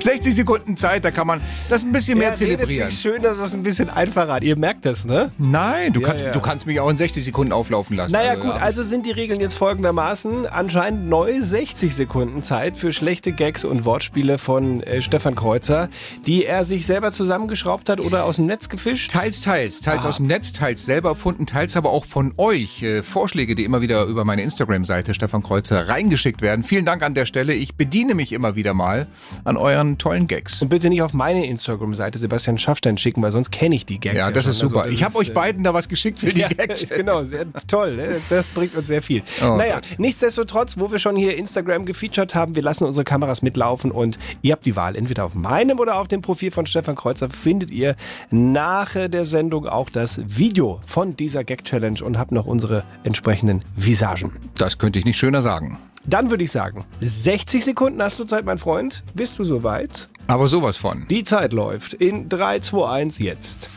60 0.00 0.34
Sekunden 0.34 0.76
Zeit, 0.76 1.04
da 1.04 1.10
kann 1.10 1.26
man 1.26 1.40
das 1.68 1.82
ein 1.84 1.92
bisschen 1.92 2.18
mehr 2.18 2.28
redet 2.28 2.38
zelebrieren. 2.38 2.90
sich 2.90 3.00
schön, 3.00 3.22
dass 3.22 3.38
es 3.38 3.54
ein 3.54 3.62
bisschen 3.62 3.90
einfacher 3.90 4.34
hat. 4.34 4.42
Ihr 4.42 4.56
merkt 4.56 4.84
das, 4.84 5.04
ne? 5.04 5.30
Nein, 5.38 5.92
du, 5.92 6.00
Ja, 6.00 6.06
kannst, 6.08 6.22
ja. 6.24 6.32
du 6.32 6.40
kannst 6.40 6.66
mich 6.66 6.80
auch 6.80 6.90
in 6.90 6.96
60 6.98 7.24
Sekunden 7.24 7.52
auflaufen 7.52 7.96
lassen. 7.96 8.12
Naja 8.12 8.30
Also, 8.32 8.42
gut, 8.42 8.50
ja. 8.54 8.56
also 8.58 8.82
sind 8.82 9.06
die 9.06 9.10
Regeln 9.10 9.40
jetzt 9.40 9.54
folgendermaßen. 9.56 10.46
Anscheinend 10.46 11.08
neu 11.08 11.40
60 11.40 11.94
Sekunden 11.94 12.42
Zeit 12.42 12.76
für 12.76 12.92
schlechte 12.92 13.32
Gags 13.32 13.64
und 13.64 13.84
Wortspiele 13.84 14.38
von 14.38 14.82
äh, 14.82 15.02
Stefan 15.02 15.34
Kreuzer, 15.34 15.88
die 16.26 16.44
er 16.44 16.64
sich 16.64 16.86
selber 16.86 17.12
zusammengeschraubt 17.12 17.88
hat 17.88 18.00
oder 18.00 18.24
aus 18.24 18.36
dem 18.36 18.46
Netz 18.46 18.68
gefischt. 18.68 19.10
Teils, 19.10 19.40
teils. 19.42 19.80
Teils 19.80 20.04
Ah. 20.04 20.08
aus 20.08 20.16
dem 20.18 20.26
Netz, 20.26 20.52
teils 20.52 20.84
selber 20.84 21.10
erfunden, 21.10 21.46
teils 21.46 21.76
aber 21.76 21.90
auch 21.90 22.04
von 22.04 22.32
euch. 22.36 22.82
Äh, 22.82 23.02
Vorschläge, 23.02 23.54
die 23.54 23.64
immer 23.64 23.80
wieder 23.80 24.04
über 24.04 24.24
meine 24.24 24.42
Instagram-Seite 24.42 25.14
Stefan 25.14 25.42
Kreuzer 25.42 25.88
reingeschickt 25.88 26.40
werden. 26.42 26.64
Vielen 26.64 26.84
Dank 26.84 27.02
an 27.02 27.14
der 27.14 27.26
Stelle. 27.26 27.54
Ich 27.54 27.74
bediene 27.76 28.14
mich 28.14 28.32
immer 28.32 28.54
wieder 28.56 28.74
mal 28.74 29.06
an 29.44 29.56
euren 29.68 29.98
tollen 29.98 30.26
Gags. 30.26 30.62
Und 30.62 30.68
bitte 30.68 30.88
nicht 30.88 31.02
auf 31.02 31.12
meine 31.12 31.46
Instagram-Seite 31.46 32.18
Sebastian 32.18 32.58
Schaffstein 32.58 32.98
schicken, 32.98 33.22
weil 33.22 33.30
sonst 33.30 33.50
kenne 33.50 33.74
ich 33.74 33.86
die 33.86 33.98
Gags. 34.00 34.16
Ja, 34.16 34.30
das 34.30 34.44
schon. 34.44 34.50
ist 34.52 34.58
super. 34.58 34.78
Also, 34.82 34.90
das 34.90 34.94
ich 34.94 35.04
habe 35.04 35.16
euch 35.16 35.28
äh, 35.30 35.32
beiden 35.32 35.64
da 35.64 35.74
was 35.74 35.88
geschickt 35.88 36.18
für 36.20 36.26
die 36.26 36.40
Ja, 36.40 36.48
Gags. 36.48 36.88
genau, 36.88 37.22
sehr 37.24 37.46
toll. 37.66 37.96
ne? 37.96 38.16
Das 38.30 38.48
bringt 38.50 38.74
uns 38.74 38.88
sehr 38.88 39.02
viel. 39.02 39.22
Oh 39.42 39.56
naja, 39.56 39.76
Gott. 39.76 39.98
nichtsdestotrotz, 39.98 40.78
wo 40.78 40.90
wir 40.90 40.98
schon 40.98 41.16
hier 41.16 41.36
Instagram 41.36 41.84
gefeatured 41.84 42.34
haben, 42.34 42.54
wir 42.54 42.62
lassen 42.62 42.84
unsere 42.84 43.04
Kameras 43.04 43.42
mitlaufen 43.42 43.90
und 43.90 44.18
ihr 44.42 44.52
habt 44.52 44.66
die 44.66 44.76
Wahl. 44.76 44.96
Entweder 44.96 45.24
auf 45.24 45.34
meinem 45.34 45.78
oder 45.78 45.96
auf 46.00 46.08
dem 46.08 46.22
Profil 46.22 46.50
von 46.50 46.66
Stefan 46.66 46.94
Kreuzer 46.96 47.28
findet 47.30 47.70
ihr 47.70 47.96
nach 48.30 48.94
der 49.08 49.24
Sendung 49.24 49.66
auch 49.66 49.90
das 49.90 50.20
Video 50.26 50.80
von 50.86 51.16
dieser 51.16 51.44
Gag-Challenge 51.44 52.02
und 52.02 52.18
habt 52.18 52.32
noch 52.32 52.46
unsere 52.46 52.84
entsprechenden 53.04 53.60
Visagen. 53.76 54.32
Das 54.56 54.78
könnte 54.78 54.98
ich 54.98 55.04
nicht 55.04 55.18
schöner 55.18 55.42
sagen. 55.42 55.78
Dann 56.08 56.30
würde 56.30 56.44
ich 56.44 56.50
sagen, 56.50 56.86
60 57.00 57.62
Sekunden 57.62 58.00
hast 58.00 58.18
du 58.18 58.24
Zeit, 58.24 58.46
mein 58.46 58.56
Freund. 58.56 59.04
Bist 59.12 59.38
du 59.38 59.44
soweit? 59.44 60.08
Aber 60.26 60.48
sowas 60.48 60.78
von. 60.78 61.06
Die 61.10 61.22
Zeit 61.22 61.52
läuft 61.52 61.92
in 61.92 62.30
3, 62.30 62.60
2, 62.60 62.88
1 62.88 63.18
jetzt. 63.18 63.68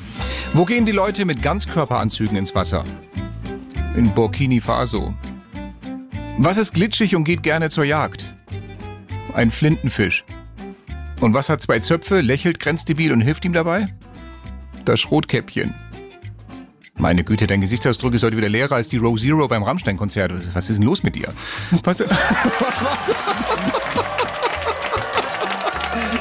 Wo 0.53 0.63
gehen 0.63 0.85
die 0.85 0.93
Leute 0.93 1.25
mit 1.25 1.43
Ganzkörperanzügen 1.43 2.37
ins 2.37 2.55
Wasser? 2.55 2.85
In 3.97 4.13
Burkini 4.13 4.61
Faso. 4.61 5.13
Was 6.37 6.55
ist 6.55 6.73
glitschig 6.73 7.17
und 7.17 7.25
geht 7.25 7.43
gerne 7.43 7.69
zur 7.69 7.83
Jagd? 7.83 8.33
Ein 9.33 9.51
Flintenfisch. 9.51 10.23
Und 11.19 11.33
was 11.33 11.49
hat 11.49 11.61
zwei 11.61 11.79
Zöpfe, 11.79 12.21
lächelt 12.21 12.59
grenzdebil 12.59 13.11
und 13.11 13.19
hilft 13.19 13.43
ihm 13.43 13.53
dabei? 13.53 13.87
Das 14.85 15.01
Schrotkäppchen. 15.01 15.75
Meine 16.95 17.23
Güte, 17.23 17.47
dein 17.47 17.61
Gesichtsausdruck 17.61 18.13
ist 18.13 18.23
heute 18.23 18.37
wieder 18.37 18.49
leerer 18.49 18.75
als 18.75 18.89
die 18.89 18.97
Row 18.97 19.17
Zero 19.19 19.47
beim 19.47 19.63
Rammstein-Konzert. 19.63 20.33
Was 20.53 20.69
ist 20.69 20.77
denn 20.79 20.85
los 20.85 21.01
mit 21.03 21.15
dir? 21.15 21.33
Warte. 21.83 22.07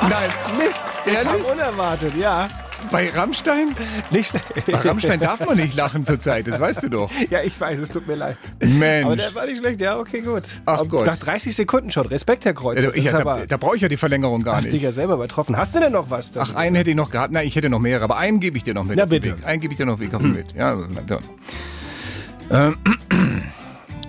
Nein, 0.09 0.31
Mist, 0.59 1.01
ehrlich? 1.07 1.31
Kam 1.33 1.45
unerwartet, 1.53 2.15
ja. 2.17 2.49
Bei 2.91 3.09
Rammstein? 3.11 3.75
Nicht 4.11 4.33
Bei 4.67 4.79
Rammstein 4.79 5.21
darf 5.21 5.45
man 5.47 5.57
nicht 5.57 5.75
lachen 5.75 6.05
zurzeit, 6.05 6.47
das 6.47 6.59
weißt 6.59 6.83
du 6.85 6.89
doch. 6.89 7.11
Ja, 7.31 7.43
ich 7.43 7.61
weiß, 7.61 7.79
es 7.79 7.89
tut 7.89 8.07
mir 8.07 8.17
leid. 8.17 8.37
Mensch. 8.61 9.07
Aber 9.07 9.17
der 9.17 9.35
war 9.35 9.47
nicht 9.47 9.59
schlecht. 9.59 9.81
Ja, 9.81 9.99
okay, 9.99 10.21
gut. 10.21 10.61
Ach 10.67 10.87
Gott. 10.89 11.07
Nach 11.07 11.17
30 11.17 11.55
Sekunden 11.55 11.91
schon. 11.91 12.07
Respekt, 12.07 12.45
Herr 12.45 12.55
Kreuz. 12.55 12.77
Also, 12.79 12.91
ist 12.91 13.13
da 13.13 13.41
da 13.47 13.57
brauche 13.57 13.77
ich 13.77 13.83
ja 13.83 13.89
die 13.89 13.97
Verlängerung 13.97 14.43
gar 14.43 14.57
hast 14.57 14.67
dich 14.67 14.75
nicht. 14.75 14.83
ja 14.83 14.93
selber 14.93 15.15
übertroffen. 15.15 15.57
Hast 15.57 15.75
du 15.75 15.81
denn 15.81 15.93
noch 15.93 16.11
was? 16.11 16.37
Ach, 16.37 16.55
einen 16.55 16.77
hätte 16.77 16.91
ich 16.91 16.97
noch 16.97 17.11
gehabt. 17.11 17.33
Na, 17.33 17.43
ich 17.43 17.55
hätte 17.57 17.69
noch 17.69 17.81
mehrere, 17.81 18.05
aber 18.05 18.19
einen 18.19 18.41
gebe 18.41 18.57
ich 18.57 18.65
dir 18.65 18.75
noch 18.75 18.85
mit. 18.85 18.97
Na, 18.97 19.05
auf 19.05 19.11
den 19.11 19.23
bitte. 19.23 19.39
Weg. 19.39 19.47
Einen 19.47 19.61
gebe 19.61 19.73
ich 19.73 19.79
dir 19.79 19.87
noch 19.87 20.01
Weg 20.01 20.15
auf 20.15 20.23
den 20.23 20.33
mit. 20.33 20.55
Ja. 20.55 20.77
Ähm, 22.51 22.77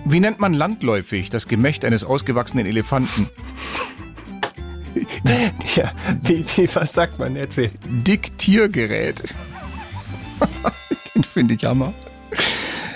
Wie 0.04 0.18
nennt 0.18 0.40
man 0.40 0.52
landläufig 0.52 1.30
das 1.30 1.46
Gemächt 1.46 1.84
eines 1.84 2.02
ausgewachsenen 2.02 2.66
Elefanten? 2.66 3.28
Ja, 5.76 5.92
wie, 6.22 6.44
wie, 6.56 6.68
was 6.74 6.92
sagt 6.92 7.18
man? 7.18 7.36
Erzähl. 7.36 7.70
Diktiergerät. 7.88 9.22
Den 11.14 11.24
finde 11.24 11.54
ich 11.54 11.64
Hammer. 11.64 11.94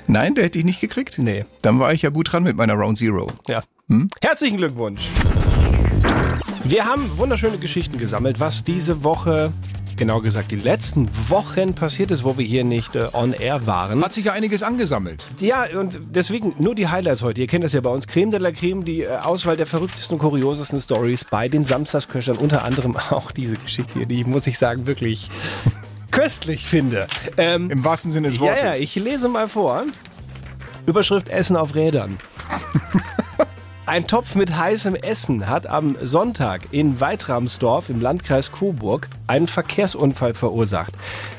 Nein, 0.07 0.35
der 0.35 0.45
hätte 0.45 0.59
ich 0.59 0.65
nicht 0.65 0.81
gekriegt? 0.81 1.19
Nee. 1.19 1.45
Dann 1.63 1.81
war 1.81 1.93
ich 1.93 2.03
ja 2.03 2.11
gut 2.11 2.33
dran 2.33 2.43
mit 2.45 2.57
meiner 2.57 2.75
Round 2.75 2.99
Zero. 2.99 3.27
Ja. 3.49 3.63
Hm? 3.89 4.09
Herzlichen 4.21 4.57
Glückwunsch. 4.57 5.09
Wir 6.65 6.85
haben 6.85 7.11
wunderschöne 7.17 7.59
Geschichten 7.59 7.99
gesammelt, 7.99 8.41
was 8.41 8.65
diese 8.65 9.05
Woche, 9.05 9.53
genau 9.97 10.21
gesagt 10.21 10.51
die 10.51 10.57
letzten 10.57 11.09
Wochen 11.29 11.75
passiert 11.75 12.11
ist, 12.11 12.25
wo 12.25 12.39
wir 12.39 12.45
hier 12.45 12.65
nicht 12.65 12.95
äh, 12.95 13.09
on 13.13 13.33
air 13.33 13.67
waren. 13.67 14.05
Hat 14.05 14.15
sich 14.15 14.27
ja 14.27 14.33
einiges 14.33 14.63
angesammelt. 14.63 15.25
Ja, 15.41 15.67
und 15.79 15.99
deswegen 16.15 16.55
nur 16.59 16.75
die 16.75 16.89
Highlights 16.89 17.23
heute. 17.23 17.41
Ihr 17.41 17.47
kennt 17.47 17.65
das 17.65 17.73
ja 17.73 17.81
bei 17.81 17.91
uns. 17.91 18.07
Creme 18.07 18.31
de 18.31 18.41
la 18.41 18.53
Creme, 18.53 18.85
die 18.85 19.03
äh, 19.03 19.17
Auswahl 19.17 19.57
der 19.57 19.67
verrücktesten 19.67 20.15
und 20.15 20.21
kuriosesten 20.21 20.81
Stories 20.81 21.25
bei 21.25 21.49
den 21.49 21.65
Samstagsköchern. 21.65 22.37
Unter 22.37 22.65
anderem 22.65 22.97
auch 23.11 23.31
diese 23.31 23.57
Geschichte 23.57 23.95
hier, 23.95 24.07
die, 24.07 24.25
muss 24.25 24.47
ich 24.47 24.59
sagen, 24.59 24.87
wirklich 24.87 25.31
köstlich 26.11 26.67
finde. 26.67 27.07
Ähm, 27.37 27.71
Im 27.71 27.85
wahrsten 27.85 28.11
Sinne 28.11 28.29
des 28.29 28.37
ja, 28.37 28.43
Wortes. 28.43 28.63
ja, 28.63 28.75
ich 28.75 28.95
lese 28.95 29.29
mal 29.29 29.49
vor. 29.49 29.85
Überschrift 30.87 31.29
Essen 31.29 31.57
auf 31.57 31.75
Rädern. 31.75 32.17
Ein 33.87 34.09
Topf 34.09 34.35
mit 34.35 34.57
heißem 34.57 34.97
Essen 34.97 35.49
hat 35.49 35.69
am 35.69 35.97
Sonntag 36.03 36.73
in 36.73 36.99
Weitramsdorf 36.99 37.89
im 37.89 38.01
Landkreis 38.01 38.51
Coburg 38.51 39.09
einen 39.29 39.47
Verkehrsunfall 39.47 40.35
verursacht. 40.35 40.93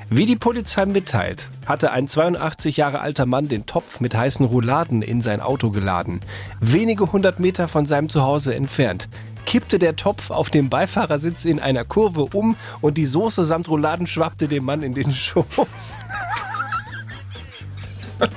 Wie 0.09 0.25
die 0.25 0.37
Polizei 0.37 0.85
mitteilt, 0.85 1.49
hatte 1.65 1.91
ein 1.91 2.07
82 2.07 2.77
Jahre 2.77 3.01
alter 3.01 3.25
Mann 3.25 3.49
den 3.49 3.65
Topf 3.65 3.99
mit 3.99 4.15
heißen 4.15 4.45
Rouladen 4.45 5.01
in 5.01 5.19
sein 5.19 5.41
Auto 5.41 5.71
geladen. 5.71 6.21
Wenige 6.61 7.11
hundert 7.11 7.41
Meter 7.41 7.67
von 7.67 7.85
seinem 7.85 8.07
Zuhause 8.07 8.55
entfernt 8.55 9.09
kippte 9.45 9.79
der 9.79 9.95
Topf 9.95 10.29
auf 10.29 10.49
dem 10.49 10.69
Beifahrersitz 10.69 11.45
in 11.45 11.61
einer 11.61 11.85
Kurve 11.85 12.25
um 12.33 12.57
und 12.81 12.97
die 12.97 13.05
Soße 13.05 13.45
samt 13.45 13.69
Rouladen 13.69 14.05
schwappte 14.05 14.49
dem 14.49 14.65
Mann 14.65 14.83
in 14.83 14.93
den 14.93 15.09
Schoß. 15.13 16.05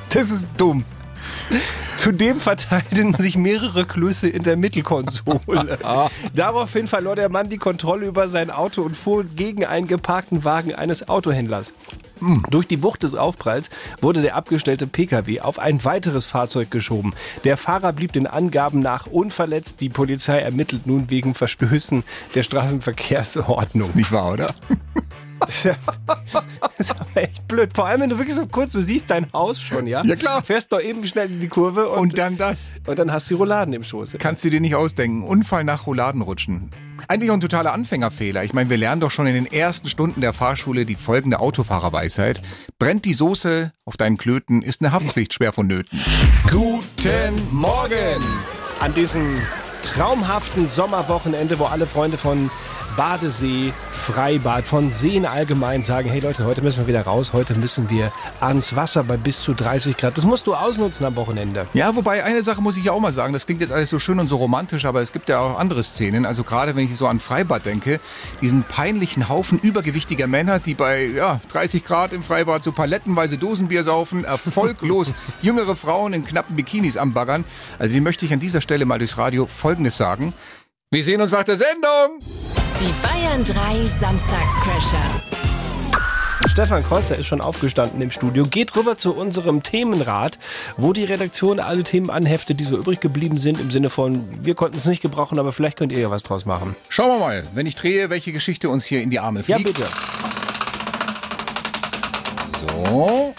Das 0.09 0.31
ist 0.31 0.49
dumm. 0.57 0.85
Zudem 2.01 2.41
verteilten 2.41 3.13
sich 3.13 3.37
mehrere 3.37 3.85
Klöße 3.85 4.27
in 4.27 4.43
der 4.43 4.57
Mittelkonsole. 4.57 5.79
Daraufhin 6.35 6.87
verlor 6.87 7.15
der 7.15 7.29
Mann 7.29 7.51
die 7.51 7.59
Kontrolle 7.59 8.07
über 8.07 8.27
sein 8.27 8.51
Auto 8.51 8.81
und 8.81 8.97
fuhr 8.97 9.25
gegen 9.25 9.67
einen 9.67 9.87
geparkten 9.87 10.43
Wagen 10.43 10.75
eines 10.75 11.11
Autohändlers. 11.11 11.75
Durch 12.49 12.67
die 12.67 12.83
Wucht 12.83 13.03
des 13.03 13.15
Aufpralls 13.15 13.69
wurde 14.01 14.23
der 14.23 14.35
abgestellte 14.35 14.87
Pkw 14.87 15.41
auf 15.41 15.59
ein 15.59 15.85
weiteres 15.85 16.25
Fahrzeug 16.25 16.71
geschoben. 16.71 17.13
Der 17.45 17.59
Fahrer 17.59 17.93
blieb 17.93 18.15
den 18.15 18.27
Angaben 18.27 18.81
nach 18.81 19.07
unverletzt. 19.07 19.83
Die 19.83 19.91
Polizei 19.91 20.39
ermittelt 20.39 20.87
nun 20.87 21.11
wegen 21.11 21.35
Verstößen 21.35 22.03
der 22.35 22.45
Straßenverkehrsordnung. 22.45 23.91
Nicht 23.95 24.11
wahr, 24.11 24.33
oder? 24.33 24.55
Das 25.41 25.51
ist, 25.57 25.65
ja, 25.65 25.75
das 26.61 26.81
ist 26.81 26.91
aber 26.93 27.17
echt 27.17 27.47
blöd. 27.49 27.71
Vor 27.75 27.87
allem, 27.87 28.03
wenn 28.03 28.11
du 28.11 28.19
wirklich 28.19 28.37
so 28.37 28.47
kurz, 28.47 28.73
du 28.73 28.81
siehst 28.81 29.11
dein 29.11 29.33
Haus 29.33 29.61
schon, 29.61 29.87
ja? 29.87 30.05
Ja, 30.05 30.17
klar. 30.17 30.43
Fährst 30.43 30.73
doch 30.73 30.81
eben 30.81 31.07
schnell 31.07 31.27
in 31.31 31.41
die 31.41 31.49
Kurve 31.49 31.89
und, 31.89 31.99
Und 31.99 32.19
dann 32.19 32.37
das. 32.37 32.73
und 32.87 32.99
dann 32.99 33.13
hast 33.13 33.31
du 33.31 33.35
die 33.35 33.39
Rouladen 33.39 33.75
im 33.75 33.83
Schoß. 33.83 34.17
Kannst 34.19 34.45
du 34.45 34.51
dir 34.51 34.61
nicht 34.61 34.75
ausdenken. 34.75 35.23
Unfall 35.25 35.65
nach 35.65 35.87
Rouladenrutschen. 35.87 36.71
Eigentlich 37.09 37.31
auch 37.31 37.35
ein 37.35 37.41
totaler 37.41 37.73
Anfängerfehler. 37.73 38.45
Ich 38.45 38.53
meine, 38.53 38.69
wir 38.71 38.77
lernen 38.77 39.01
doch 39.01 39.11
schon 39.11 39.27
in 39.27 39.35
den 39.35 39.47
ersten 39.47 39.89
Stunden 39.89 40.21
der 40.21 40.33
Fahrschule 40.33 40.85
die 40.85 40.97
folgende 40.97 41.41
Autofahrerweisheit. 41.41 42.41
Brennt 42.79 43.05
die 43.05 43.15
Soße 43.15 43.73
auf 43.85 43.97
deinen 43.97 44.19
Klöten, 44.19 44.63
ist 44.63 44.83
eine 44.83 44.93
Haftpflicht 44.93 45.33
schwer 45.35 45.53
vonnöten. 45.53 45.99
Guten 46.51 47.35
Morgen! 47.51 48.23
An 48.81 48.95
diesem 48.95 49.37
traumhaften 49.83 50.69
Sommerwochenende, 50.69 51.59
wo 51.59 51.65
alle 51.65 51.87
Freunde 51.87 52.19
von 52.19 52.51
Badesee, 52.97 53.73
Freibad, 53.93 54.67
von 54.67 54.91
Seen 54.91 55.27
allgemein 55.27 55.85
sagen, 55.85 56.09
hey 56.09 56.21
Leute, 56.21 56.45
heute 56.45 56.63
müssen 56.63 56.81
wir 56.81 56.87
wieder 56.87 57.03
raus, 57.03 57.33
heute 57.33 57.55
müssen 57.55 57.89
wir 57.89 58.13
ans 58.41 58.75
Wasser 58.77 59.05
bei 59.05 59.17
bis 59.17 59.43
zu 59.43 59.55
30 59.55 59.97
Grad. 59.97 60.17
Das 60.17 60.25
musst 60.25 60.47
du 60.47 60.55
ausnutzen 60.55 61.07
am 61.07 61.17
Wochenende. 61.17 61.67
Ja, 61.75 61.95
wobei 61.95 62.25
eine 62.25 62.43
Sache 62.43 62.61
muss 62.63 62.77
ich 62.77 62.85
ja 62.85 62.93
auch 62.93 63.01
mal 63.01 63.13
sagen, 63.13 63.33
das 63.33 63.47
klingt 63.47 63.61
jetzt 63.61 63.73
alles 63.73 63.91
so 63.91 63.99
schön 63.99 64.19
und 64.19 64.29
so 64.29 64.37
romantisch, 64.37 64.85
aber 64.85 65.03
es 65.03 65.13
gibt 65.13 65.29
ja 65.29 65.39
auch 65.39 65.59
andere 65.59 65.83
Szenen. 65.83 66.27
Also 66.27 66.45
gerade 66.45 66.77
wenn 66.77 66.91
ich 66.91 66.99
so 66.99 67.07
an 67.07 67.21
Freibad 67.21 67.67
denke, 67.67 68.01
diesen 68.41 68.65
peinlichen 68.65 69.29
Haufen 69.29 69.59
übergewichtiger 69.59 70.27
Männer, 70.27 70.59
die 70.59 70.75
bei 70.75 71.05
ja, 71.05 71.41
30 71.49 71.85
Grad 71.85 72.13
im 72.13 72.23
Freibad 72.23 72.65
so 72.65 72.73
palettenweise 72.73 73.39
Dosenbier 73.39 73.85
saufen, 73.85 74.25
erfolglos 74.25 75.15
jüngere 75.43 75.77
Frauen 75.77 76.13
in 76.13 76.25
knappen 76.25 76.57
Bikinis 76.57 76.97
anbaggern. 76.97 77.45
Also 77.79 77.93
die 77.93 78.01
möchte 78.01 78.27
ich 78.27 78.33
an 78.33 78.41
dieser 78.41 78.61
Stelle 78.61 78.85
mal 78.85 78.99
durchs 78.99 79.19
Radio 79.19 79.47
Folgendes 79.71 79.97
sagen. 79.97 80.35
Wir 80.91 81.05
sehen 81.05 81.21
uns 81.21 81.31
nach 81.31 81.45
der 81.45 81.57
Sendung! 81.57 82.19
Die 82.81 82.93
Bayern 83.07 83.45
3 83.45 83.87
Samstagscrasher. 83.87 84.99
Stefan 86.47 86.83
Kreuzer 86.83 87.15
ist 87.17 87.27
schon 87.27 87.41
aufgestanden 87.41 88.03
im 88.03 88.11
Studio. 88.11 88.47
Geht 88.47 88.75
rüber 88.75 88.97
zu 88.97 89.15
unserem 89.15 89.63
Themenrat, 89.63 90.41
wo 90.77 90.93
die 90.93 91.05
Redaktion 91.05 91.61
alle 91.61 91.85
Themen 91.85 92.11
anheftet, 92.11 92.59
die 92.59 92.65
so 92.65 92.79
übrig 92.79 92.99
geblieben 92.99 93.39
sind, 93.39 93.61
im 93.61 93.71
Sinne 93.71 93.91
von, 93.91 94.45
wir 94.45 94.57
konnten 94.57 94.77
es 94.77 94.87
nicht 94.87 95.03
gebrauchen, 95.03 95.39
aber 95.39 95.53
vielleicht 95.53 95.77
könnt 95.77 95.93
ihr 95.93 96.01
ja 96.01 96.11
was 96.11 96.25
draus 96.25 96.47
machen. 96.47 96.75
Schauen 96.89 97.13
wir 97.13 97.21
mal, 97.21 97.47
wenn 97.55 97.67
ich 97.67 97.77
drehe, 97.77 98.11
welche 98.11 98.33
Geschichte 98.33 98.69
uns 98.71 98.85
hier 98.85 99.03
in 99.03 99.11
die 99.11 99.21
Arme 99.21 99.45
fliegt. 99.45 99.61
Ja, 99.61 99.65
bitte. 99.65 99.85
So. 102.59 103.35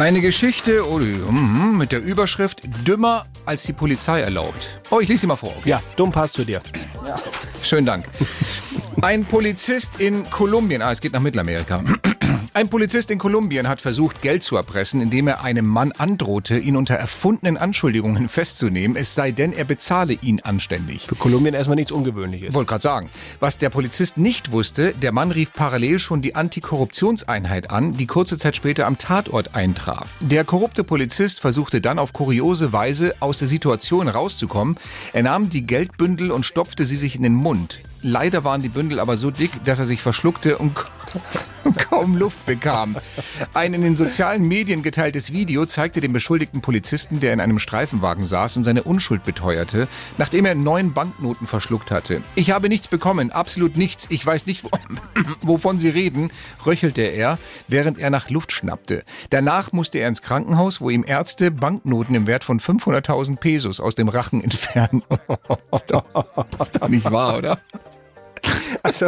Eine 0.00 0.22
Geschichte 0.22 0.88
oh, 0.88 0.98
mm, 0.98 1.76
mit 1.76 1.92
der 1.92 2.02
Überschrift 2.02 2.62
Dümmer 2.88 3.26
als 3.44 3.64
die 3.64 3.74
Polizei 3.74 4.22
erlaubt. 4.22 4.80
Oh, 4.88 4.98
ich 5.00 5.08
lese 5.08 5.20
sie 5.20 5.26
mal 5.26 5.36
vor. 5.36 5.52
Ja, 5.66 5.82
dumm 5.94 6.10
passt 6.10 6.36
zu 6.36 6.44
dir. 6.46 6.62
Schönen 7.62 7.84
Dank. 7.84 8.06
Ein 9.02 9.26
Polizist 9.26 10.00
in 10.00 10.24
Kolumbien, 10.30 10.80
ah, 10.80 10.90
es 10.90 11.02
geht 11.02 11.12
nach 11.12 11.20
Mittelamerika. 11.20 11.84
Ein 12.52 12.68
Polizist 12.68 13.12
in 13.12 13.18
Kolumbien 13.18 13.68
hat 13.68 13.80
versucht, 13.80 14.22
Geld 14.22 14.42
zu 14.42 14.56
erpressen, 14.56 15.00
indem 15.00 15.28
er 15.28 15.44
einem 15.44 15.66
Mann 15.66 15.92
androhte, 15.92 16.58
ihn 16.58 16.74
unter 16.74 16.94
erfundenen 16.94 17.56
Anschuldigungen 17.56 18.28
festzunehmen, 18.28 18.96
es 18.96 19.14
sei 19.14 19.30
denn, 19.30 19.52
er 19.52 19.64
bezahle 19.64 20.14
ihn 20.14 20.40
anständig. 20.40 21.06
Für 21.06 21.14
Kolumbien 21.14 21.54
erstmal 21.54 21.76
nichts 21.76 21.92
Ungewöhnliches. 21.92 22.52
Wollte 22.52 22.70
gerade 22.70 22.82
sagen. 22.82 23.10
Was 23.38 23.58
der 23.58 23.70
Polizist 23.70 24.18
nicht 24.18 24.50
wusste, 24.50 24.92
der 24.94 25.12
Mann 25.12 25.30
rief 25.30 25.52
parallel 25.52 26.00
schon 26.00 26.22
die 26.22 26.34
Antikorruptionseinheit 26.34 27.70
an, 27.70 27.92
die 27.92 28.06
kurze 28.06 28.36
Zeit 28.36 28.56
später 28.56 28.88
am 28.88 28.98
Tatort 28.98 29.54
eintraf. 29.54 30.16
Der 30.18 30.42
korrupte 30.42 30.82
Polizist 30.82 31.38
versuchte 31.38 31.80
dann 31.80 32.00
auf 32.00 32.12
kuriose 32.12 32.72
Weise 32.72 33.14
aus 33.20 33.38
der 33.38 33.46
Situation 33.46 34.08
rauszukommen. 34.08 34.74
Er 35.12 35.22
nahm 35.22 35.50
die 35.50 35.62
Geldbündel 35.62 36.32
und 36.32 36.44
stopfte 36.44 36.84
sie 36.84 36.96
sich 36.96 37.14
in 37.14 37.22
den 37.22 37.34
Mund. 37.34 37.78
Leider 38.02 38.44
waren 38.44 38.62
die 38.62 38.68
Bündel 38.68 38.98
aber 38.98 39.16
so 39.16 39.30
dick, 39.30 39.62
dass 39.64 39.78
er 39.78 39.84
sich 39.84 40.00
verschluckte 40.00 40.56
und 40.58 40.74
kaum 41.90 42.16
Luft 42.16 42.46
bekam. 42.46 42.96
Ein 43.52 43.74
in 43.74 43.82
den 43.82 43.96
sozialen 43.96 44.46
Medien 44.46 44.82
geteiltes 44.82 45.32
Video 45.32 45.66
zeigte 45.66 46.00
den 46.00 46.12
beschuldigten 46.12 46.62
Polizisten, 46.62 47.20
der 47.20 47.32
in 47.32 47.40
einem 47.40 47.58
Streifenwagen 47.58 48.24
saß 48.24 48.56
und 48.56 48.64
seine 48.64 48.84
Unschuld 48.84 49.24
beteuerte, 49.24 49.88
nachdem 50.18 50.46
er 50.46 50.54
neun 50.54 50.92
Banknoten 50.92 51.46
verschluckt 51.46 51.90
hatte. 51.90 52.22
Ich 52.36 52.50
habe 52.50 52.68
nichts 52.68 52.88
bekommen, 52.88 53.30
absolut 53.30 53.76
nichts. 53.76 54.06
Ich 54.08 54.24
weiß 54.24 54.46
nicht, 54.46 54.64
wovon 55.42 55.78
Sie 55.78 55.90
reden, 55.90 56.30
röchelte 56.64 57.02
er, 57.02 57.38
während 57.68 57.98
er 57.98 58.10
nach 58.10 58.30
Luft 58.30 58.52
schnappte. 58.52 59.04
Danach 59.30 59.72
musste 59.72 59.98
er 59.98 60.08
ins 60.08 60.22
Krankenhaus, 60.22 60.80
wo 60.80 60.90
ihm 60.90 61.04
Ärzte 61.06 61.50
Banknoten 61.50 62.14
im 62.14 62.26
Wert 62.26 62.44
von 62.44 62.60
500.000 62.60 63.36
Pesos 63.36 63.80
aus 63.80 63.94
dem 63.94 64.08
Rachen 64.08 64.42
entfernen. 64.42 65.02
ist, 65.72 65.90
doch, 65.90 66.04
ist 66.58 66.80
doch 66.80 66.88
nicht 66.88 67.10
wahr, 67.10 67.38
oder? 67.38 67.58
Also, 68.90 69.06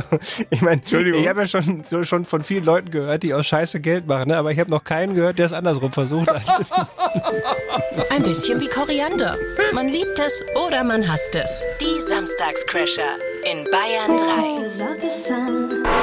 ich 0.51 0.61
meine, 0.61 0.83
ich 0.85 1.29
habe 1.29 1.41
ja 1.41 1.47
schon, 1.47 1.83
so 1.83 2.05
schon 2.05 2.25
von 2.25 2.45
vielen 2.45 2.64
Leuten 2.64 2.91
gehört, 2.91 3.23
die 3.23 3.33
aus 3.35 3.47
Scheiße 3.47 3.81
Geld 3.81 4.07
machen, 4.07 4.29
ne? 4.29 4.37
aber 4.37 4.53
ich 4.53 4.59
habe 4.59 4.70
noch 4.70 4.85
keinen 4.85 5.14
gehört, 5.14 5.39
der 5.39 5.47
es 5.47 5.53
andersrum 5.53 5.93
versucht 5.93 6.29
hat. 6.29 6.43
Ein 8.11 8.23
bisschen 8.23 8.61
wie 8.61 8.68
Koriander. 8.68 9.37
Man 9.73 9.89
liebt 9.89 10.18
es 10.18 10.43
oder 10.66 10.85
man 10.85 11.11
hasst 11.11 11.35
es. 11.37 11.64
Die 11.81 12.01
Samstagscrasher 12.01 13.16
in 13.51 13.64
Bayern 13.70 14.18
3. 14.18 16.03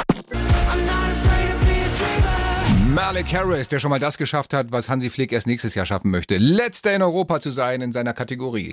Malik 2.92 3.32
Harris, 3.32 3.68
der 3.68 3.78
schon 3.78 3.90
mal 3.90 4.00
das 4.00 4.18
geschafft 4.18 4.52
hat, 4.52 4.72
was 4.72 4.88
Hansi 4.88 5.10
Flick 5.10 5.32
erst 5.32 5.46
nächstes 5.46 5.76
Jahr 5.76 5.86
schaffen 5.86 6.10
möchte. 6.10 6.38
Letzter 6.38 6.92
in 6.92 7.02
Europa 7.02 7.38
zu 7.38 7.52
sein 7.52 7.82
in 7.82 7.92
seiner 7.92 8.14
Kategorie. 8.14 8.72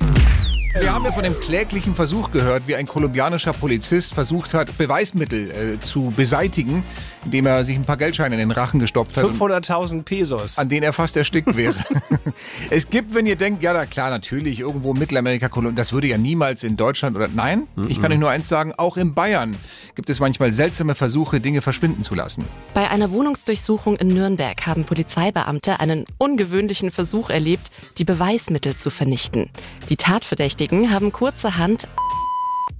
Wir 0.80 0.94
haben 0.94 1.06
ja 1.06 1.12
von 1.12 1.24
dem 1.24 1.40
kläglichen 1.40 1.96
Versuch 1.96 2.32
gehört, 2.32 2.68
wie 2.68 2.76
ein 2.76 2.88
kolumbianischer 2.88 3.52
Polizist 3.52 4.14
versucht 4.14 4.54
hat, 4.54 4.78
Beweismittel 4.78 5.52
äh, 5.52 5.80
zu 5.80 6.14
beseitigen, 6.16 6.84
indem 7.26 7.48
er 7.48 7.64
sich 7.64 7.76
ein 7.76 7.84
paar 7.84 7.98
Geldscheine 7.98 8.36
in 8.36 8.40
den 8.40 8.52
Rachen 8.52 8.80
gestopft 8.80 9.18
hat. 9.18 9.26
500.000 9.26 10.04
Pesos. 10.04 10.58
An 10.58 10.70
denen 10.70 10.84
er 10.84 10.94
fast 10.94 11.18
erstickt 11.18 11.56
wäre. 11.58 11.76
es 12.70 12.90
gibt, 12.90 13.16
wenn 13.16 13.26
ihr 13.26 13.36
denkt, 13.36 13.64
ja, 13.64 13.74
da 13.74 13.86
klar, 13.86 14.10
natürlich, 14.10 14.60
irgendwo 14.60 14.94
Mittelamerika, 14.94 15.50
Kolumbien, 15.50 15.76
das 15.76 15.94
würde 15.94 16.08
ja 16.08 16.18
niemals 16.18 16.64
in 16.64 16.78
Deutschland 16.78 17.16
oder, 17.16 17.28
nein, 17.34 17.68
ich 17.88 18.00
kann 18.00 18.12
euch 18.12 18.20
nur 18.20 18.30
eins 18.30 18.48
sagen, 18.48 18.74
auch 18.78 18.98
in 18.98 19.14
Bayern 19.14 19.56
gibt 19.96 20.10
es 20.12 20.20
manchmal 20.20 20.52
seltsame 20.52 20.94
Versuche, 20.94 21.40
Dinge 21.40 21.62
verschwinden 21.62 22.04
zu 22.04 22.14
lassen. 22.14 22.46
Bei 22.74 22.90
einer 22.90 23.12
Wohnungsdurchsuchung 23.12 23.96
in 23.96 24.10
Nürnberg 24.10 24.68
haben 24.68 24.84
Polizeibeamte 24.84 25.80
einen 25.80 26.06
ungewöhnlichen 26.20 26.92
Versuch 26.92 27.32
erlebt, 27.32 27.72
die 27.98 28.04
Beweismittel 28.04 28.78
zu 28.78 28.92
vernichten. 28.92 29.50
Die 29.90 29.98
Tatverdächtigen 29.98 30.67
haben 30.72 31.12
kurzerhand 31.12 31.88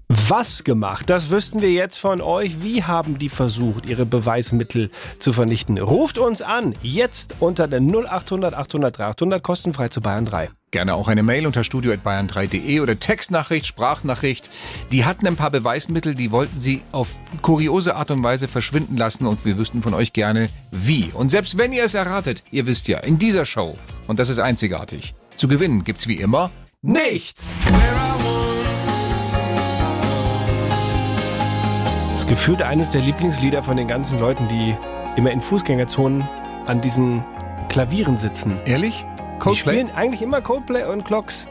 Was 0.10 0.64
gemacht? 0.64 1.10
Das 1.10 1.30
wüssten 1.30 1.62
wir 1.62 1.72
jetzt 1.72 1.98
von 1.98 2.22
euch. 2.22 2.64
Wie 2.64 2.84
haben 2.84 3.18
die 3.18 3.30
versucht, 3.30 3.86
ihre 3.86 4.06
Beweismittel 4.06 4.90
zu 5.20 5.34
vernichten? 5.34 5.78
Ruft 5.78 6.18
uns 6.18 6.42
an, 6.42 6.76
jetzt 6.82 7.36
unter 7.40 7.68
der 7.68 7.80
0800 7.82 8.54
800 8.54 8.98
300, 8.98 9.44
kostenfrei 9.44 9.90
zu 9.90 10.02
Bayern 10.02 10.26
3. 10.26 10.50
Gerne 10.72 10.96
auch 10.96 11.08
eine 11.08 11.24
Mail 11.24 11.48
unter 11.48 11.64
studio.bayern3.de 11.64 12.80
oder 12.82 13.00
Textnachricht, 13.00 13.66
Sprachnachricht. 13.66 14.50
Die 14.92 15.06
hatten 15.06 15.26
ein 15.28 15.38
paar 15.38 15.52
Beweismittel, 15.52 16.14
die 16.14 16.32
wollten 16.32 16.60
sie 16.60 16.84
auf 16.92 17.08
kuriose 17.42 17.96
Art 17.96 18.12
und 18.12 18.22
Weise 18.22 18.48
verschwinden 18.48 18.98
lassen 18.98 19.26
und 19.28 19.46
wir 19.46 19.58
wüssten 19.58 19.82
von 19.82 19.94
euch 19.94 20.12
gerne 20.12 20.50
wie. 20.72 21.12
Und 21.14 21.30
selbst 21.30 21.58
wenn 21.58 21.72
ihr 21.72 21.86
es 21.86 21.94
erratet, 21.94 22.44
ihr 22.52 22.66
wisst 22.66 22.90
ja, 22.90 23.00
in 23.00 23.18
dieser 23.18 23.46
Show, 23.46 23.78
und 24.08 24.20
das 24.20 24.30
ist 24.30 24.40
einzigartig, 24.40 25.16
zu 25.38 25.48
gewinnen 25.48 25.84
gibt's 25.84 26.08
wie 26.08 26.16
immer 26.16 26.52
nichts. 26.88 27.58
Das 32.12 32.22
ist 32.22 32.28
gefühlt 32.28 32.62
eines 32.62 32.90
der 32.90 33.02
Lieblingslieder 33.02 33.62
von 33.62 33.78
den 33.78 33.88
ganzen 33.88 34.20
Leuten, 34.20 34.48
die 34.48 34.76
immer 35.16 35.32
in 35.32 35.42
Fußgängerzonen 35.42 36.28
an 36.66 36.82
diesen 36.82 37.24
Klavieren 37.70 38.18
sitzen. 38.18 38.60
Ehrlich? 38.66 39.06
Die 39.20 39.40
Coldplay? 39.40 39.74
spielen 39.74 39.92
eigentlich 39.96 40.22
immer 40.22 40.42
Coldplay 40.42 40.84
und 40.86 41.06
Clocks. 41.06 41.48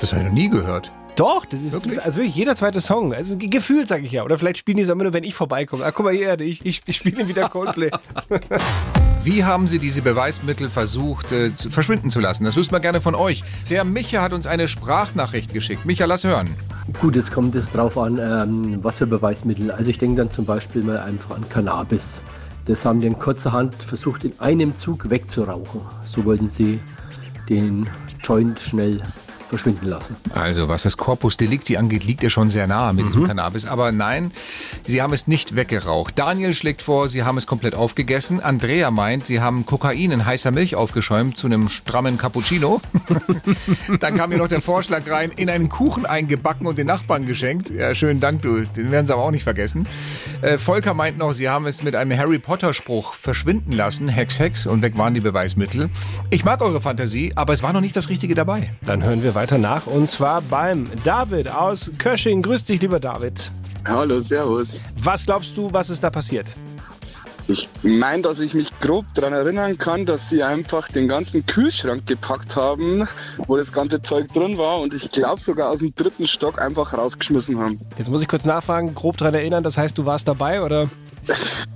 Das 0.00 0.12
habe 0.12 0.22
ich 0.22 0.28
noch 0.28 0.34
nie 0.34 0.50
gehört. 0.50 0.92
Doch, 1.16 1.46
das 1.46 1.62
ist 1.62 1.72
Wirklich? 1.72 2.02
also 2.02 2.18
wirklich 2.18 2.36
jeder 2.36 2.54
zweite 2.54 2.80
Song. 2.82 3.14
Also 3.14 3.36
ge- 3.36 3.48
gefühlt 3.48 3.88
sage 3.88 4.04
ich 4.04 4.12
ja. 4.12 4.22
Oder 4.22 4.38
vielleicht 4.38 4.58
spielen 4.58 4.76
die 4.76 4.82
es 4.82 4.88
immer 4.90 5.02
nur, 5.02 5.12
wenn 5.14 5.24
ich 5.24 5.34
vorbeikomme. 5.34 5.84
Ah, 5.84 5.90
guck 5.90 6.04
mal 6.04 6.14
hier, 6.14 6.38
ich, 6.40 6.64
ich, 6.66 6.82
ich 6.84 6.96
spiele 6.96 7.26
wieder 7.26 7.48
Coldplay. 7.48 7.90
Wie 9.24 9.42
haben 9.42 9.66
Sie 9.66 9.78
diese 9.78 10.02
Beweismittel 10.02 10.68
versucht 10.70 11.32
äh, 11.32 11.54
zu, 11.56 11.70
verschwinden 11.70 12.10
zu 12.10 12.20
lassen? 12.20 12.44
Das 12.44 12.54
wüssten 12.54 12.72
wir 12.74 12.80
gerne 12.80 13.00
von 13.00 13.14
euch. 13.14 13.42
Der 13.70 13.84
Micha 13.84 14.20
hat 14.22 14.32
uns 14.32 14.46
eine 14.46 14.68
Sprachnachricht 14.68 15.52
geschickt. 15.52 15.84
Micha, 15.86 16.04
lass 16.04 16.22
hören. 16.24 16.54
Gut, 17.00 17.16
jetzt 17.16 17.32
kommt 17.32 17.54
es 17.54 17.70
drauf 17.72 17.96
an, 17.98 18.18
ähm, 18.18 18.78
was 18.84 18.96
für 18.96 19.06
Beweismittel. 19.06 19.70
Also 19.72 19.90
ich 19.90 19.98
denke 19.98 20.16
dann 20.16 20.30
zum 20.30 20.44
Beispiel 20.44 20.82
mal 20.82 20.98
einfach 20.98 21.34
an 21.36 21.48
Cannabis. 21.48 22.20
Das 22.66 22.84
haben 22.84 23.00
die 23.00 23.06
in 23.06 23.18
kurzerhand 23.18 23.74
versucht, 23.82 24.22
in 24.24 24.38
einem 24.38 24.76
Zug 24.76 25.08
wegzurauchen. 25.08 25.80
So 26.04 26.24
wollten 26.24 26.48
sie 26.48 26.78
den 27.48 27.88
Joint 28.22 28.60
schnell 28.60 29.02
verschwinden 29.48 29.86
lassen. 29.86 30.16
Also, 30.34 30.68
was 30.68 30.82
das 30.82 30.96
Corpus 30.96 31.36
Delicti 31.36 31.76
angeht, 31.76 32.04
liegt 32.04 32.22
er 32.24 32.30
schon 32.30 32.50
sehr 32.50 32.66
nahe 32.66 32.92
mit 32.92 33.06
diesem 33.06 33.26
Cannabis. 33.26 33.66
Aber 33.66 33.92
nein, 33.92 34.32
Sie 34.84 35.02
haben 35.02 35.12
es 35.12 35.26
nicht 35.26 35.56
weggeraucht. 35.56 36.18
Daniel 36.18 36.54
schlägt 36.54 36.82
vor, 36.82 37.08
Sie 37.08 37.22
haben 37.22 37.38
es 37.38 37.46
komplett 37.46 37.74
aufgegessen. 37.74 38.40
Andrea 38.40 38.90
meint, 38.90 39.26
Sie 39.26 39.40
haben 39.40 39.66
Kokain 39.66 40.10
in 40.10 40.26
heißer 40.26 40.50
Milch 40.50 40.74
aufgeschäumt 40.74 41.36
zu 41.36 41.46
einem 41.46 41.68
strammen 41.68 42.18
Cappuccino. 42.18 42.80
Dann 44.00 44.16
kam 44.16 44.30
hier 44.30 44.38
noch 44.38 44.48
der 44.48 44.60
Vorschlag 44.60 45.08
rein, 45.08 45.30
in 45.36 45.48
einen 45.48 45.68
Kuchen 45.68 46.06
eingebacken 46.06 46.66
und 46.66 46.78
den 46.78 46.86
Nachbarn 46.86 47.26
geschenkt. 47.26 47.70
Ja, 47.70 47.94
schönen 47.94 48.20
Dank, 48.20 48.42
du. 48.42 48.64
Den 48.64 48.90
werden 48.90 49.06
Sie 49.06 49.12
aber 49.12 49.22
auch 49.22 49.30
nicht 49.30 49.44
vergessen. 49.44 49.86
Äh, 50.42 50.58
Volker 50.58 50.94
meint 50.94 51.18
noch, 51.18 51.32
Sie 51.32 51.48
haben 51.48 51.66
es 51.66 51.82
mit 51.82 51.94
einem 51.94 52.16
Harry 52.16 52.38
Potter 52.38 52.74
Spruch 52.74 53.14
verschwinden 53.14 53.72
lassen. 53.72 54.08
Hex, 54.08 54.38
Hex. 54.38 54.66
Und 54.66 54.82
weg 54.82 54.96
waren 54.96 55.14
die 55.14 55.20
Beweismittel. 55.20 55.88
Ich 56.30 56.44
mag 56.44 56.60
eure 56.60 56.80
Fantasie, 56.80 57.32
aber 57.36 57.52
es 57.52 57.62
war 57.62 57.72
noch 57.72 57.80
nicht 57.80 57.96
das 57.96 58.08
Richtige 58.08 58.34
dabei. 58.34 58.72
Dann 58.82 59.04
hören 59.04 59.22
wir 59.22 59.35
weiter 59.36 59.58
nach 59.58 59.86
und 59.86 60.10
zwar 60.10 60.40
beim 60.40 60.90
David 61.04 61.48
aus 61.48 61.92
Kösching. 61.98 62.42
Grüß 62.42 62.64
dich, 62.64 62.80
lieber 62.80 62.98
David. 62.98 63.52
Hallo, 63.86 64.20
servus. 64.20 64.80
Was 64.96 65.26
glaubst 65.26 65.56
du, 65.56 65.72
was 65.72 65.90
ist 65.90 66.02
da 66.02 66.10
passiert? 66.10 66.46
Ich 67.48 67.68
meine, 67.82 68.22
dass 68.22 68.40
ich 68.40 68.54
mich 68.54 68.76
grob 68.80 69.04
daran 69.14 69.32
erinnern 69.32 69.78
kann, 69.78 70.04
dass 70.04 70.30
sie 70.30 70.42
einfach 70.42 70.88
den 70.88 71.06
ganzen 71.06 71.46
Kühlschrank 71.46 72.04
gepackt 72.06 72.56
haben, 72.56 73.06
wo 73.46 73.56
das 73.56 73.72
ganze 73.72 74.02
Zeug 74.02 74.32
drin 74.32 74.58
war 74.58 74.80
und 74.80 74.92
ich 74.94 75.10
glaube 75.12 75.40
sogar 75.40 75.70
aus 75.70 75.78
dem 75.78 75.94
dritten 75.94 76.26
Stock 76.26 76.60
einfach 76.60 76.94
rausgeschmissen 76.94 77.58
haben. 77.58 77.78
Jetzt 77.98 78.10
muss 78.10 78.22
ich 78.22 78.28
kurz 78.28 78.46
nachfragen, 78.46 78.94
grob 78.94 79.16
dran 79.18 79.34
erinnern, 79.34 79.62
das 79.62 79.78
heißt, 79.78 79.96
du 79.96 80.06
warst 80.06 80.26
dabei 80.26 80.62
oder? 80.62 80.88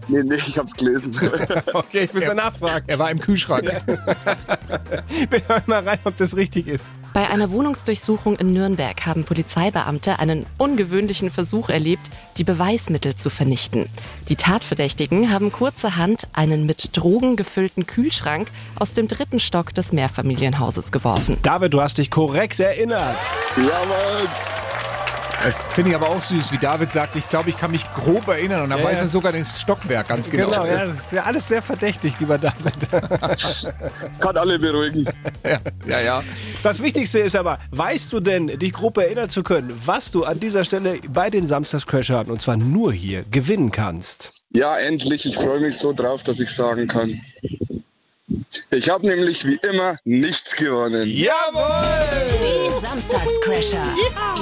Nee, 0.09 0.23
nee, 0.25 0.35
ich 0.35 0.59
hab's 0.59 0.75
gelesen. 0.75 1.15
Okay, 1.73 2.01
ich 2.05 2.13
muss 2.13 2.25
ja 2.25 2.35
nachfragen. 2.35 2.85
Er 2.89 2.99
war 2.99 3.11
im 3.13 3.21
Kühlschrank. 3.21 3.65
Wir 3.87 5.49
hören 5.49 5.63
mal 5.67 5.87
rein, 5.87 5.99
ob 6.03 6.17
das 6.17 6.35
richtig 6.35 6.67
ist. 6.67 6.85
Bei 7.13 7.29
einer 7.29 7.51
Wohnungsdurchsuchung 7.51 8.37
in 8.37 8.53
Nürnberg 8.53 9.07
haben 9.07 9.25
Polizeibeamte 9.25 10.19
einen 10.19 10.47
ungewöhnlichen 10.59 11.31
Versuch 11.31 11.69
erlebt, 11.69 12.11
die 12.39 12.45
Beweismittel 12.45 13.15
zu 13.15 13.31
vernichten. 13.31 13.89
Die 14.29 14.37
Tatverdächtigen 14.37 15.31
haben 15.31 15.53
kurzerhand 15.53 16.27
einen 16.33 16.67
mit 16.67 16.97
Drogen 16.97 17.37
gefüllten 17.37 17.87
Kühlschrank 17.87 18.49
aus 18.77 18.95
dem 18.95 19.07
dritten 19.07 19.39
Stock 19.39 19.75
des 19.75 19.93
Mehrfamilienhauses 19.93 20.91
geworfen. 20.91 21.37
David, 21.43 21.73
du 21.73 21.81
hast 21.81 21.99
dich 21.99 22.11
korrekt 22.11 22.59
erinnert. 22.59 23.17
ja, 23.57 23.63
Mann. 23.63 24.60
Das 25.43 25.65
finde 25.73 25.91
ich 25.91 25.97
aber 25.97 26.09
auch 26.09 26.23
süß, 26.23 26.53
wie 26.53 26.59
David 26.59 26.93
sagt, 26.93 27.17
ich 27.17 27.29
glaube, 27.29 27.49
ich 27.51 27.57
kann 27.57 27.71
mich 27.71 27.91
grob 27.95 28.29
erinnern 28.29 28.63
und 28.63 28.71
dann 28.71 28.81
Ja, 28.81 28.85
weiß 28.85 28.99
ja. 28.99 29.05
er 29.05 29.09
sogar 29.09 29.33
das 29.33 29.61
Stockwerk 29.61 30.09
ganz 30.09 30.29
genau. 30.29 30.51
Genau, 30.51 30.67
ja, 30.67 30.87
das 30.87 30.97
ist 31.07 31.13
ja 31.13 31.23
alles 31.23 31.49
sehr 31.49 31.63
verdächtig, 31.63 32.15
lieber 32.21 32.37
David. 32.39 32.75
Kann 34.21 34.37
alle 34.37 34.59
beruhigen. 34.59 35.07
ja, 35.43 35.59
ja, 35.87 36.01
ja. 36.01 36.23
Das 36.63 36.83
Wichtigste 36.83 37.21
ist 37.21 37.37
aber, 37.37 37.59
weißt 37.71 38.13
du 38.13 38.21
denn, 38.21 38.49
dich 38.59 38.73
grob 38.73 38.99
erinnern 38.99 39.31
zu 39.31 39.43
können, 39.43 39.73
was 39.85 40.11
du 40.11 40.25
an 40.25 40.39
dieser 40.41 40.65
Stelle 40.65 40.99
bei 41.09 41.31
den 41.31 41.47
Samstagscrashern, 41.47 42.31
und 42.31 42.41
zwar 42.43 42.57
nur 42.57 42.93
hier, 42.93 43.25
gewinnen 43.31 43.71
kannst? 43.71 44.45
Ja, 44.51 44.77
endlich. 44.77 45.25
Ich 45.25 45.37
freue 45.37 45.61
mich 45.61 45.79
so 45.79 45.93
drauf, 45.93 46.23
dass 46.23 46.39
ich 46.41 46.51
sagen 46.51 46.87
kann. 46.87 47.21
Ich 48.71 48.89
habe 48.89 49.07
nämlich 49.07 49.45
wie 49.45 49.59
immer 49.63 49.97
nichts 50.05 50.55
gewonnen. 50.55 51.05
Die 51.05 52.71
Samstagscrasher. 52.71 53.85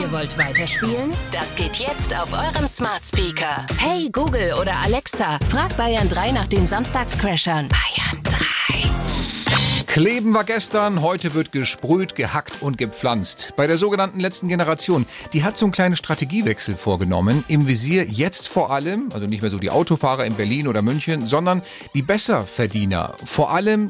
Ihr 0.01 0.13
wollt 0.13 0.37
weiterspielen? 0.37 1.15
Das 1.33 1.55
geht 1.55 1.77
jetzt 1.77 2.15
auf 2.15 2.33
eurem 2.33 2.67
Smart 2.67 3.05
Speaker. 3.05 3.67
Hey 3.79 4.11
Google 4.11 4.55
oder 4.61 4.77
Alexa, 4.85 5.39
frag 5.51 5.77
Bayern 5.77 6.09
3 6.09 6.33
nach 6.33 6.47
den 6.47 6.67
Samstagscrashern. 6.67 7.69
Bayern 7.69 8.23
3. 8.25 9.38
Kleben 9.89 10.35
war 10.35 10.45
gestern, 10.45 11.01
heute 11.01 11.33
wird 11.33 11.51
gesprüht, 11.51 12.15
gehackt 12.15 12.61
und 12.61 12.77
gepflanzt. 12.77 13.55
Bei 13.57 13.67
der 13.67 13.79
sogenannten 13.79 14.21
letzten 14.21 14.47
Generation, 14.47 15.07
die 15.33 15.43
hat 15.43 15.57
so 15.57 15.65
einen 15.65 15.73
kleinen 15.73 15.97
Strategiewechsel 15.97 16.77
vorgenommen. 16.77 17.43
Im 17.49 17.67
Visier 17.67 18.05
jetzt 18.05 18.49
vor 18.49 18.71
allem, 18.71 19.09
also 19.15 19.27
nicht 19.27 19.41
mehr 19.41 19.51
so 19.51 19.59
die 19.59 19.71
Autofahrer 19.71 20.27
in 20.27 20.35
Berlin 20.35 20.69
oder 20.69 20.83
München, 20.83 21.27
sondern 21.27 21.63
die 21.95 22.03
Besserverdiener. 22.03 23.15
Vor 23.25 23.51
allem 23.51 23.89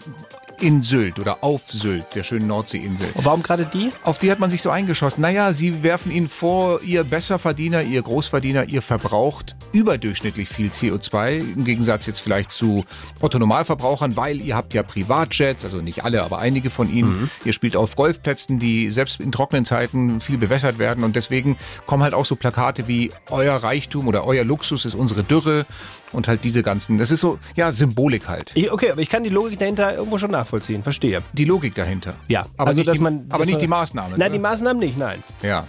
in 0.61 0.83
Sylt 0.83 1.19
oder 1.19 1.39
auf 1.43 1.71
Sylt, 1.71 2.07
der 2.15 2.23
schönen 2.23 2.47
Nordseeinsel. 2.47 3.09
Und 3.15 3.25
warum 3.25 3.43
gerade 3.43 3.67
die? 3.67 3.91
Auf 4.03 4.19
die 4.19 4.31
hat 4.31 4.39
man 4.39 4.51
sich 4.51 4.63
so 4.63 4.71
eingeschossen. 4.71 5.21
Naja, 5.21 5.53
sie 5.53 5.83
werfen 5.83 6.11
ihnen 6.11 6.29
vor, 6.29 6.83
ihr 6.83 7.05
Besserverdiener, 7.05 7.83
ihr 7.83 8.03
Großverdiener, 8.03 8.65
ihr 8.65 8.83
verbraucht 8.83 9.57
überdurchschnittlich 9.73 10.49
viel 10.49 10.71
CO2, 10.71 11.39
im 11.55 11.65
Gegensatz 11.65 12.07
jetzt 12.07 12.21
vielleicht 12.21 12.53
zu 12.53 12.85
Otto-Normalverbrauchern, 13.21 14.17
weil 14.17 14.41
ihr 14.41 14.57
habt 14.57 14.75
ja 14.75 14.83
Privatjets, 14.83 15.65
also 15.65 15.79
nicht 15.79 16.05
alle, 16.05 16.23
aber 16.23 16.39
einige 16.39 16.71
von 16.71 16.91
ihnen. 16.91 17.31
Ihr 17.45 17.53
spielt 17.53 17.77
auf 17.77 17.97
Golfplätzen, 17.97 18.59
die 18.59 18.91
selbst 18.91 19.21
in 19.21 19.33
trockenen 19.33 19.65
Zeiten 19.65 20.21
viel 20.21 20.39
bewässert 20.39 20.79
werden 20.79 21.05
und 21.05 21.17
deswegen 21.17 21.57
kommen 21.87 22.03
halt 22.03 22.15
auch 22.15 22.25
so 22.25 22.37
Plakate 22.37 22.89
wie 22.89 23.13
euer 23.31 23.57
Reichtum 23.57 24.09
oder 24.09 24.25
euer 24.25 24.45
Luxus 24.45 24.85
ist 24.85 24.95
unsere 24.95 25.23
Dürre 25.23 25.67
und 26.13 26.29
halt 26.29 26.45
diese 26.45 26.63
ganzen, 26.63 26.99
das 26.99 27.11
ist 27.11 27.21
so, 27.21 27.39
ja, 27.57 27.73
Symbolik 27.73 28.29
halt. 28.29 28.51
Ich, 28.55 28.71
okay, 28.71 28.91
aber 28.91 29.01
ich 29.01 29.09
kann 29.09 29.25
die 29.25 29.31
Logik 29.31 29.59
dahinter 29.59 29.97
irgendwo 29.97 30.19
schon 30.19 30.31
nachvollziehen, 30.31 30.83
verstehe. 30.83 31.23
Die 31.33 31.45
Logik 31.45 31.75
dahinter. 31.75 32.15
Ja, 32.29 32.47
aber 32.57 32.69
also 32.69 32.79
nicht, 32.79 32.89
dass 32.89 32.97
die, 32.97 33.03
man, 33.03 33.27
aber 33.29 33.45
nicht 33.45 33.55
man, 33.55 33.61
die 33.61 33.69
Maßnahme. 33.69 34.11
Nein, 34.17 34.31
ne? 34.31 34.39
die 34.39 34.43
Maßnahmen 34.43 34.81
nicht, 34.81 34.99
nein. 34.99 35.23
Ja. 35.43 35.67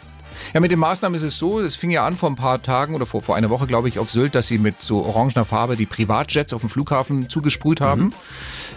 Ja, 0.53 0.61
mit 0.61 0.71
den 0.71 0.79
Maßnahmen 0.79 1.15
ist 1.15 1.23
es 1.23 1.37
so, 1.37 1.59
es 1.59 1.75
fing 1.75 1.91
ja 1.91 2.05
an 2.05 2.15
vor 2.15 2.29
ein 2.29 2.35
paar 2.35 2.61
Tagen 2.61 2.95
oder 2.95 3.05
vor, 3.05 3.21
vor 3.21 3.35
einer 3.35 3.49
Woche, 3.49 3.67
glaube 3.67 3.89
ich, 3.89 3.99
auf 3.99 4.09
Sylt, 4.09 4.35
dass 4.35 4.47
sie 4.47 4.57
mit 4.57 4.81
so 4.81 5.03
orangener 5.03 5.43
Farbe 5.43 5.75
die 5.75 5.85
Privatjets 5.85 6.53
auf 6.53 6.61
dem 6.61 6.69
Flughafen 6.69 7.29
zugesprüht 7.29 7.81
haben. 7.81 8.13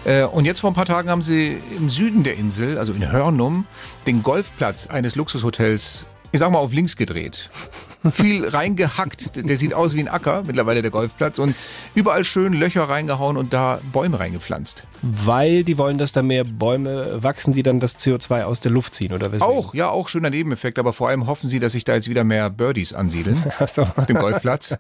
Äh, 0.05 0.25
und 0.25 0.45
jetzt 0.45 0.61
vor 0.61 0.71
ein 0.71 0.75
paar 0.75 0.87
Tagen 0.87 1.09
haben 1.09 1.23
sie 1.23 1.59
im 1.77 1.89
Süden 1.89 2.25
der 2.25 2.37
Insel, 2.37 2.79
also 2.79 2.93
in 2.93 3.11
Hörnum, 3.11 3.67
den 4.07 4.23
Golfplatz 4.23 4.89
eines 4.89 5.15
Luxushotels, 5.15 6.05
ich 6.33 6.41
sag 6.41 6.51
mal, 6.51 6.59
auf 6.59 6.73
links 6.73 6.97
gedreht. 6.97 7.51
Viel 8.11 8.49
reingehackt, 8.49 9.37
der 9.37 9.57
sieht 9.57 9.75
aus 9.75 9.95
wie 9.95 10.01
ein 10.01 10.09
Acker, 10.09 10.43
mittlerweile 10.47 10.83
der 10.83 10.91
Golfplatz, 10.91 11.39
und 11.39 11.55
überall 11.95 12.25
schön 12.25 12.53
Löcher 12.53 12.89
reingehauen 12.89 13.37
und 13.37 13.53
da 13.53 13.81
Bäume 13.93 14.19
reingepflanzt. 14.19 14.85
Weil 15.03 15.65
die 15.65 15.79
wollen, 15.79 15.99
dass 15.99 16.13
da 16.13 16.23
mehr 16.23 16.45
Bäume 16.45 17.23
wachsen, 17.23 17.53
die 17.53 17.63
dann 17.63 17.81
das 17.81 17.99
CO2 17.99 18.45
aus 18.45 18.61
der 18.61 18.71
Luft 18.71 18.95
ziehen, 18.95 19.13
oder 19.13 19.33
weswegen? 19.33 19.57
Auch, 19.57 19.75
ja, 19.75 19.89
auch 19.89 20.09
schöner 20.09 20.31
Nebeneffekt, 20.31 20.79
aber 20.79 20.93
vor 20.93 21.09
allem 21.09 21.27
hoffen 21.27 21.49
sie, 21.49 21.61
dass 21.61 21.73
sich 21.73 21.85
da 21.85 21.95
jetzt 21.95 22.09
wieder 22.09 22.25
mehr 22.25 22.51
Birdies 22.51 22.93
ansiedeln. 22.93 23.43
Ach 23.59 23.69
so. 23.69 23.83
auf 23.83 24.07
dem 24.07 24.19
Golfplatz. 24.19 24.79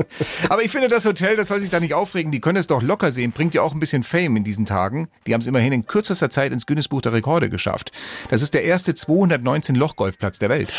Aber 0.48 0.62
ich 0.62 0.70
finde, 0.70 0.88
das 0.88 1.04
Hotel, 1.04 1.36
das 1.36 1.48
soll 1.48 1.60
sich 1.60 1.70
da 1.70 1.80
nicht 1.80 1.94
aufregen. 1.94 2.32
Die 2.32 2.40
können 2.40 2.58
es 2.58 2.66
doch 2.66 2.82
locker 2.82 3.12
sehen. 3.12 3.32
Bringt 3.32 3.54
ja 3.54 3.62
auch 3.62 3.74
ein 3.74 3.80
bisschen 3.80 4.02
Fame 4.02 4.36
in 4.36 4.44
diesen 4.44 4.66
Tagen. 4.66 5.08
Die 5.26 5.34
haben 5.34 5.40
es 5.40 5.46
immerhin 5.46 5.72
in 5.72 5.86
kürzester 5.86 6.30
Zeit 6.30 6.52
ins 6.52 6.66
Guinness-Buch 6.66 7.02
der 7.02 7.12
Rekorde 7.12 7.48
geschafft. 7.48 7.92
Das 8.28 8.42
ist 8.42 8.54
der 8.54 8.64
erste 8.64 8.92
219-Loch-Golfplatz 8.92 10.38
der 10.38 10.48
Welt. 10.48 10.72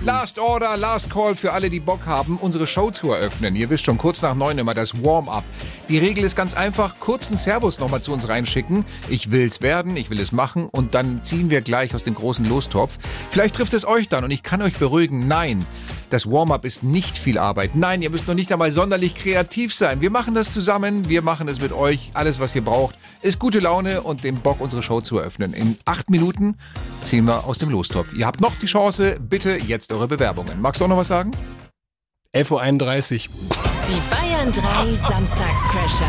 Last 0.00 0.38
Order, 0.38 0.76
Last 0.76 1.10
Call 1.10 1.31
für 1.36 1.52
alle, 1.52 1.70
die 1.70 1.80
Bock 1.80 2.06
haben, 2.06 2.36
unsere 2.36 2.66
Show 2.66 2.90
zu 2.90 3.12
eröffnen. 3.12 3.56
Ihr 3.56 3.70
wisst 3.70 3.84
schon, 3.84 3.98
kurz 3.98 4.22
nach 4.22 4.34
neun 4.34 4.58
immer 4.58 4.74
das 4.74 5.02
Warm-up. 5.02 5.44
Die 5.88 5.98
Regel 5.98 6.24
ist 6.24 6.36
ganz 6.36 6.54
einfach, 6.54 6.98
kurzen 7.00 7.36
Servus 7.36 7.78
nochmal 7.78 8.02
zu 8.02 8.12
uns 8.12 8.28
reinschicken. 8.28 8.84
Ich 9.08 9.30
will's 9.30 9.60
werden, 9.60 9.96
ich 9.96 10.10
will 10.10 10.20
es 10.20 10.32
machen 10.32 10.68
und 10.70 10.94
dann 10.94 11.24
ziehen 11.24 11.50
wir 11.50 11.60
gleich 11.60 11.94
aus 11.94 12.02
dem 12.02 12.14
großen 12.14 12.48
Lostopf. 12.48 12.98
Vielleicht 13.30 13.54
trifft 13.56 13.74
es 13.74 13.86
euch 13.86 14.08
dann 14.08 14.24
und 14.24 14.30
ich 14.30 14.42
kann 14.42 14.62
euch 14.62 14.74
beruhigen, 14.74 15.26
nein, 15.28 15.66
das 16.12 16.30
Warm-up 16.30 16.64
ist 16.64 16.82
nicht 16.82 17.16
viel 17.16 17.38
Arbeit. 17.38 17.74
Nein, 17.74 18.02
ihr 18.02 18.10
müsst 18.10 18.28
noch 18.28 18.34
nicht 18.34 18.52
einmal 18.52 18.70
sonderlich 18.70 19.14
kreativ 19.14 19.74
sein. 19.74 20.02
Wir 20.02 20.10
machen 20.10 20.34
das 20.34 20.52
zusammen, 20.52 21.08
wir 21.08 21.22
machen 21.22 21.48
es 21.48 21.60
mit 21.60 21.72
euch. 21.72 22.10
Alles, 22.12 22.38
was 22.38 22.54
ihr 22.54 22.62
braucht, 22.62 22.96
ist 23.22 23.38
gute 23.38 23.60
Laune 23.60 24.02
und 24.02 24.22
den 24.22 24.36
Bock, 24.36 24.60
unsere 24.60 24.82
Show 24.82 25.00
zu 25.00 25.18
eröffnen. 25.18 25.54
In 25.54 25.78
acht 25.86 26.10
Minuten 26.10 26.56
ziehen 27.02 27.24
wir 27.24 27.44
aus 27.46 27.58
dem 27.58 27.70
Lostopf. 27.70 28.12
Ihr 28.12 28.26
habt 28.26 28.42
noch 28.42 28.54
die 28.56 28.66
Chance, 28.66 29.18
bitte 29.20 29.56
jetzt 29.56 29.90
eure 29.90 30.06
Bewerbungen. 30.06 30.60
Magst 30.60 30.80
du 30.80 30.84
auch 30.84 30.88
noch 30.88 30.98
was 30.98 31.08
sagen? 31.08 31.30
11.31 32.34 33.28
Uhr. 33.28 33.56
Die 33.88 34.00
Bayern 34.14 34.52
3 34.52 34.94
Samstagscrasher. 34.94 36.04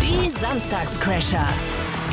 Die 0.00 0.30
Samstagscrasher. 0.30 1.48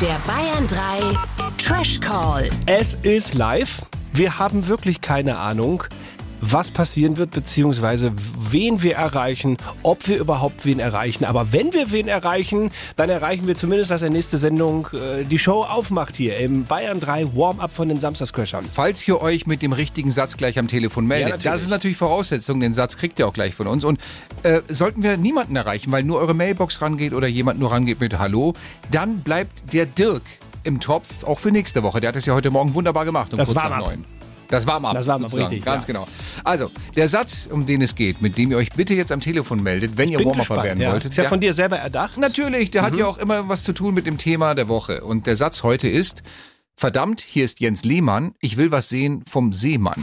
Der 0.00 0.18
Bayern 0.26 0.66
3 0.66 1.14
Trash 1.58 2.00
Call. 2.00 2.48
Es 2.64 2.94
ist 2.94 3.34
live. 3.34 3.82
Wir 4.14 4.38
haben 4.38 4.66
wirklich 4.66 5.02
keine 5.02 5.36
Ahnung, 5.36 5.84
was 6.40 6.70
passieren 6.70 7.16
wird, 7.16 7.30
beziehungsweise 7.30 8.12
wen 8.50 8.82
wir 8.82 8.96
erreichen, 8.96 9.56
ob 9.82 10.08
wir 10.08 10.18
überhaupt 10.18 10.64
wen 10.64 10.78
erreichen. 10.78 11.24
Aber 11.24 11.52
wenn 11.52 11.72
wir 11.72 11.90
wen 11.92 12.08
erreichen, 12.08 12.70
dann 12.96 13.10
erreichen 13.10 13.46
wir 13.46 13.56
zumindest, 13.56 13.90
dass 13.90 14.00
der 14.00 14.10
nächste 14.10 14.38
Sendung 14.38 14.88
äh, 14.92 15.24
die 15.24 15.38
Show 15.38 15.62
aufmacht 15.62 16.16
hier 16.16 16.38
im 16.38 16.64
Bayern 16.64 17.00
3 17.00 17.36
Warm-Up 17.36 17.72
von 17.72 17.88
den 17.88 18.00
Samstagscrashern. 18.00 18.64
Falls 18.72 19.06
ihr 19.06 19.20
euch 19.20 19.46
mit 19.46 19.62
dem 19.62 19.72
richtigen 19.72 20.10
Satz 20.10 20.36
gleich 20.36 20.58
am 20.58 20.68
Telefon 20.68 21.06
meldet, 21.06 21.30
natürlich. 21.30 21.52
das 21.52 21.62
ist 21.62 21.70
natürlich 21.70 21.96
Voraussetzung, 21.96 22.60
den 22.60 22.74
Satz 22.74 22.96
kriegt 22.96 23.18
ihr 23.18 23.26
auch 23.26 23.34
gleich 23.34 23.54
von 23.54 23.66
uns. 23.66 23.84
Und 23.84 24.00
äh, 24.42 24.62
sollten 24.68 25.02
wir 25.02 25.16
niemanden 25.16 25.56
erreichen, 25.56 25.92
weil 25.92 26.02
nur 26.02 26.18
eure 26.18 26.34
Mailbox 26.34 26.80
rangeht 26.82 27.12
oder 27.12 27.28
jemand 27.28 27.60
nur 27.60 27.70
rangeht 27.70 28.00
mit 28.00 28.18
Hallo, 28.18 28.54
dann 28.90 29.20
bleibt 29.20 29.72
der 29.72 29.86
Dirk 29.86 30.22
im 30.64 30.80
Topf, 30.80 31.24
auch 31.24 31.38
für 31.38 31.50
nächste 31.50 31.82
Woche. 31.82 32.00
Der 32.00 32.08
hat 32.08 32.16
es 32.16 32.26
ja 32.26 32.34
heute 32.34 32.50
Morgen 32.50 32.74
wunderbar 32.74 33.04
gemacht 33.04 33.32
um 33.32 33.38
Das 33.38 33.48
kurz 33.48 33.62
nach 33.62 33.78
neun. 33.78 34.04
Das 34.50 34.66
war 34.66 34.80
mal. 34.80 34.92
Das 34.94 35.06
Warm-up, 35.06 35.32
richtig, 35.34 35.64
Ganz 35.64 35.84
ja. 35.84 35.92
genau. 35.92 36.06
Also, 36.44 36.70
der 36.96 37.08
Satz, 37.08 37.48
um 37.50 37.64
den 37.66 37.80
es 37.82 37.94
geht, 37.94 38.20
mit 38.20 38.36
dem 38.36 38.50
ihr 38.50 38.56
euch 38.58 38.70
bitte 38.70 38.94
jetzt 38.94 39.12
am 39.12 39.20
Telefon 39.20 39.62
meldet, 39.62 39.96
wenn 39.96 40.08
ihr 40.08 40.18
Bin 40.18 40.26
Warm-Upper 40.28 40.62
werden 40.64 40.80
ja. 40.80 40.92
wolltet. 40.92 41.12
Ist 41.12 41.16
ja 41.16 41.22
der- 41.22 41.30
von 41.30 41.40
dir 41.40 41.54
selber 41.54 41.76
erdacht. 41.78 42.18
Natürlich, 42.18 42.70
der 42.70 42.82
hat 42.82 42.92
Mhm. 42.92 42.98
ja 42.98 43.06
auch 43.06 43.18
immer 43.18 43.48
was 43.48 43.62
zu 43.62 43.72
tun 43.72 43.94
mit 43.94 44.06
dem 44.06 44.18
Thema 44.18 44.54
der 44.54 44.68
Woche. 44.68 45.02
Und 45.04 45.26
der 45.26 45.36
Satz 45.36 45.62
heute 45.62 45.88
ist, 45.88 46.22
verdammt, 46.80 47.20
hier 47.20 47.44
ist 47.44 47.60
Jens 47.60 47.84
Lehmann, 47.84 48.34
ich 48.40 48.56
will 48.56 48.70
was 48.70 48.88
sehen 48.88 49.22
vom 49.28 49.52
Seemann. 49.52 50.02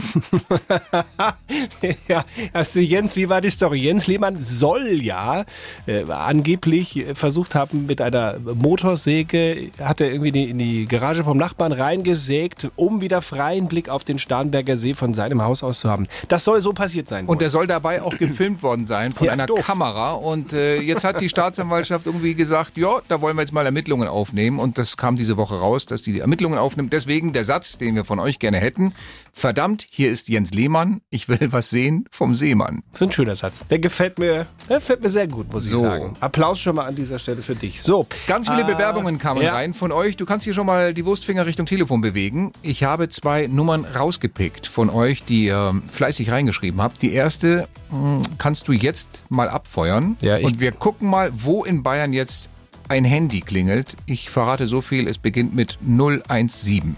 ja, 2.08 2.24
du 2.72 2.80
Jens, 2.80 3.16
wie 3.16 3.28
war 3.28 3.40
die 3.40 3.50
Story? 3.50 3.80
Jens 3.80 4.06
Lehmann 4.06 4.40
soll 4.40 5.00
ja 5.02 5.44
äh, 5.86 6.04
angeblich 6.04 7.04
versucht 7.14 7.56
haben, 7.56 7.86
mit 7.86 8.00
einer 8.00 8.38
Motorsäge, 8.38 9.70
hat 9.80 10.00
er 10.00 10.12
irgendwie 10.12 10.44
in 10.44 10.58
die 10.58 10.86
Garage 10.86 11.24
vom 11.24 11.36
Nachbarn 11.36 11.72
reingesägt, 11.72 12.70
um 12.76 13.00
wieder 13.00 13.22
freien 13.22 13.66
Blick 13.66 13.88
auf 13.88 14.04
den 14.04 14.20
Starnberger 14.20 14.76
See 14.76 14.94
von 14.94 15.14
seinem 15.14 15.42
Haus 15.42 15.64
aus 15.64 15.80
zu 15.80 15.90
haben. 15.90 16.06
Das 16.28 16.44
soll 16.44 16.60
so 16.60 16.72
passiert 16.72 17.08
sein. 17.08 17.26
Und 17.26 17.42
er 17.42 17.50
soll 17.50 17.66
dabei 17.66 18.02
auch 18.02 18.16
gefilmt 18.16 18.62
worden 18.62 18.86
sein 18.86 19.10
von 19.10 19.26
Ja, 19.26 19.32
einer 19.32 19.46
doof. 19.46 19.66
Kamera. 19.66 20.12
Und 20.12 20.52
äh, 20.52 20.80
jetzt 20.80 21.02
hat 21.02 21.20
die 21.20 21.28
Staatsanwaltschaft 21.28 22.06
irgendwie 22.06 22.34
gesagt, 22.34 22.76
ja, 22.76 23.00
da 23.08 23.20
wollen 23.20 23.36
wir 23.36 23.42
jetzt 23.42 23.52
mal 23.52 23.66
Ermittlungen 23.66 24.06
aufnehmen. 24.06 24.60
Und 24.60 24.78
das 24.78 24.96
kam 24.96 25.16
diese 25.16 25.36
Woche 25.36 25.58
raus, 25.58 25.84
dass 25.84 26.02
die, 26.02 26.12
die 26.12 26.20
Ermittlungen 26.20 26.67
aufnimmt. 26.68 26.92
Deswegen 26.92 27.32
der 27.32 27.44
Satz, 27.44 27.78
den 27.78 27.94
wir 27.94 28.04
von 28.04 28.18
euch 28.20 28.38
gerne 28.38 28.58
hätten. 28.58 28.92
Verdammt, 29.32 29.86
hier 29.88 30.10
ist 30.10 30.28
Jens 30.28 30.52
Lehmann, 30.52 31.00
ich 31.10 31.28
will 31.28 31.48
was 31.52 31.70
sehen 31.70 32.04
vom 32.10 32.34
Seemann. 32.34 32.82
Das 32.92 33.00
ist 33.00 33.08
ein 33.08 33.12
schöner 33.12 33.36
Satz. 33.36 33.66
Der 33.68 33.78
gefällt 33.78 34.18
mir, 34.18 34.46
der 34.68 34.76
gefällt 34.78 35.02
mir 35.02 35.08
sehr 35.10 35.26
gut, 35.28 35.50
muss 35.52 35.64
ich 35.64 35.70
So. 35.70 35.80
sagen. 35.82 36.16
Applaus 36.20 36.60
schon 36.60 36.76
mal 36.76 36.86
an 36.86 36.94
dieser 36.96 37.18
Stelle 37.18 37.40
für 37.42 37.54
dich. 37.54 37.80
So. 37.82 38.06
Ganz 38.26 38.48
viele 38.48 38.62
Äh, 38.62 38.66
Bewerbungen 38.72 39.18
kamen 39.18 39.40
ja. 39.42 39.52
rein 39.54 39.72
von 39.74 39.92
euch. 39.92 40.16
Du 40.16 40.26
kannst 40.26 40.44
hier 40.44 40.54
schon 40.54 40.66
mal 40.66 40.92
die 40.92 41.04
Wurstfinger 41.04 41.46
Richtung 41.46 41.64
Telefon 41.66 42.00
bewegen. 42.00 42.52
Ich 42.62 42.84
habe 42.84 43.08
zwei 43.08 43.46
Nummern 43.46 43.84
rausgepickt 43.84 44.66
von 44.66 44.90
euch, 44.90 45.24
die 45.24 45.46
ihr 45.46 45.80
fleißig 45.88 46.30
reingeschrieben 46.30 46.82
habt. 46.82 47.00
Die 47.02 47.12
erste 47.12 47.68
mh, 47.90 48.22
kannst 48.38 48.68
du 48.68 48.72
jetzt 48.72 49.22
mal 49.28 49.48
abfeuern. 49.48 50.16
Ja, 50.20 50.36
ich- 50.38 50.44
Und 50.44 50.60
wir 50.60 50.72
gucken 50.72 51.08
mal, 51.08 51.30
wo 51.34 51.64
in 51.64 51.82
Bayern 51.82 52.12
jetzt 52.12 52.50
ein 52.88 53.04
Handy 53.04 53.40
klingelt. 53.40 53.96
Ich 54.06 54.30
verrate 54.30 54.66
so 54.66 54.80
viel, 54.80 55.06
es 55.08 55.18
beginnt 55.18 55.54
mit 55.54 55.78
017. 55.82 56.96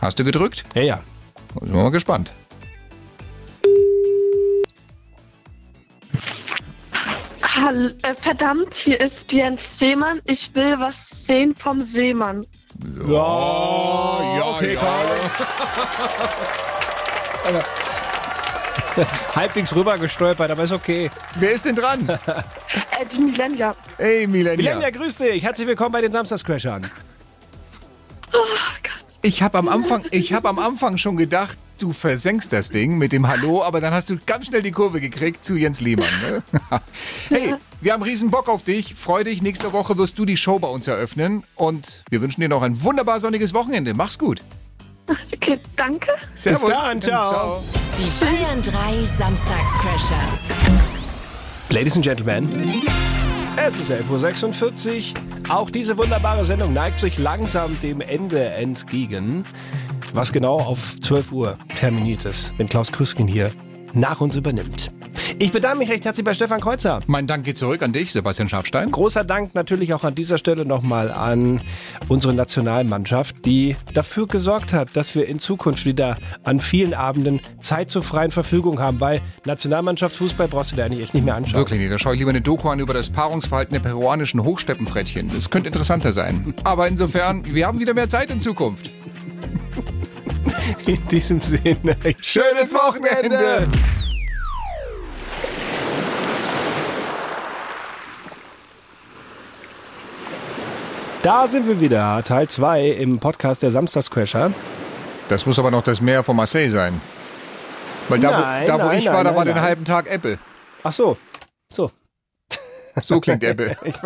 Hast 0.00 0.18
du 0.18 0.24
gedrückt? 0.24 0.64
Ja, 0.74 0.82
ja. 0.82 1.00
Sind 1.60 1.74
wir 1.74 1.82
mal 1.82 1.90
gespannt. 1.90 2.32
Hall, 7.42 7.94
äh, 8.02 8.14
verdammt, 8.14 8.74
hier 8.74 9.00
ist 9.00 9.32
Jens 9.32 9.78
Seemann. 9.78 10.20
Ich 10.24 10.54
will 10.54 10.78
was 10.78 11.26
sehen 11.26 11.54
vom 11.56 11.82
Seemann. 11.82 12.46
Ja, 13.06 14.36
ja, 14.36 14.44
okay, 14.46 14.74
ja. 14.74 14.80
Halbwegs 19.34 19.74
rübergestolpert, 19.74 20.50
aber 20.50 20.64
ist 20.64 20.72
okay. 20.72 21.10
Wer 21.36 21.52
ist 21.52 21.64
denn 21.64 21.76
dran? 21.76 22.08
Äh, 23.00 23.06
die 23.06 23.18
Millennia. 23.18 23.74
Hey, 23.96 24.26
Milenia. 24.26 24.56
Milenia, 24.56 24.90
grüß 24.90 25.16
dich. 25.16 25.42
Herzlich 25.42 25.66
willkommen 25.66 25.92
bei 25.92 26.02
den 26.02 26.12
Samstagscrashern. 26.12 26.90
Ich 29.22 29.42
habe 29.42 29.58
am 29.58 29.68
Anfang, 29.68 30.04
ich 30.10 30.32
habe 30.32 30.48
am 30.48 30.58
Anfang 30.58 30.98
schon 30.98 31.16
gedacht, 31.16 31.58
du 31.78 31.92
versenkst 31.92 32.52
das 32.52 32.70
Ding 32.70 32.98
mit 32.98 33.12
dem 33.12 33.26
Hallo, 33.26 33.62
aber 33.62 33.80
dann 33.80 33.92
hast 33.92 34.10
du 34.10 34.18
ganz 34.24 34.46
schnell 34.46 34.62
die 34.62 34.70
Kurve 34.70 35.00
gekriegt 35.00 35.44
zu 35.44 35.56
Jens 35.56 35.80
Lehmann. 35.80 36.08
Ne? 36.22 36.42
hey, 37.28 37.54
wir 37.80 37.92
haben 37.92 38.02
riesen 38.02 38.30
Bock 38.30 38.48
auf 38.48 38.62
dich. 38.62 38.94
Freu 38.94 39.24
dich, 39.24 39.42
nächste 39.42 39.72
Woche 39.72 39.96
wirst 39.98 40.18
du 40.18 40.24
die 40.24 40.36
Show 40.36 40.58
bei 40.58 40.68
uns 40.68 40.86
eröffnen 40.88 41.42
und 41.56 42.04
wir 42.10 42.20
wünschen 42.20 42.40
dir 42.40 42.48
noch 42.48 42.62
ein 42.62 42.82
wunderbar 42.82 43.20
sonniges 43.20 43.54
Wochenende. 43.54 43.94
Mach's 43.94 44.18
gut. 44.18 44.42
Okay, 45.34 45.58
danke. 45.76 46.12
Servus. 46.34 46.70
dann, 46.70 47.00
ciao. 47.00 47.62
Die 47.98 48.24
Bayern 48.24 48.62
3 48.62 49.04
Samstagscrasher. 49.04 50.14
Ladies 51.70 51.96
and 51.96 52.04
Gentlemen, 52.04 52.82
es 53.56 53.78
ist 53.78 53.90
11.46 53.90 55.14
Uhr. 55.14 55.54
Auch 55.54 55.70
diese 55.70 55.96
wunderbare 55.96 56.44
Sendung 56.44 56.72
neigt 56.72 56.98
sich 56.98 57.18
langsam 57.18 57.78
dem 57.80 58.00
Ende 58.00 58.44
entgegen. 58.44 59.44
Was 60.12 60.32
genau 60.32 60.58
auf 60.60 61.00
12 61.00 61.32
Uhr 61.32 61.58
terminiert 61.76 62.24
ist, 62.24 62.52
wenn 62.56 62.68
Klaus 62.68 62.90
Krüsken 62.90 63.26
hier 63.26 63.50
nach 63.92 64.20
uns 64.20 64.36
übernimmt. 64.36 64.90
Ich 65.38 65.52
bedanke 65.52 65.78
mich 65.78 65.90
recht 65.90 66.04
herzlich 66.04 66.24
bei 66.24 66.34
Stefan 66.34 66.60
Kreuzer. 66.60 67.00
Mein 67.06 67.26
Dank 67.26 67.44
geht 67.44 67.58
zurück 67.58 67.82
an 67.82 67.92
dich, 67.92 68.12
Sebastian 68.12 68.48
Schafstein. 68.48 68.90
Großer 68.90 69.24
Dank 69.24 69.54
natürlich 69.54 69.94
auch 69.94 70.04
an 70.04 70.14
dieser 70.14 70.38
Stelle 70.38 70.64
nochmal 70.64 71.10
an 71.10 71.60
unsere 72.08 72.34
Nationalmannschaft, 72.34 73.44
die 73.44 73.76
dafür 73.94 74.26
gesorgt 74.26 74.72
hat, 74.72 74.88
dass 74.94 75.14
wir 75.14 75.26
in 75.26 75.38
Zukunft 75.38 75.86
wieder 75.86 76.16
an 76.44 76.60
vielen 76.60 76.94
Abenden 76.94 77.40
Zeit 77.60 77.90
zur 77.90 78.02
freien 78.02 78.30
Verfügung 78.30 78.80
haben, 78.80 79.00
weil 79.00 79.20
Nationalmannschaftsfußball 79.44 80.48
brauchst 80.48 80.72
du 80.72 80.76
dir 80.76 80.84
eigentlich 80.84 81.02
echt 81.02 81.14
nicht 81.14 81.24
mehr 81.24 81.34
anschauen. 81.34 81.60
Wirklich 81.60 81.80
nicht. 81.80 81.92
Da 81.92 81.98
schaue 81.98 82.14
ich 82.14 82.18
lieber 82.18 82.30
eine 82.30 82.40
Doku 82.40 82.68
an 82.68 82.80
über 82.80 82.94
das 82.94 83.10
Paarungsverhalten 83.10 83.72
der 83.72 83.80
peruanischen 83.80 84.42
Hochsteppenfrettchen. 84.42 85.30
Das 85.34 85.50
könnte 85.50 85.68
interessanter 85.68 86.12
sein. 86.12 86.54
Aber 86.64 86.88
insofern, 86.88 87.44
wir 87.44 87.66
haben 87.66 87.80
wieder 87.80 87.94
mehr 87.94 88.08
Zeit 88.08 88.30
in 88.30 88.40
Zukunft. 88.40 88.90
In 90.86 90.98
diesem 91.08 91.40
Sinne, 91.40 91.96
Schönes 92.20 92.72
Wochenende! 92.72 93.68
Da 101.22 101.46
sind 101.46 101.68
wir 101.68 101.80
wieder, 101.80 102.22
Teil 102.24 102.48
2 102.48 102.92
im 102.92 103.18
Podcast 103.18 103.62
der 103.62 103.70
Samstagscrasher. 103.70 104.52
Das 105.28 105.44
muss 105.44 105.58
aber 105.58 105.70
noch 105.70 105.84
das 105.84 106.00
Meer 106.00 106.24
von 106.24 106.34
Marseille 106.34 106.70
sein. 106.70 106.98
Weil 108.08 108.20
da, 108.20 108.30
Nein, 108.30 108.62
wo, 108.62 108.68
da, 108.68 108.74
wo 108.74 108.86
nein, 108.86 108.98
ich 108.98 109.04
nein, 109.04 109.14
war, 109.14 109.24
da 109.24 109.30
nein, 109.30 109.38
war 109.38 109.44
den 109.44 109.60
halben 109.60 109.84
Tag 109.84 110.10
Ebbe. 110.10 110.38
Ach 110.82 110.92
so, 110.92 111.18
so. 111.70 111.90
So 113.02 113.20
klingt 113.20 113.44
Ebbe. 113.44 113.76
Ich, 113.84 113.96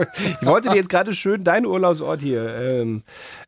ich 0.41 0.47
wollte 0.47 0.71
dir 0.71 0.75
jetzt 0.75 0.89
gerade 0.89 1.15
schön 1.15 1.45
deinen 1.45 1.67
Urlaubsort 1.67 2.21
hier 2.21 2.53
ähm, 2.57 3.05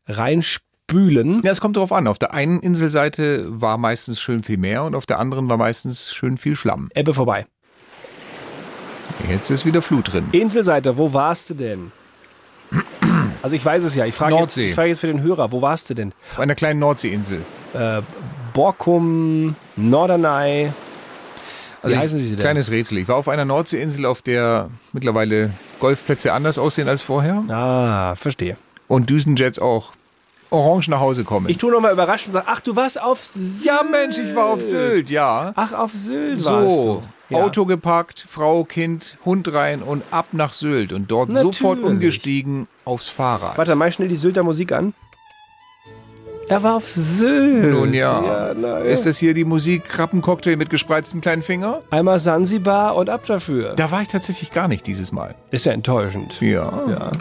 reinspülen. 0.07 1.41
Ja, 1.43 1.51
es 1.51 1.59
kommt 1.59 1.75
darauf 1.75 1.91
an. 1.91 2.07
Auf 2.07 2.19
der 2.19 2.33
einen 2.33 2.61
Inselseite 2.61 3.45
war 3.49 3.77
meistens 3.77 4.21
schön 4.21 4.43
viel 4.43 4.57
Meer 4.57 4.85
und 4.85 4.95
auf 4.95 5.05
der 5.05 5.19
anderen 5.19 5.49
war 5.49 5.57
meistens 5.57 6.13
schön 6.13 6.37
viel 6.37 6.55
Schlamm. 6.55 6.89
Ebbe 6.95 7.13
vorbei. 7.13 7.45
Jetzt 9.29 9.49
ist 9.49 9.65
wieder 9.65 9.81
Flut 9.81 10.13
drin. 10.13 10.29
Inselseite, 10.31 10.97
wo 10.97 11.11
warst 11.11 11.49
du 11.49 11.53
denn? 11.53 11.91
Also 13.47 13.55
ich 13.55 13.63
weiß 13.63 13.81
es 13.83 13.95
ja, 13.95 14.03
ich 14.05 14.13
frage 14.13 14.35
jetzt, 14.35 14.57
ich 14.57 14.75
frage 14.75 14.89
jetzt 14.89 14.99
für 14.99 15.07
den 15.07 15.21
Hörer, 15.21 15.53
wo 15.53 15.61
warst 15.61 15.89
du 15.89 15.93
denn? 15.93 16.11
Auf 16.33 16.39
einer 16.41 16.53
kleinen 16.53 16.81
Nordseeinsel. 16.81 17.43
Borkum, 18.53 19.55
Norderney, 19.77 20.71
Also 21.81 21.87
Wie 21.87 21.91
ich- 21.93 21.97
heißen 21.97 22.21
sie 22.21 22.29
denn? 22.31 22.39
Kleines 22.39 22.69
Rätsel. 22.71 22.97
Ich 22.97 23.07
war 23.07 23.15
auf 23.15 23.29
einer 23.29 23.45
Nordseeinsel, 23.45 24.05
auf 24.05 24.21
der 24.21 24.67
mittlerweile 24.91 25.51
Golfplätze 25.79 26.33
anders 26.33 26.57
aussehen 26.57 26.89
als 26.89 27.01
vorher. 27.01 27.41
Ah, 27.49 28.15
verstehe. 28.17 28.57
Und 28.89 29.09
Düsenjets 29.09 29.59
auch 29.59 29.93
orange 30.49 30.89
nach 30.89 30.99
Hause 30.99 31.23
kommen. 31.23 31.47
Ich 31.47 31.57
tue 31.57 31.71
nochmal 31.71 31.93
überrascht 31.93 32.27
und 32.27 32.33
sage, 32.33 32.47
ach, 32.49 32.59
du 32.59 32.75
warst 32.75 33.01
auf 33.01 33.23
Sylt. 33.23 33.63
ja, 33.65 33.79
Mensch, 33.89 34.17
ich 34.17 34.35
war 34.35 34.47
auf 34.47 34.61
Sylt, 34.61 35.09
ja. 35.09 35.53
Ach, 35.55 35.71
auf 35.71 35.91
Sylt 35.93 36.43
warst 36.43 36.45
So, 36.45 37.01
du. 37.01 37.07
Ja. 37.29 37.43
Auto 37.43 37.65
gepackt, 37.65 38.25
Frau, 38.29 38.63
Kind, 38.63 39.17
Hund 39.25 39.53
rein 39.53 39.81
und 39.81 40.03
ab 40.11 40.27
nach 40.31 40.53
Sylt 40.53 40.93
und 40.93 41.11
dort 41.11 41.29
Natürlich. 41.29 41.57
sofort 41.57 41.83
umgestiegen 41.83 42.67
aufs 42.85 43.09
Fahrrad. 43.09 43.57
Warte, 43.57 43.75
mach 43.75 43.91
schnell 43.91 44.07
die 44.07 44.15
Sylter 44.15 44.43
Musik 44.43 44.71
an. 44.71 44.93
Er 46.49 46.63
war 46.63 46.75
auf 46.77 46.87
Sylt. 46.87 47.73
Nun 47.73 47.93
ja, 47.93 48.23
ja 48.23 48.53
na, 48.57 48.77
ist 48.77 49.05
das 49.05 49.17
hier 49.17 49.33
die 49.33 49.43
Musik 49.43 49.83
Krabbencocktail 49.83 50.55
mit 50.55 50.69
gespreiztem 50.69 51.19
kleinen 51.19 51.43
Finger? 51.43 51.81
Einmal 51.89 52.19
Sansibar 52.19 52.95
und 52.95 53.09
ab 53.09 53.25
dafür. 53.25 53.73
Da 53.75 53.91
war 53.91 54.01
ich 54.01 54.07
tatsächlich 54.07 54.51
gar 54.51 54.69
nicht 54.69 54.87
dieses 54.87 55.11
Mal. 55.11 55.35
Ist 55.51 55.65
ja 55.65 55.73
enttäuschend. 55.73 56.39
Ja, 56.39 56.83
Ja. 56.87 57.11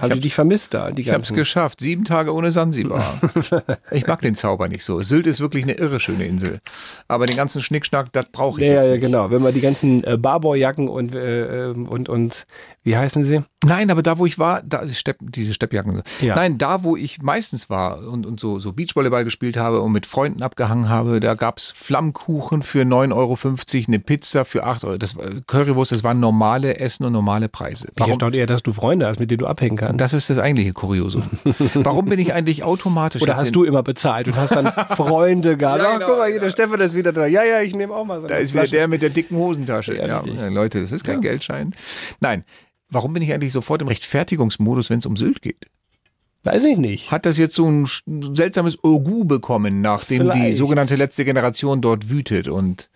Haben 0.00 0.14
die 0.14 0.20
dich 0.20 0.34
vermisst 0.34 0.74
da? 0.74 0.88
Ich 0.88 1.08
hab's 1.08 1.28
ganzen? 1.28 1.36
geschafft. 1.36 1.80
Sieben 1.80 2.04
Tage 2.04 2.34
ohne 2.34 2.50
Sansibar. 2.50 3.20
ich 3.92 4.06
mag 4.06 4.20
den 4.20 4.34
Zauber 4.34 4.68
nicht 4.68 4.84
so. 4.84 5.00
Sylt 5.00 5.26
ist 5.26 5.40
wirklich 5.40 5.62
eine 5.64 5.74
irre 5.74 6.00
schöne 6.00 6.26
Insel. 6.26 6.58
Aber 7.06 7.26
den 7.26 7.36
ganzen 7.36 7.62
Schnickschnack, 7.62 8.12
das 8.12 8.26
brauche 8.32 8.60
ich 8.60 8.66
Ja, 8.66 8.74
jetzt 8.74 8.86
ja, 8.86 8.92
nicht. 8.92 9.00
genau. 9.02 9.30
Wenn 9.30 9.40
man 9.42 9.54
die 9.54 9.60
ganzen 9.60 10.02
äh, 10.04 10.16
Barbourjacken 10.18 10.88
und, 10.88 11.14
äh, 11.14 11.70
ähm, 11.70 11.86
und, 11.88 12.08
und, 12.08 12.44
wie 12.84 12.96
heißen 12.96 13.24
sie? 13.24 13.42
Nein, 13.64 13.90
aber 13.90 14.02
da, 14.02 14.18
wo 14.18 14.26
ich 14.26 14.38
war, 14.38 14.62
da 14.62 14.80
ist 14.80 14.98
Stepp, 14.98 15.16
diese 15.20 15.54
Steppjacken. 15.54 16.02
Ja. 16.20 16.34
Nein, 16.34 16.58
da, 16.58 16.84
wo 16.84 16.96
ich 16.96 17.22
meistens 17.22 17.70
war 17.70 18.06
und, 18.06 18.26
und 18.26 18.38
so, 18.38 18.58
so 18.58 18.72
Beachvolleyball 18.72 19.24
gespielt 19.24 19.56
habe 19.56 19.80
und 19.80 19.90
mit 19.90 20.04
Freunden 20.04 20.42
abgehangen 20.42 20.90
habe, 20.90 21.18
da 21.18 21.32
gab's 21.32 21.72
Flammkuchen 21.74 22.62
für 22.62 22.82
9,50 22.82 23.14
Euro, 23.14 23.38
eine 23.88 23.98
Pizza 24.00 24.44
für 24.44 24.64
8 24.64 24.84
Euro. 24.84 24.98
Das 24.98 25.16
war, 25.16 25.24
Currywurst, 25.46 25.92
das 25.92 26.04
waren 26.04 26.20
normale 26.20 26.78
Essen 26.78 27.04
und 27.04 27.14
normale 27.14 27.48
Preise. 27.48 27.88
Ich 27.98 28.06
erstaune 28.06 28.36
eher, 28.36 28.46
dass 28.46 28.62
du 28.62 28.74
Freunde 28.74 29.06
hast, 29.06 29.18
mit 29.18 29.30
denen 29.30 29.38
du 29.38 29.46
abhängen 29.46 29.78
kannst. 29.78 29.98
Das 29.98 30.12
ist 30.12 30.28
das 30.28 30.38
eigentliche 30.38 30.74
Kuriosum. 30.74 31.22
Warum 31.72 32.04
bin 32.04 32.18
ich 32.18 32.34
eigentlich 32.34 32.64
automatisch 32.64 33.22
Oder 33.22 33.36
hast 33.36 33.56
du 33.56 33.64
immer 33.64 33.82
bezahlt 33.82 34.28
und 34.28 34.36
hast 34.36 34.54
dann 34.54 34.66
Freunde 34.90 35.56
gehabt? 35.56 35.78
Ja, 35.80 35.88
Ach, 35.88 35.94
genau, 35.94 36.06
guck 36.06 36.18
mal, 36.18 36.26
hier, 36.26 36.34
ja. 36.34 36.40
der 36.42 36.50
Stefan 36.50 36.80
ist 36.80 36.94
wieder 36.94 37.14
da. 37.14 37.24
Ja, 37.24 37.44
ja, 37.44 37.62
ich 37.62 37.74
nehme 37.74 37.94
auch 37.94 38.04
mal 38.04 38.20
so 38.20 38.26
Da 38.26 38.36
ist 38.36 38.52
wieder 38.52 38.64
Flasche. 38.64 38.76
der 38.76 38.88
mit 38.88 39.00
der 39.00 39.10
dicken 39.10 39.36
Hosentasche. 39.36 39.96
Ja, 39.96 40.06
Ja, 40.06 40.22
ja, 40.26 40.48
Leute, 40.48 40.82
das 40.82 40.92
ist 40.92 41.02
kein 41.02 41.22
Geldschein. 41.22 41.74
Nein. 42.20 42.44
Warum 42.94 43.12
bin 43.12 43.22
ich 43.22 43.32
eigentlich 43.32 43.52
sofort 43.52 43.82
im 43.82 43.88
Rechtfertigungsmodus, 43.88 44.88
wenn 44.88 45.00
es 45.00 45.06
um 45.06 45.16
Sylt 45.16 45.42
geht? 45.42 45.66
Weiß 46.44 46.64
ich 46.64 46.76
nicht. 46.76 47.10
Hat 47.10 47.26
das 47.26 47.38
jetzt 47.38 47.54
so 47.54 47.66
ein 47.66 47.86
seltsames 48.34 48.82
Ogu 48.84 49.24
bekommen, 49.24 49.80
nachdem 49.80 50.24
die 50.24 50.30
Vielleicht. 50.30 50.58
sogenannte 50.58 50.96
letzte 50.96 51.24
Generation 51.24 51.80
dort 51.80 52.10
wütet 52.10 52.48
und 52.48 52.90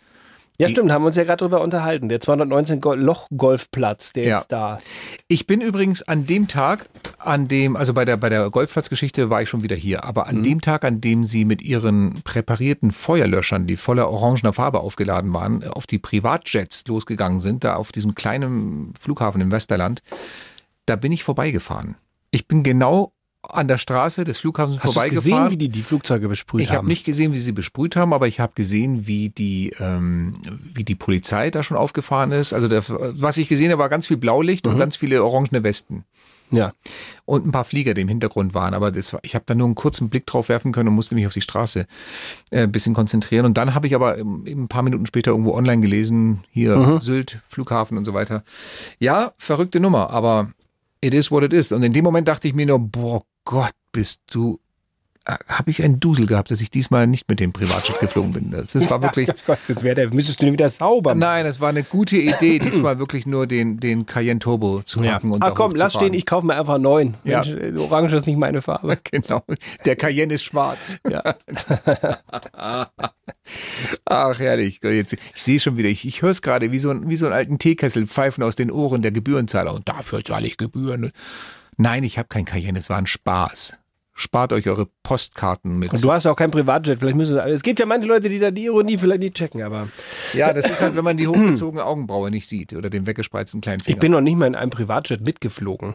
Ja, 0.61 0.69
stimmt, 0.69 0.91
haben 0.91 1.03
wir 1.03 1.07
uns 1.07 1.15
ja 1.17 1.23
gerade 1.23 1.37
drüber 1.45 1.61
unterhalten. 1.61 2.09
Der 2.09 2.21
219 2.21 2.81
Go- 2.81 2.95
Loch-Golfplatz, 2.95 4.13
der 4.13 4.25
Ja. 4.25 4.37
jetzt 4.39 4.51
da. 4.51 4.81
Ich 5.29 5.47
bin 5.47 5.61
übrigens 5.61 6.03
an 6.03 6.27
dem 6.27 6.49
Tag, 6.49 6.87
an 7.19 7.47
dem, 7.47 7.77
also 7.77 7.95
bei 7.95 8.05
der, 8.05 8.17
bei 8.17 8.29
der 8.29 8.51
Golfplatzgeschichte 8.51 9.31
war 9.31 9.41
ich 9.41 9.49
schon 9.49 9.63
wieder 9.63 9.77
hier, 9.77 10.03
aber 10.05 10.23
Mhm. 10.25 10.29
an 10.39 10.43
dem 10.43 10.61
Tag, 10.61 10.85
an 10.85 11.01
dem 11.01 11.23
sie 11.23 11.45
mit 11.45 11.63
ihren 11.63 12.23
präparierten 12.25 12.91
Feuerlöschern, 12.91 13.69
die 13.69 13.77
voller 13.77 14.11
orangener 14.11 14.53
Farbe 14.53 14.81
aufgeladen 14.81 15.33
waren, 15.33 15.63
auf 15.63 15.87
die 15.87 15.99
Privatjets 16.01 16.85
losgegangen 16.89 17.39
sind, 17.39 17.63
da 17.63 17.77
auf 17.77 17.93
diesem 17.93 18.17
kleinen 18.17 18.93
Flughafen 19.01 19.41
im 19.41 19.53
Westerland, 19.53 20.03
da 20.87 20.97
bin 20.97 21.13
ich 21.13 21.23
vorbeigefahren. 21.23 21.95
Ich 22.33 22.49
bin 22.49 22.65
genau 22.65 23.13
an 23.49 23.67
der 23.69 23.79
Straße 23.79 24.25
des 24.25 24.39
Flughafens 24.39 24.77
Hast 24.77 24.85
du 24.85 24.93
vorbeigefahren. 24.93 25.25
gesehen, 25.45 25.51
wie 25.51 25.57
die 25.57 25.69
die 25.71 25.83
Flugzeuge 25.83 26.29
besprüht 26.29 26.63
Ich 26.63 26.69
haben? 26.71 26.77
habe 26.79 26.87
nicht 26.89 27.05
gesehen, 27.05 27.33
wie 27.33 27.39
sie 27.39 27.53
besprüht 27.53 27.97
haben, 27.97 28.13
aber 28.13 28.29
ich 28.29 28.41
habe 28.41 28.53
gesehen, 28.55 29.07
wie 29.07 29.31
die, 29.31 29.73
ähm, 29.81 30.35
wie 30.75 30.85
die 30.85 30.95
Polizei 30.95 31.51
da 31.51 31.63
schon 31.63 31.77
aufgefahren 31.77 32.33
ist. 32.33 32.53
Also 32.53 32.69
der, 32.69 32.83
was 32.87 33.37
ich 33.39 33.49
gesehen 33.49 33.71
habe, 33.73 33.81
war 33.81 33.89
ganz 33.89 34.07
viel 34.07 34.17
Blaulicht 34.19 34.67
Mhm. 34.67 34.73
und 34.73 34.79
ganz 34.79 34.97
viele 34.97 35.25
orangene 35.25 35.63
Westen. 35.63 36.05
Ja. 36.51 36.73
Und 37.27 37.47
ein 37.47 37.53
paar 37.53 37.65
Flieger, 37.67 37.93
die 37.93 38.01
im 38.01 38.09
Hintergrund 38.09 38.55
waren. 38.55 38.73
Aber 38.73 38.91
das 38.91 39.13
war, 39.13 39.21
ich 39.23 39.35
habe 39.35 39.45
da 39.47 39.55
nur 39.55 39.67
einen 39.67 39.75
kurzen 39.75 40.09
Blick 40.09 40.27
drauf 40.27 40.49
werfen 40.49 40.73
können 40.73 40.89
und 40.89 40.95
musste 40.95 41.15
mich 41.15 41.27
auf 41.27 41.35
die 41.35 41.43
Straße 41.43 41.87
äh, 42.51 42.63
ein 42.63 42.73
bisschen 42.73 42.95
konzentrieren. 42.95 43.45
Und 43.45 43.59
dann 43.59 43.75
habe 43.75 43.87
ich 43.87 43.95
aber 43.95 44.17
eben 44.17 44.45
ein 44.47 44.69
paar 44.69 44.83
Minuten 44.83 45.05
später 45.05 45.33
irgendwo 45.33 45.53
online 45.53 45.83
gelesen, 45.83 46.45
hier 46.51 46.77
Mhm. 46.77 47.01
Sylt, 47.03 47.41
Flughafen 47.49 47.99
und 47.99 48.07
so 48.07 48.15
weiter. 48.15 48.45
Ja, 48.99 49.33
verrückte 49.37 49.79
Nummer, 49.79 50.09
aber 50.09 50.51
it 51.03 51.13
is 51.13 51.31
what 51.31 51.43
it 51.45 51.53
is. 51.53 51.71
Und 51.71 51.83
in 51.83 51.93
dem 51.93 52.03
Moment 52.05 52.29
dachte 52.29 52.49
ich 52.49 52.55
mir 52.55 52.65
nur, 52.65 52.79
boah 52.79 53.23
Gott, 53.49 53.73
bist 53.93 54.21
du 54.31 54.61
habe 55.49 55.71
ich 55.71 55.83
einen 55.83 56.01
Dusel 56.01 56.27
gehabt, 56.27 56.51
dass 56.51 56.63
ich 56.63 56.71
diesmal 56.71 57.07
nicht 57.07 57.29
mit 57.29 57.39
dem 57.39 57.53
Privatjet 57.53 58.01
geflogen 58.01 58.33
bin. 58.33 58.51
Das, 58.51 58.73
das 58.73 58.91
war 58.91 59.03
wirklich. 59.03 59.29
Ja, 59.29 59.35
Gott, 59.47 59.59
jetzt 59.67 59.83
der, 59.85 60.15
müsstest 60.15 60.41
du 60.41 60.47
den 60.47 60.55
wieder 60.55 60.71
sauber 60.71 61.11
machen. 61.11 61.19
Nein, 61.19 61.45
es 61.47 61.61
war 61.61 61.69
eine 61.69 61.83
gute 61.83 62.17
Idee, 62.17 62.59
diesmal 62.65 62.99
wirklich 62.99 63.27
nur 63.27 63.47
den, 63.47 63.79
den 63.79 64.07
Cayenne 64.07 64.39
Turbo 64.39 64.81
zu 64.83 65.03
Ja. 65.03 65.13
packen 65.15 65.33
und 65.33 65.43
Ah 65.43 65.51
komm, 65.51 65.75
lass 65.75 65.95
stehen, 65.95 66.15
ich 66.15 66.25
kaufe 66.25 66.47
mir 66.47 66.57
einfach 66.57 66.75
einen 66.75 66.85
neuen. 66.85 67.15
Ja. 67.25 67.43
Mensch, 67.45 67.63
äh, 67.63 67.77
Orange 67.77 68.17
ist 68.17 68.27
nicht 68.27 68.39
meine 68.39 68.63
Farbe. 68.63 68.99
Genau, 69.11 69.43
der 69.85 69.97
Cayenne 69.97 70.35
ist 70.35 70.45
schwarz. 70.45 70.99
Ja. 71.09 71.23
Ach, 74.05 74.39
herrlich. 74.39 74.81
Jetzt, 74.83 75.13
ich 75.13 75.21
sehe 75.35 75.61
schon 75.61 75.77
wieder, 75.77 75.89
ich, 75.89 76.07
ich 76.07 76.23
höre 76.23 76.31
es 76.31 76.43
gerade 76.43 76.73
wie 76.73 76.79
so, 76.79 76.91
ein, 76.91 77.09
wie 77.09 77.17
so 77.17 77.27
einen 77.27 77.35
alten 77.35 77.59
Teekessel 77.59 78.07
pfeifen 78.07 78.45
aus 78.45 78.57
den 78.57 78.71
Ohren 78.71 79.03
der 79.03 79.13
Gebührenzahler. 79.13 79.75
Und 79.75 79.89
dafür 79.89 80.25
zahle 80.25 80.47
ich 80.47 80.57
Gebühren. 80.57 81.11
Nein, 81.79 82.03
ich 82.05 82.19
habe 82.19 82.29
kein 82.29 82.45
Cayenne, 82.45 82.79
es 82.79 82.91
war 82.91 82.99
ein 82.99 83.07
Spaß. 83.07 83.79
spart 84.13 84.53
euch 84.53 84.69
eure 84.69 84.89
Postkarten 85.05 85.79
mit. 85.79 85.93
Und 85.93 86.03
du 86.03 86.11
hast 86.11 86.27
auch 86.27 86.35
kein 86.35 86.51
Privatjet. 86.51 86.99
Vielleicht 86.99 87.17
müssen 87.17 87.39
es 87.39 87.63
gibt 87.63 87.79
ja 87.79 87.87
manche 87.87 88.09
Leute, 88.09 88.29
die 88.29 88.41
da 88.41 88.51
die 88.51 88.65
Ironie 88.65 88.99
vielleicht 88.99 89.21
nicht 89.23 89.35
checken, 89.35 89.63
aber 89.63 89.89
Ja, 90.35 90.53
das 90.53 90.67
ist 90.67 90.83
halt, 90.83 90.97
wenn 90.97 91.05
man 91.05 91.17
die 91.17 91.29
hochgezogene 91.29 91.85
Augenbraue 91.85 92.31
nicht 92.33 92.49
sieht 92.49 92.75
oder 92.75 92.91
den 92.91 93.07
weggespreizten 93.07 93.61
kleinen 93.61 93.81
Finger. 93.81 93.95
ich 93.97 94.01
bin 94.01 94.11
noch 94.11 94.21
nicht 94.21 94.37
mal 94.37 94.47
in 94.47 94.57
einem 94.57 94.71
Privatjet 94.71 95.21
mitgeflogen. 95.21 95.95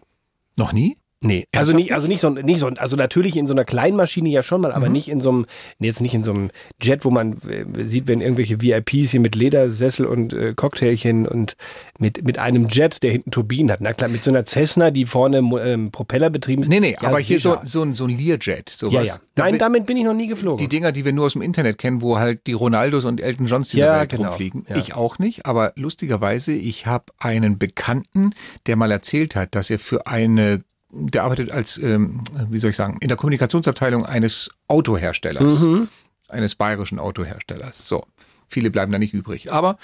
noch 0.56 0.72
nie? 0.72 0.98
Nee, 1.26 1.48
also 1.54 1.74
nicht, 1.74 1.94
also 1.94 2.08
nicht 2.08 2.20
so, 2.20 2.30
nicht 2.30 2.60
so, 2.60 2.68
also 2.68 2.96
natürlich 2.98 3.38
in 3.38 3.48
so 3.48 3.54
einer 3.54 3.64
kleinen 3.64 3.96
Maschine 3.96 4.30
ja 4.30 4.44
schon 4.44 4.60
mal, 4.62 4.72
aber 4.74 4.90
nicht 4.90 5.08
in 5.08 5.22
so 5.22 5.30
einem, 5.32 5.46
nee, 5.80 5.88
jetzt 5.88 6.02
nicht 6.02 6.14
in 6.14 6.24
so 6.24 6.32
einem 6.32 6.52
Jet, 6.82 7.06
wo 7.06 7.12
man 7.12 7.38
äh, 7.48 7.86
sieht, 7.86 8.08
wenn 8.08 8.20
irgendwelche 8.22 8.62
VIPs 8.62 9.12
hier 9.12 9.20
mit 9.22 9.34
Ledersessel 9.36 10.06
und 10.06 10.34
äh, 10.34 10.54
Cocktailchen 10.54 11.26
und 11.28 11.56
mit, 11.98 12.24
mit 12.26 12.38
einem 12.40 12.68
Jet, 12.68 13.02
der 13.04 13.12
hinten 13.12 13.32
Turbinen 13.32 13.72
hat. 13.72 13.80
Na 13.82 13.94
klar, 13.94 14.10
mit 14.10 14.22
so 14.24 14.32
einer 14.32 14.46
Cessna, 14.46 14.92
die 14.92 15.06
vorne 15.06 15.38
ähm, 15.38 15.92
Propeller 15.92 16.30
betrieben 16.30 16.64
ist. 16.64 16.68
Nee, 16.68 16.80
nee, 16.82 16.98
Ja, 17.02 17.08
aber 17.08 17.20
hier 17.20 17.40
so, 17.40 17.52
sicher. 17.52 17.62
so, 17.66 17.82
ein- 17.84 17.96
so 17.96 18.06
ein 18.06 18.18
Learjet, 18.18 18.70
sowas. 18.70 18.94
Ja, 18.94 19.02
ja. 19.04 19.16
Nein, 19.38 19.52
bin- 19.54 19.60
damit 19.60 19.86
bin 19.86 19.98
ich 19.98 20.04
noch 20.04 20.14
nie 20.14 20.28
geflogen. 20.28 20.58
die 20.58 20.68
Dinger, 20.70 20.92
die 20.92 21.06
wir 21.06 21.14
nur 21.14 21.26
aus 21.28 21.34
dem 21.34 21.42
Internet 21.42 21.78
kennen, 21.78 22.02
wo 22.02 22.20
halt 22.20 22.46
die 22.48 22.54
Ronaldos 22.54 23.06
und 23.06 23.22
Elton 23.22 23.46
Johns 23.48 23.70
dieser 23.70 23.86
Ja, 23.86 24.00
Welt 24.02 24.10
genau. 24.12 24.28
rumfliegen. 24.28 24.66
Ja. 24.70 24.76
Ich 24.76 24.94
auch 24.94 25.20
nicht, 25.20 25.46
aber 25.46 25.72
lustigerweise, 25.76 26.52
ich 26.54 26.86
habe 26.86 27.06
einen 27.18 27.58
Bekannten, 27.58 28.32
der 28.68 28.76
mal 28.76 28.92
erzählt 28.92 29.36
hat, 29.38 29.56
dass 29.56 29.70
er 29.70 29.80
für 29.80 30.06
eine, 30.08 30.64
der 30.96 31.24
arbeitet 31.24 31.52
als, 31.52 31.78
ähm, 31.78 32.22
wie 32.50 32.58
soll 32.58 32.70
ich 32.70 32.76
sagen, 32.76 32.98
in 33.02 33.08
der 33.08 33.18
Kommunikationsabteilung 33.18 34.06
eines 34.06 34.52
Autoherstellers, 34.68 35.60
Mhm. 35.60 35.88
eines 36.30 36.56
bayerischen 36.56 37.00
Autoherstellers. 37.00 37.88
So. 37.88 38.06
Viele 38.50 38.70
bleiben 38.70 38.92
da 38.92 39.00
nicht 39.00 39.16
übrig. 39.16 39.52
Aber 39.52 39.78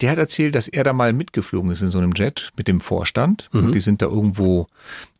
der 0.00 0.10
hat 0.12 0.16
erzählt, 0.18 0.54
dass 0.54 0.68
er 0.68 0.84
da 0.84 0.94
mal 0.94 1.12
mitgeflogen 1.12 1.70
ist 1.70 1.82
in 1.82 1.90
so 1.90 1.98
einem 1.98 2.12
Jet 2.16 2.50
mit 2.56 2.66
dem 2.66 2.80
Vorstand. 2.80 3.50
Mhm. 3.52 3.60
Und 3.66 3.74
die 3.74 3.80
sind 3.80 4.00
da 4.00 4.06
irgendwo 4.06 4.68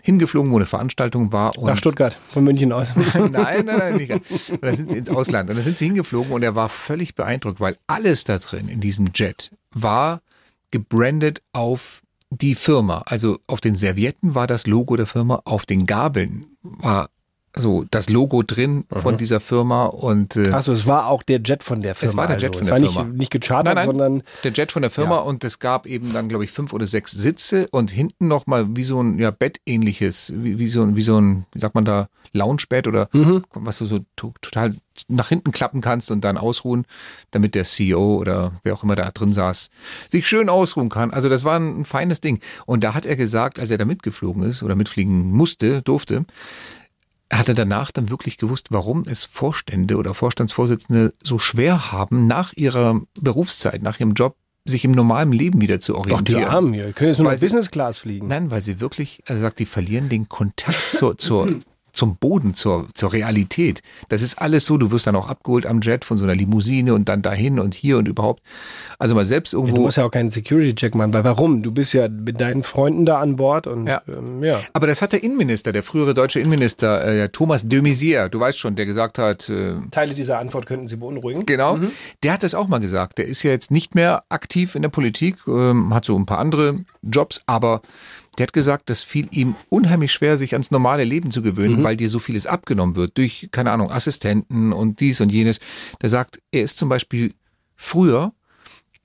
hingeflogen, 0.00 0.50
wo 0.50 0.56
eine 0.56 0.64
Veranstaltung 0.64 1.30
war. 1.30 1.52
Nach 1.60 1.76
Stuttgart, 1.76 2.16
von 2.32 2.44
München 2.44 2.72
aus. 2.72 2.94
nein, 3.14 3.32
nein, 3.32 3.64
nein, 3.66 3.96
nicht. 3.96 4.12
Und 4.12 4.62
dann 4.62 4.76
sind 4.76 4.92
sie 4.92 4.96
ins 4.98 5.10
Ausland. 5.10 5.50
Und 5.50 5.56
dann 5.56 5.64
sind 5.64 5.76
sie 5.76 5.84
hingeflogen 5.84 6.32
und 6.32 6.42
er 6.42 6.54
war 6.54 6.70
völlig 6.70 7.14
beeindruckt, 7.14 7.60
weil 7.60 7.76
alles 7.86 8.24
da 8.24 8.38
drin 8.38 8.68
in 8.68 8.80
diesem 8.80 9.10
Jet 9.14 9.50
war 9.74 10.22
gebrandet 10.70 11.42
auf 11.52 12.00
die 12.40 12.54
Firma. 12.54 13.02
Also 13.06 13.38
auf 13.46 13.60
den 13.60 13.74
Servietten 13.74 14.34
war 14.34 14.46
das 14.46 14.66
Logo 14.66 14.96
der 14.96 15.06
Firma, 15.06 15.42
auf 15.44 15.66
den 15.66 15.86
Gabeln 15.86 16.46
war 16.62 17.10
so 17.58 17.84
das 17.90 18.08
Logo 18.10 18.42
drin 18.42 18.84
von 18.90 19.16
dieser 19.16 19.40
Firma 19.40 19.86
und 19.86 20.36
äh, 20.36 20.50
Achso, 20.50 20.72
es 20.72 20.86
war 20.86 21.06
auch 21.06 21.22
der 21.22 21.40
Jet 21.40 21.62
von 21.64 21.80
der 21.80 21.94
Firma. 21.94 22.10
es 22.10 22.16
war 22.16 22.26
der 22.26 22.34
also. 22.34 22.46
Jet 22.46 22.54
von 22.54 22.62
es 22.62 22.66
der 22.68 22.82
war 22.82 22.88
Firma. 22.92 23.04
Nicht, 23.08 23.18
nicht 23.18 23.30
gechartert, 23.32 23.74
Nein, 23.74 23.86
nein. 23.86 23.86
sondern 23.86 24.22
der 24.44 24.52
Jet 24.52 24.72
von 24.72 24.82
der 24.82 24.90
Firma 24.90 25.16
Ja. 25.16 25.20
und 25.22 25.42
es 25.44 25.58
gab 25.58 25.86
eben 25.86 26.12
dann, 26.12 26.28
glaube 26.28 26.44
ich, 26.44 26.50
fünf 26.52 26.72
oder 26.72 26.86
sechs 26.86 27.12
Sitze 27.12 27.68
und 27.70 27.90
hinten 27.90 28.28
nochmal 28.28 28.66
wie 28.76 28.84
so 28.84 29.00
ein 29.02 29.18
ja, 29.18 29.30
Bettähnliches, 29.30 30.32
wie, 30.36 30.58
wie, 30.58 30.66
so, 30.68 30.82
ein- 30.82 30.96
wie 30.96 31.02
so 31.02 31.18
ein, 31.18 31.46
wie 31.52 31.60
sagt 31.60 31.74
man 31.74 31.84
da, 31.84 32.08
Loungebett 32.32 32.86
oder 32.86 33.08
Mhm. 33.14 33.42
was 33.54 33.78
du 33.78 33.86
so 33.86 34.00
to 34.16 34.34
total 34.42 34.70
nach 35.08 35.28
hinten 35.30 35.52
klappen 35.52 35.80
kannst 35.80 36.10
und 36.10 36.22
dann 36.24 36.36
ausruhen, 36.36 36.84
damit 37.30 37.54
der 37.54 37.64
CEO 37.64 38.16
oder 38.16 38.60
wer 38.62 38.74
auch 38.74 38.82
immer 38.82 38.94
da 38.96 39.10
drin 39.10 39.32
saß, 39.32 39.70
sich 40.10 40.26
schön 40.28 40.50
ausruhen 40.50 40.90
kann. 40.90 41.10
Also 41.12 41.30
das 41.30 41.44
war 41.44 41.58
ein, 41.58 41.80
ein 41.80 41.84
feines 41.86 42.20
Ding. 42.20 42.40
Und 42.66 42.84
da 42.84 42.92
hat 42.92 43.06
er 43.06 43.16
gesagt, 43.16 43.58
als 43.58 43.70
er 43.70 43.78
da 43.78 43.86
mitgeflogen 43.86 44.42
ist 44.42 44.62
oder 44.62 44.74
mitfliegen 44.74 45.30
musste, 45.30 45.80
durfte, 45.82 46.26
hat 47.32 47.48
er 47.48 47.54
danach 47.54 47.90
dann 47.90 48.10
wirklich 48.10 48.38
gewusst, 48.38 48.68
warum 48.70 49.04
es 49.06 49.24
Vorstände 49.24 49.96
oder 49.96 50.14
Vorstandsvorsitzende 50.14 51.12
so 51.22 51.38
schwer 51.38 51.92
haben, 51.92 52.26
nach 52.26 52.52
ihrer 52.54 53.00
Berufszeit, 53.14 53.82
nach 53.82 53.98
ihrem 54.00 54.14
Job, 54.14 54.36
sich 54.64 54.84
im 54.84 54.92
normalen 54.92 55.32
Leben 55.32 55.60
wieder 55.60 55.80
zu 55.80 55.92
doch 55.92 56.00
orientieren. 56.00 56.40
die 56.40 56.46
Armen 56.46 56.72
hier. 56.72 56.92
Können 56.92 57.10
jetzt 57.10 57.18
nur 57.18 57.30
noch 57.30 57.40
Business 57.40 57.70
Class 57.70 57.98
fliegen. 57.98 58.26
Nein, 58.26 58.50
weil 58.50 58.62
sie 58.62 58.80
wirklich, 58.80 59.22
er 59.26 59.38
sagt, 59.38 59.60
die 59.60 59.66
verlieren 59.66 60.08
den 60.08 60.28
Kontakt 60.28 60.80
zur, 60.80 61.16
zur, 61.18 61.48
zum 61.96 62.16
Boden, 62.16 62.54
zur, 62.54 62.86
zur 62.94 63.12
Realität. 63.12 63.82
Das 64.08 64.22
ist 64.22 64.38
alles 64.40 64.66
so, 64.66 64.76
du 64.76 64.90
wirst 64.90 65.06
dann 65.06 65.16
auch 65.16 65.28
abgeholt 65.28 65.66
am 65.66 65.80
Jet 65.80 66.04
von 66.04 66.18
so 66.18 66.24
einer 66.24 66.34
Limousine 66.34 66.94
und 66.94 67.08
dann 67.08 67.22
dahin 67.22 67.58
und 67.58 67.74
hier 67.74 67.98
und 67.98 68.06
überhaupt. 68.06 68.42
Also 68.98 69.14
mal 69.14 69.24
selbst 69.26 69.52
Ja, 69.52 69.58
du 69.58 69.66
irgendwo. 69.66 69.82
musst 69.82 69.96
ja 69.96 70.04
auch 70.04 70.10
keinen 70.10 70.30
Security-Check 70.30 70.94
machen, 70.94 71.12
weil 71.12 71.24
warum? 71.24 71.62
Du 71.62 71.72
bist 71.72 71.92
ja 71.94 72.08
mit 72.08 72.40
deinen 72.40 72.62
Freunden 72.62 73.04
da 73.06 73.18
an 73.20 73.36
Bord 73.36 73.66
und 73.66 73.86
Ja. 73.86 74.02
Ähm, 74.06 74.44
ja. 74.44 74.60
aber 74.72 74.86
das 74.86 75.02
hat 75.02 75.12
der 75.12 75.22
Innenminister, 75.24 75.72
der 75.72 75.82
frühere 75.82 76.14
deutsche 76.14 76.38
Innenminister, 76.40 77.04
äh, 77.04 77.28
Thomas 77.30 77.68
de 77.68 77.80
Maizière, 77.80 78.28
du 78.28 78.38
weißt 78.38 78.58
schon, 78.58 78.76
der 78.76 78.86
gesagt 78.86 79.18
hat, 79.18 79.48
äh, 79.48 79.74
Teile 79.90 80.14
dieser 80.14 80.38
Antwort 80.38 80.66
könnten 80.66 80.86
Sie 80.88 80.96
beunruhigen. 80.96 81.46
Genau. 81.46 81.78
Der 82.22 82.32
hat 82.34 82.42
das 82.42 82.54
auch 82.54 82.68
mal 82.68 82.78
gesagt. 82.78 83.18
Der 83.18 83.26
ist 83.26 83.42
ja 83.42 83.50
jetzt 83.50 83.70
nicht 83.70 83.94
mehr 83.94 84.24
aktiv 84.28 84.74
in 84.74 84.82
der 84.82 84.90
Politik, 84.90 85.36
ähm, 85.48 85.94
hat 85.94 86.04
so 86.04 86.16
ein 86.18 86.26
paar 86.26 86.38
andere 86.38 86.80
Jobs, 87.02 87.42
aber 87.46 87.80
der 88.38 88.46
hat 88.46 88.52
gesagt, 88.52 88.90
das 88.90 89.02
fiel 89.02 89.28
ihm 89.30 89.54
unheimlich 89.68 90.12
schwer, 90.12 90.36
sich 90.36 90.52
ans 90.52 90.70
normale 90.70 91.04
Leben 91.04 91.30
zu 91.30 91.42
gewöhnen, 91.42 91.82
weil 91.84 91.96
dir 91.96 92.08
so 92.08 92.18
vieles 92.18 92.46
abgenommen 92.46 92.96
wird 92.96 93.16
durch, 93.18 93.48
keine 93.50 93.70
Ahnung, 93.72 93.90
Assistenten 93.90 94.72
und 94.72 95.00
dies 95.00 95.20
und 95.20 95.30
jenes. 95.30 95.60
Der 96.02 96.08
sagt, 96.08 96.40
er 96.52 96.62
ist 96.62 96.78
zum 96.78 96.88
Beispiel 96.88 97.34
früher 97.76 98.32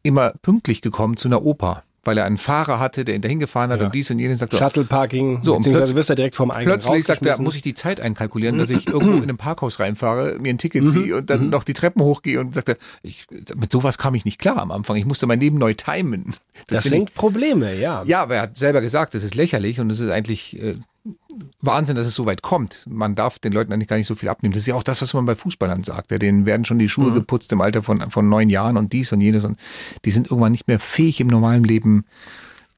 immer 0.04 0.32
pünktlich 0.42 0.82
gekommen 0.82 1.18
zu 1.18 1.28
einer 1.28 1.44
Oper, 1.44 1.84
weil 2.04 2.18
er 2.18 2.26
einen 2.26 2.38
Fahrer 2.38 2.80
hatte, 2.80 3.06
der 3.06 3.16
ihn 3.16 3.22
dahin 3.22 3.40
gefahren 3.40 3.70
hat 3.72 3.80
Ja. 3.80 3.86
und 3.86 3.94
dies 3.96 4.10
und 4.10 4.20
jenes. 4.20 4.40
Sagt, 4.40 4.54
er, 4.54 4.60
Shuttle-Parking, 4.60 5.40
So, 5.44 5.56
beziehungsweise 5.58 5.96
wirst 5.96 6.10
du 6.10 6.16
direkt 6.16 6.36
vom 6.36 6.50
eigenen 6.50 6.80
Plötzlich 6.80 7.06
sagt 7.06 7.26
er, 7.26 7.40
muss 7.42 7.56
ich 7.56 7.62
die 7.62 7.74
Zeit 7.74 8.00
einkalkulieren, 8.00 8.58
dass 8.58 8.70
ich 8.70 8.88
irgendwo 8.88 9.18
in 9.18 9.24
einem 9.24 9.38
Parkhaus 9.38 9.80
reinfahre, 9.80 10.38
mir 10.40 10.50
ein 10.50 10.58
Ticket 10.58 10.90
ziehe 10.90 11.18
und 11.18 11.30
dann 11.30 11.50
noch 11.50 11.64
die 11.64 11.74
Treppen 11.74 12.02
hochgehe 12.02 12.40
und 12.40 12.56
sagt 12.56 12.70
er, 12.70 12.78
ich, 13.04 13.28
mit 13.56 13.72
sowas 13.72 13.98
kam 13.98 14.16
ich 14.16 14.26
nicht 14.26 14.40
klar 14.40 14.58
am 14.58 14.72
Anfang. 14.72 14.96
Ich 14.96 15.06
musste 15.06 15.28
mein 15.28 15.40
Leben 15.40 15.58
neu 15.58 15.74
timen. 15.74 16.34
Das 16.68 16.82
finde 16.84 16.98
senkt 16.98 17.14
Probleme, 17.14 17.76
ja. 17.76 18.04
ja, 18.06 18.22
aber 18.24 18.36
er 18.36 18.42
hat 18.44 18.58
selber 18.58 18.82
gesagt, 18.82 19.14
das 19.14 19.24
ist 19.24 19.36
lächerlich 19.36 19.80
und 19.80 19.90
es 19.90 20.00
ist 20.00 20.10
eigentlich 20.10 20.62
äh, 20.62 20.76
Wahnsinn, 21.62 21.96
dass 21.96 22.06
es 22.06 22.16
so 22.16 22.26
weit 22.26 22.42
kommt. 22.42 22.86
Man 22.88 23.16
darf 23.16 23.40
den 23.40 23.54
Leuten 23.54 23.74
eigentlich 23.74 23.88
gar 23.88 23.98
nicht 23.98 24.08
so 24.08 24.16
viel 24.16 24.30
abnehmen. 24.30 24.54
Das 24.54 24.64
ist 24.64 24.68
ja 24.68 24.76
auch 24.76 24.84
das, 24.84 25.02
was 25.02 25.14
man 25.14 25.26
bei 25.26 25.36
Fußballern 25.36 25.84
sagt. 25.84 26.12
Ja, 26.12 26.18
denen 26.18 26.46
werden 26.46 26.66
schon 26.66 26.80
die 26.80 26.90
Schuhe 26.90 27.12
geputzt 27.14 27.52
im 27.52 27.62
Alter 27.62 27.82
von, 27.82 28.12
von 28.12 28.30
neun 28.30 28.50
Jahren 28.50 28.78
und 28.78 28.94
dies 28.94 29.12
und 29.12 29.22
jenes 29.22 29.44
und 29.44 29.60
die 30.06 30.12
sind 30.12 30.28
irgendwann 30.28 30.52
nicht 30.52 30.68
mehr 30.68 30.80
fähig 30.80 31.20
im 31.20 31.28
normalen 31.28 31.64
Leben 31.64 32.06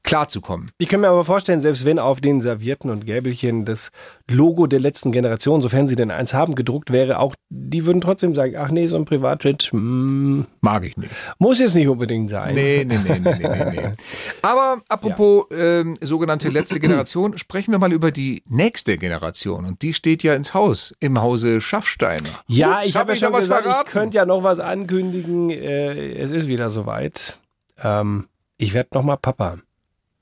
klarzukommen. 0.04 0.70
Ich 0.78 0.88
kann 0.88 1.00
mir 1.00 1.08
aber 1.08 1.24
vorstellen, 1.24 1.60
selbst 1.60 1.84
wenn 1.84 1.98
auf 1.98 2.20
den 2.20 2.40
Servietten 2.40 2.90
und 2.90 3.06
Gäbelchen 3.06 3.64
das 3.64 3.90
Logo 4.30 4.66
der 4.66 4.78
letzten 4.78 5.10
Generation, 5.12 5.62
sofern 5.62 5.88
sie 5.88 5.96
denn 5.96 6.10
eins 6.10 6.34
haben, 6.34 6.54
gedruckt 6.54 6.92
wäre, 6.92 7.18
auch 7.18 7.34
die 7.48 7.86
würden 7.86 8.00
trotzdem 8.00 8.34
sagen, 8.34 8.54
ach 8.56 8.70
nee, 8.70 8.86
so 8.86 8.96
ein 8.96 9.06
Privatjet 9.06 9.62
hm, 9.62 10.46
Mag 10.60 10.84
ich 10.84 10.96
nicht. 10.96 11.10
muss 11.38 11.58
jetzt 11.58 11.74
nicht 11.74 11.88
unbedingt 11.88 12.28
sein. 12.30 12.54
Nee, 12.54 12.84
nee, 12.86 12.98
nee, 12.98 13.18
nee, 13.18 13.34
nee, 13.38 13.48
nee, 13.48 13.70
nee. 13.70 13.92
Aber 14.42 14.82
apropos 14.88 15.46
ähm, 15.50 15.96
sogenannte 16.00 16.50
letzte 16.50 16.80
Generation, 16.80 17.38
sprechen 17.38 17.72
wir 17.72 17.78
mal 17.78 17.92
über 17.92 18.10
die 18.10 18.42
nächste 18.46 18.98
Generation. 18.98 19.64
Und 19.64 19.82
die 19.82 19.94
steht 19.94 20.22
ja 20.22 20.34
ins 20.34 20.52
Haus, 20.52 20.94
im 21.00 21.20
Hause 21.20 21.62
Schaffsteiner. 21.62 22.28
Ja, 22.46 22.78
Ups, 22.78 22.86
ich 22.88 22.96
habe 22.96 23.12
hab 23.12 23.18
ja 23.18 23.26
schon 23.26 23.32
was 23.32 23.40
gesagt, 23.40 23.62
verraten? 23.62 23.86
ich 23.86 23.92
könnte 23.92 24.16
ja 24.18 24.26
noch 24.26 24.42
was 24.42 24.58
ankündigen. 24.58 25.48
Äh, 25.48 26.12
es 26.14 26.30
ist 26.30 26.46
wieder 26.46 26.68
soweit. 26.68 27.38
Ähm, 27.82 28.28
ich 28.58 28.74
werde 28.74 28.90
noch 28.92 29.02
mal 29.02 29.16
Papa. 29.16 29.58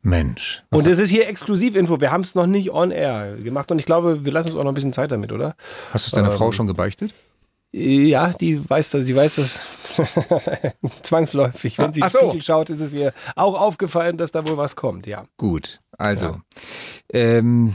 Mensch. 0.03 0.63
Und 0.71 0.87
das 0.87 0.99
ist 0.99 1.11
hier 1.11 1.29
Exklusivinfo. 1.29 2.01
Wir 2.01 2.11
haben 2.11 2.23
es 2.23 2.35
noch 2.35 2.47
nicht 2.47 2.71
on 2.71 2.91
air 2.91 3.37
gemacht 3.37 3.71
und 3.71 3.79
ich 3.79 3.87
glaube, 3.87 4.25
wir 4.25 4.33
lassen 4.33 4.49
uns 4.51 4.59
auch 4.59 4.65
noch 4.65 4.73
ein 4.73 4.75
bisschen 4.75 4.93
Zeit 4.93 5.13
damit, 5.13 5.33
oder? 5.33 5.55
Hast 5.93 6.07
du 6.07 6.09
es 6.09 6.13
deiner 6.13 6.31
ähm, 6.31 6.37
Frau 6.37 6.51
schon 6.51 6.67
gebeichtet? 6.67 7.15
Ja, 7.75 8.33
die 8.33 8.69
weiß 8.69 8.91
das, 8.91 9.07
die 9.07 9.17
weiß 9.17 9.37
das 9.37 9.67
zwangsläufig. 11.03 11.79
Wenn 11.79 11.95
sie 11.95 12.03
Ach 12.03 12.11
so. 12.11 12.19
Spiegel 12.19 12.43
schaut, 12.43 12.69
ist 12.69 12.81
es 12.81 12.93
ihr 12.93 13.15
auch 13.35 13.59
aufgefallen, 13.59 14.19
dass 14.19 14.31
da 14.33 14.47
wohl 14.47 14.59
was 14.59 14.77
kommt, 14.77 15.07
ja. 15.07 15.23
Gut, 15.39 15.81
also. 15.97 16.39
Ähm, 17.11 17.75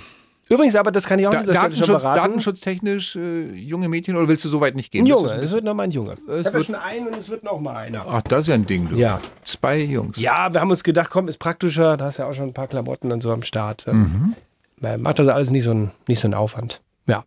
Übrigens, 0.50 0.76
aber 0.76 0.92
das 0.92 1.06
kann 1.06 1.20
ich 1.20 1.28
auch 1.28 1.32
da, 1.32 1.40
an 1.40 1.44
dieser 1.44 1.54
Stelle 1.56 1.76
schon 1.76 1.80
Datenschutz, 1.88 2.04
beraten. 2.04 2.22
datenschutztechnisch 2.22 3.16
äh, 3.18 3.52
junge 3.54 3.90
Mädchen 3.90 4.16
oder 4.16 4.28
willst 4.28 4.46
du 4.46 4.50
so 4.50 4.62
weit 4.62 4.76
nicht 4.76 4.92
gehen? 4.92 5.04
Ein 5.04 5.08
Junge, 5.08 5.34
es 5.34 5.52
wird 5.52 5.64
noch 5.66 5.74
mal 5.74 5.84
ein 5.84 5.92
Junge. 5.92 6.14
Es 6.14 6.18
Ich 6.18 6.28
habe 6.30 6.40
ja 6.48 6.54
wird- 6.54 6.66
schon 6.66 6.76
einen 6.76 7.08
und 7.08 7.16
es 7.18 7.30
wird 7.30 7.44
noch 7.44 7.60
mal 7.60 7.76
einer. 7.76 8.06
Ach, 8.08 8.22
das 8.22 8.42
ist 8.42 8.48
ja 8.48 8.54
ein 8.56 8.66
Ding, 8.66 8.90
du. 8.90 8.96
Ja. 8.96 9.20
Zwei 9.44 9.80
Jungs. 9.82 10.20
Ja, 10.20 10.54
wir 10.54 10.62
haben 10.62 10.72
uns 10.72 10.84
gedacht, 10.84 11.10
komm, 11.10 11.28
ist 11.28 11.38
praktischer. 11.38 11.98
Da 11.98 12.06
hast 12.06 12.18
ja 12.18 12.28
auch 12.28 12.34
schon 12.34 12.48
ein 12.50 12.54
paar 12.54 12.68
Klamotten 12.68 13.12
und 13.12 13.22
so 13.22 13.32
am 13.32 13.44
Start. 13.44 13.86
Mhm. 13.88 14.36
Ähm, 14.84 15.02
Macht 15.02 15.20
das 15.20 15.28
alles 15.28 15.50
nicht 15.50 15.64
so 15.64 15.72
ein, 15.72 15.92
nicht 16.08 16.20
so 16.20 16.28
ein 16.28 16.34
Aufwand. 16.34 16.82
Ja. 17.08 17.24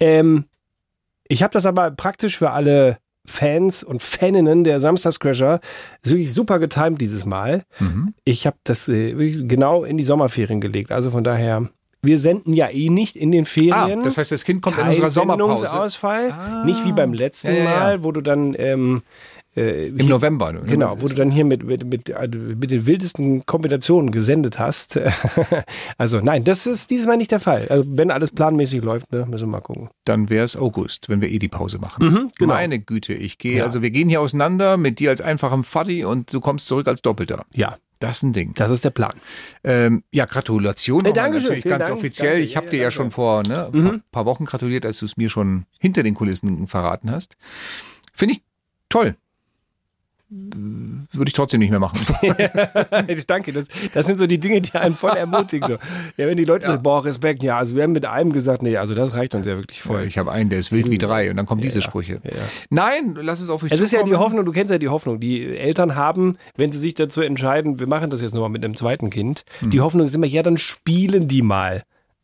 Ähm, 0.00 0.44
ich 1.28 1.42
habe 1.42 1.52
das 1.52 1.66
aber 1.66 1.90
praktisch 1.90 2.36
für 2.38 2.50
alle 2.52 2.98
Fans 3.24 3.84
und 3.84 4.02
Faninnen 4.02 4.64
der 4.64 4.80
Samstagscrasher 4.80 5.60
wirklich 6.02 6.32
super 6.32 6.58
getimt 6.58 7.00
dieses 7.00 7.24
Mal. 7.24 7.64
Mhm. 7.78 8.14
Ich 8.24 8.46
habe 8.46 8.56
das 8.64 8.88
äh, 8.88 9.16
wirklich 9.18 9.46
genau 9.48 9.84
in 9.84 9.96
die 9.96 10.04
Sommerferien 10.04 10.60
gelegt. 10.60 10.90
Also 10.92 11.10
von 11.10 11.22
daher, 11.24 11.68
wir 12.02 12.18
senden 12.18 12.52
ja 12.52 12.68
eh 12.68 12.90
nicht 12.90 13.16
in 13.16 13.30
den 13.32 13.44
Ah, 13.44 13.46
Ferien. 13.46 14.02
das 14.04 14.18
heißt, 14.18 14.32
das 14.32 14.44
Kind 14.44 14.60
kommt 14.62 14.76
in 14.76 14.82
Kein 14.82 14.90
unserer 14.90 15.10
Sommerpause. 15.10 15.66
Sendungsausfall. 15.66 16.30
Ah. 16.32 16.64
Nicht 16.64 16.84
wie 16.84 16.92
beim 16.92 17.12
letzten 17.12 17.48
Ja, 17.48 17.54
ja, 17.54 17.64
ja. 17.64 17.70
Mal, 17.80 18.04
wo 18.04 18.10
du 18.12 18.20
dann 18.20 18.54
ähm, 18.58 19.02
äh, 19.54 19.84
Im 19.88 20.08
November. 20.08 20.50
ne? 20.52 20.62
Genau, 20.66 20.96
wo 21.00 21.06
du 21.08 21.14
dann 21.14 21.30
hier 21.30 21.44
mit, 21.44 21.62
mit, 21.62 21.84
mit, 21.84 22.10
also 22.14 22.38
mit 22.38 22.70
den 22.70 22.86
wildesten 22.86 23.44
Kombinationen 23.44 24.10
gesendet 24.10 24.58
hast. 24.58 24.98
also 25.98 26.20
nein, 26.20 26.42
das 26.44 26.66
ist 26.66 26.90
dieses 26.90 27.06
Mal 27.06 27.16
nicht 27.18 27.30
der 27.30 27.40
Fall. 27.40 27.66
Also 27.68 27.84
wenn 27.86 28.10
alles 28.10 28.30
planmäßig 28.30 28.82
läuft, 28.82 29.12
ne, 29.12 29.26
müssen 29.28 29.44
wir 29.48 29.52
mal 29.52 29.60
gucken. 29.60 29.90
Dann 30.04 30.30
wäre 30.30 30.44
es 30.44 30.56
August, 30.56 31.08
wenn 31.08 31.20
wir 31.20 31.28
eh 31.30 31.38
die 31.38 31.48
Pause 31.48 31.78
machen. 31.78 32.04
Mhm, 32.06 32.30
genau. 32.38 32.54
Meine 32.54 32.78
Güte, 32.80 33.12
ich 33.14 33.38
gehe, 33.38 33.58
Ja. 33.58 33.64
also 33.64 33.82
wir 33.82 33.90
gehen 33.90 34.08
hier 34.08 34.20
auseinander 34.22 34.76
mit 34.76 34.98
dir 35.00 35.10
als 35.10 35.20
einfachem 35.20 35.64
Faddy 35.64 36.04
und 36.04 36.32
du 36.32 36.40
kommst 36.40 36.66
zurück 36.66 36.88
als 36.88 37.02
Doppelter. 37.02 37.44
Ja. 37.52 37.76
Das 38.02 38.16
ist 38.16 38.22
ein 38.24 38.32
Ding. 38.32 38.52
Das 38.54 38.70
ist 38.72 38.84
der 38.84 38.90
Plan. 38.90 39.14
Ähm, 39.62 40.02
ja, 40.10 40.24
Gratulation 40.24 41.04
Hey, 41.04 41.12
Dankeschön, 41.12 41.48
natürlich 41.50 41.64
ganz 41.64 41.86
Dank, 41.86 41.98
offiziell. 41.98 42.32
danke, 42.32 42.44
ich 42.44 42.56
habe 42.56 42.66
ja, 42.66 42.70
dir 42.70 42.76
ja 42.78 42.82
danke. 42.84 42.96
schon 42.96 43.10
vor 43.12 43.42
ne, 43.44 43.66
ein 43.66 43.82
paar, 43.82 44.00
paar 44.10 44.26
Wochen 44.26 44.44
gratuliert, 44.44 44.84
als 44.84 44.98
du 44.98 45.06
es 45.06 45.16
mir 45.16 45.30
schon 45.30 45.66
hinter 45.78 46.02
den 46.02 46.14
Kulissen 46.14 46.66
verraten 46.66 47.10
hast. 47.12 47.36
Finde 48.12 48.34
ich 48.34 48.42
toll. 48.88 49.16
Würde 51.12 51.28
ich 51.28 51.34
trotzdem 51.34 51.60
nicht 51.60 51.70
mehr 51.70 51.80
machen. 51.80 51.98
Danke, 53.26 53.52
das, 53.52 53.66
das 53.92 54.06
sind 54.06 54.18
so 54.18 54.26
die 54.26 54.38
Dinge, 54.38 54.60
die 54.60 54.72
einen 54.74 54.94
voll 54.94 55.16
ermutigen. 55.16 55.68
So. 55.68 55.74
Ja, 56.16 56.26
wenn 56.26 56.36
die 56.36 56.44
Leute 56.44 56.66
sagen, 56.66 56.82
boah, 56.82 57.04
Respekt, 57.04 57.42
ja, 57.42 57.58
also 57.58 57.76
wir 57.76 57.82
haben 57.82 57.92
mit 57.92 58.06
einem 58.06 58.32
gesagt, 58.32 58.62
nee, 58.62 58.76
also 58.76 58.94
das 58.94 59.14
reicht 59.14 59.34
uns 59.34 59.46
ja 59.46 59.56
wirklich 59.56 59.82
voll. 59.82 60.04
Ich 60.04 60.16
habe 60.18 60.32
einen, 60.32 60.48
der 60.50 60.58
ist 60.58 60.72
wild 60.72 60.90
wie 60.90 60.98
drei 60.98 61.30
und 61.30 61.36
dann 61.36 61.46
kommen 61.46 61.60
diese 61.60 61.82
Sprüche. 61.82 62.20
Nein, 62.70 63.16
lass 63.20 63.40
es 63.40 63.50
auf 63.50 63.62
mich 63.62 63.72
Es 63.72 63.80
ist 63.80 63.92
ja 63.92 63.98
die 64.00 64.04
zukommen. 64.10 64.24
Hoffnung, 64.24 64.44
du 64.46 64.52
kennst 64.52 64.70
ja 64.70 64.78
die 64.78 64.88
Hoffnung. 64.88 65.20
Die 65.20 65.56
Eltern 65.56 65.94
haben, 65.96 66.36
wenn 66.56 66.72
sie 66.72 66.78
sich 66.78 66.94
dazu 66.94 67.20
entscheiden, 67.20 67.78
wir 67.78 67.86
machen 67.86 68.10
das 68.10 68.22
jetzt 68.22 68.32
nochmal 68.34 68.50
mit 68.50 68.64
einem 68.64 68.74
zweiten 68.76 69.10
Kind, 69.10 69.44
die 69.60 69.78
Mhm. 69.78 69.82
Hoffnung 69.82 70.06
ist 70.06 70.14
immer, 70.14 70.26
ja, 70.26 70.42
dann 70.42 70.56
spielen 70.56 71.28
die 71.28 71.42
mal 71.42 71.82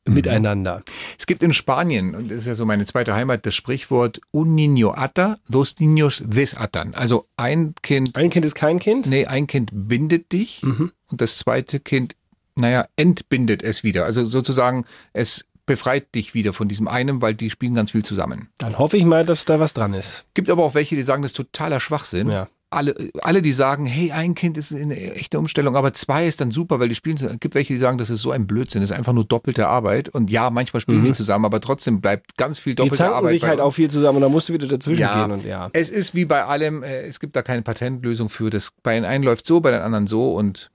miteinander. 0.09 0.83
Es 1.19 1.27
gibt 1.27 1.43
in 1.43 1.53
Spanien, 1.53 2.15
und 2.15 2.31
das 2.31 2.39
ist 2.39 2.47
ja 2.47 2.55
so 2.55 2.65
meine 2.65 2.85
zweite 2.87 3.15
Heimat, 3.15 3.45
das 3.47 3.55
Sprichwort 3.55 4.21
un 4.33 4.55
niño 4.55 4.93
ata, 4.97 5.39
dos 5.49 5.77
niños 5.79 6.23
desatan. 6.29 6.95
Also 6.95 7.27
ein 7.37 7.75
Kind. 7.83 8.17
Ein 8.17 8.31
Kind 8.31 8.45
ist 8.45 8.55
kein 8.55 8.79
Kind? 8.79 9.07
Nee, 9.07 9.27
ein 9.27 9.47
Kind 9.47 9.71
bindet 9.73 10.33
dich 10.33 10.63
Mhm. 10.63 10.93
und 11.11 11.21
das 11.21 11.37
zweite 11.39 11.81
Kind, 11.81 12.15
naja, 12.57 12.87
entbindet 12.97 13.63
es 13.63 13.85
wieder. 13.85 14.05
Also 14.05 14.25
sozusagen, 14.25 14.85
es 15.13 15.45
befreit 15.67 16.15
dich 16.15 16.33
wieder 16.33 16.53
von 16.55 16.67
diesem 16.67 16.89
einen, 16.89 17.21
weil 17.21 17.35
die 17.35 17.51
spielen 17.51 17.75
ganz 17.75 17.91
viel 17.91 18.03
zusammen. 18.03 18.49
Dann 18.57 18.79
hoffe 18.79 18.97
ich 18.97 19.05
mal, 19.05 19.27
dass 19.27 19.45
da 19.45 19.61
was 19.61 19.75
dran 19.75 19.93
ist. 19.93 20.25
Gibt 20.33 20.49
aber 20.49 20.65
auch 20.65 20.75
welche, 20.75 20.97
die 20.97 21.03
sagen, 21.03 21.23
das 21.23 21.33
ist 21.33 21.37
totaler 21.37 21.79
Schwachsinn. 21.79 22.31
Ja. 22.31 22.49
Alle, 22.71 22.95
alle, 23.23 23.41
die 23.41 23.53
sagen, 23.53 23.87
hey, 23.87 24.13
ein 24.13 24.35
Kind 24.35 24.59
ist 24.59 24.75
eine 24.75 24.95
echte 25.15 25.39
Umstellung, 25.39 25.75
aber 25.75 25.95
zwei 25.95 26.27
ist 26.29 26.41
dann 26.43 26.51
super, 26.51 26.79
weil 26.81 26.91
die 26.91 26.95
spielen. 26.95 27.17
Es 27.17 27.41
gibt 27.41 27.55
welche, 27.55 27.73
die 27.73 27.79
sagen, 27.79 27.97
das 27.97 28.11
ist 28.11 28.21
so 28.21 28.31
ein 28.31 28.47
Blödsinn, 28.47 28.83
das 28.83 28.91
ist 28.91 28.97
einfach 28.97 29.15
nur 29.15 29.25
doppelte 29.25 29.67
Arbeit. 29.69 30.11
Und 30.11 30.31
ja, 30.31 30.51
manchmal 30.51 30.81
spielen 30.83 31.03
die 31.03 31.13
zusammen, 31.13 31.47
aber 31.47 31.63
trotzdem 31.63 32.03
bleibt 32.03 32.37
ganz 32.37 32.59
viel 32.59 32.73
Mhm. 32.73 32.77
Die 32.77 32.83
doppelte 32.83 32.97
zanken 32.97 33.15
Arbeit. 33.17 33.31
sich 33.31 33.41
bei 33.41 33.49
halt 33.49 33.61
uns. 33.61 33.67
auch 33.67 33.71
viel 33.71 33.89
zusammen 33.91 34.17
und 34.17 34.23
dann 34.23 34.33
musst 34.33 34.51
du 34.51 34.53
wieder 34.53 34.67
dazwischen 34.67 35.01
Ja, 35.01 35.25
gehen 35.25 35.33
und 35.33 35.45
ja. 35.45 35.71
es 35.73 35.89
ist 35.89 36.15
wie 36.15 36.27
bei 36.27 36.45
allem, 36.45 36.83
äh, 36.83 37.03
es 37.07 37.21
gibt 37.21 37.37
da 37.37 37.43
keine 37.43 37.63
Patentlösung 37.63 38.29
für. 38.29 38.51
Das 38.51 38.71
bei 38.83 38.95
den 38.97 39.07
einen 39.07 39.25
läuft 39.25 39.47
so, 39.47 39.61
bei 39.61 39.71
den 39.71 39.81
anderen 39.81 40.07
so 40.07 40.35
und 40.35 40.71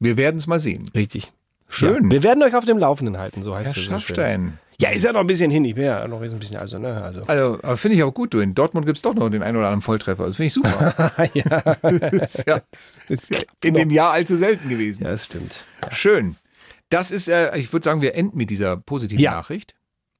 wir 0.00 0.16
werden 0.16 0.38
es 0.38 0.48
mal 0.48 0.58
sehen. 0.58 0.90
Richtig. 0.96 1.32
Schön. 1.68 2.04
Ja, 2.04 2.10
wir 2.10 2.22
werden 2.24 2.42
euch 2.42 2.54
auf 2.56 2.64
dem 2.64 2.78
Laufenden 2.78 3.18
halten, 3.18 3.42
so 3.44 3.54
heißt 3.54 3.76
Herr 3.76 3.82
es. 3.82 3.88
so 3.88 3.98
schön. 4.00 4.54
Ja, 4.80 4.90
ist 4.90 5.04
ja 5.04 5.12
noch 5.12 5.20
ein 5.20 5.26
bisschen 5.26 5.50
hin. 5.50 5.64
Ich 5.64 5.74
bin 5.74 5.84
ja 5.84 6.06
noch 6.06 6.20
ein 6.20 6.38
bisschen, 6.38 6.58
also, 6.58 6.78
ne, 6.78 7.02
also. 7.02 7.22
Also, 7.26 7.58
aber 7.62 7.76
finde 7.76 7.96
ich 7.96 8.02
auch 8.02 8.12
gut, 8.12 8.34
du. 8.34 8.40
In 8.40 8.54
Dortmund 8.54 8.86
gibt 8.86 8.98
es 8.98 9.02
doch 9.02 9.14
noch 9.14 9.30
den 9.30 9.42
einen 9.42 9.56
oder 9.56 9.66
anderen 9.66 9.82
Volltreffer. 9.82 10.26
Das 10.26 10.36
finde 10.36 10.46
ich 10.48 10.54
super. 10.54 10.94
ist 12.22 12.44
ja, 12.46 12.60
ist 13.08 13.30
ja 13.30 13.38
in 13.62 13.74
dem 13.74 13.90
Jahr 13.90 14.12
allzu 14.12 14.36
selten 14.36 14.68
gewesen. 14.68 15.04
Ja, 15.04 15.10
das 15.10 15.24
stimmt. 15.24 15.64
Schön. 15.90 16.36
Das 16.90 17.10
ist, 17.10 17.28
äh, 17.28 17.56
ich 17.58 17.72
würde 17.72 17.84
sagen, 17.84 18.02
wir 18.02 18.14
enden 18.14 18.36
mit 18.36 18.50
dieser 18.50 18.76
positiven 18.76 19.22
Ja. 19.22 19.32
Nachricht. 19.32 19.74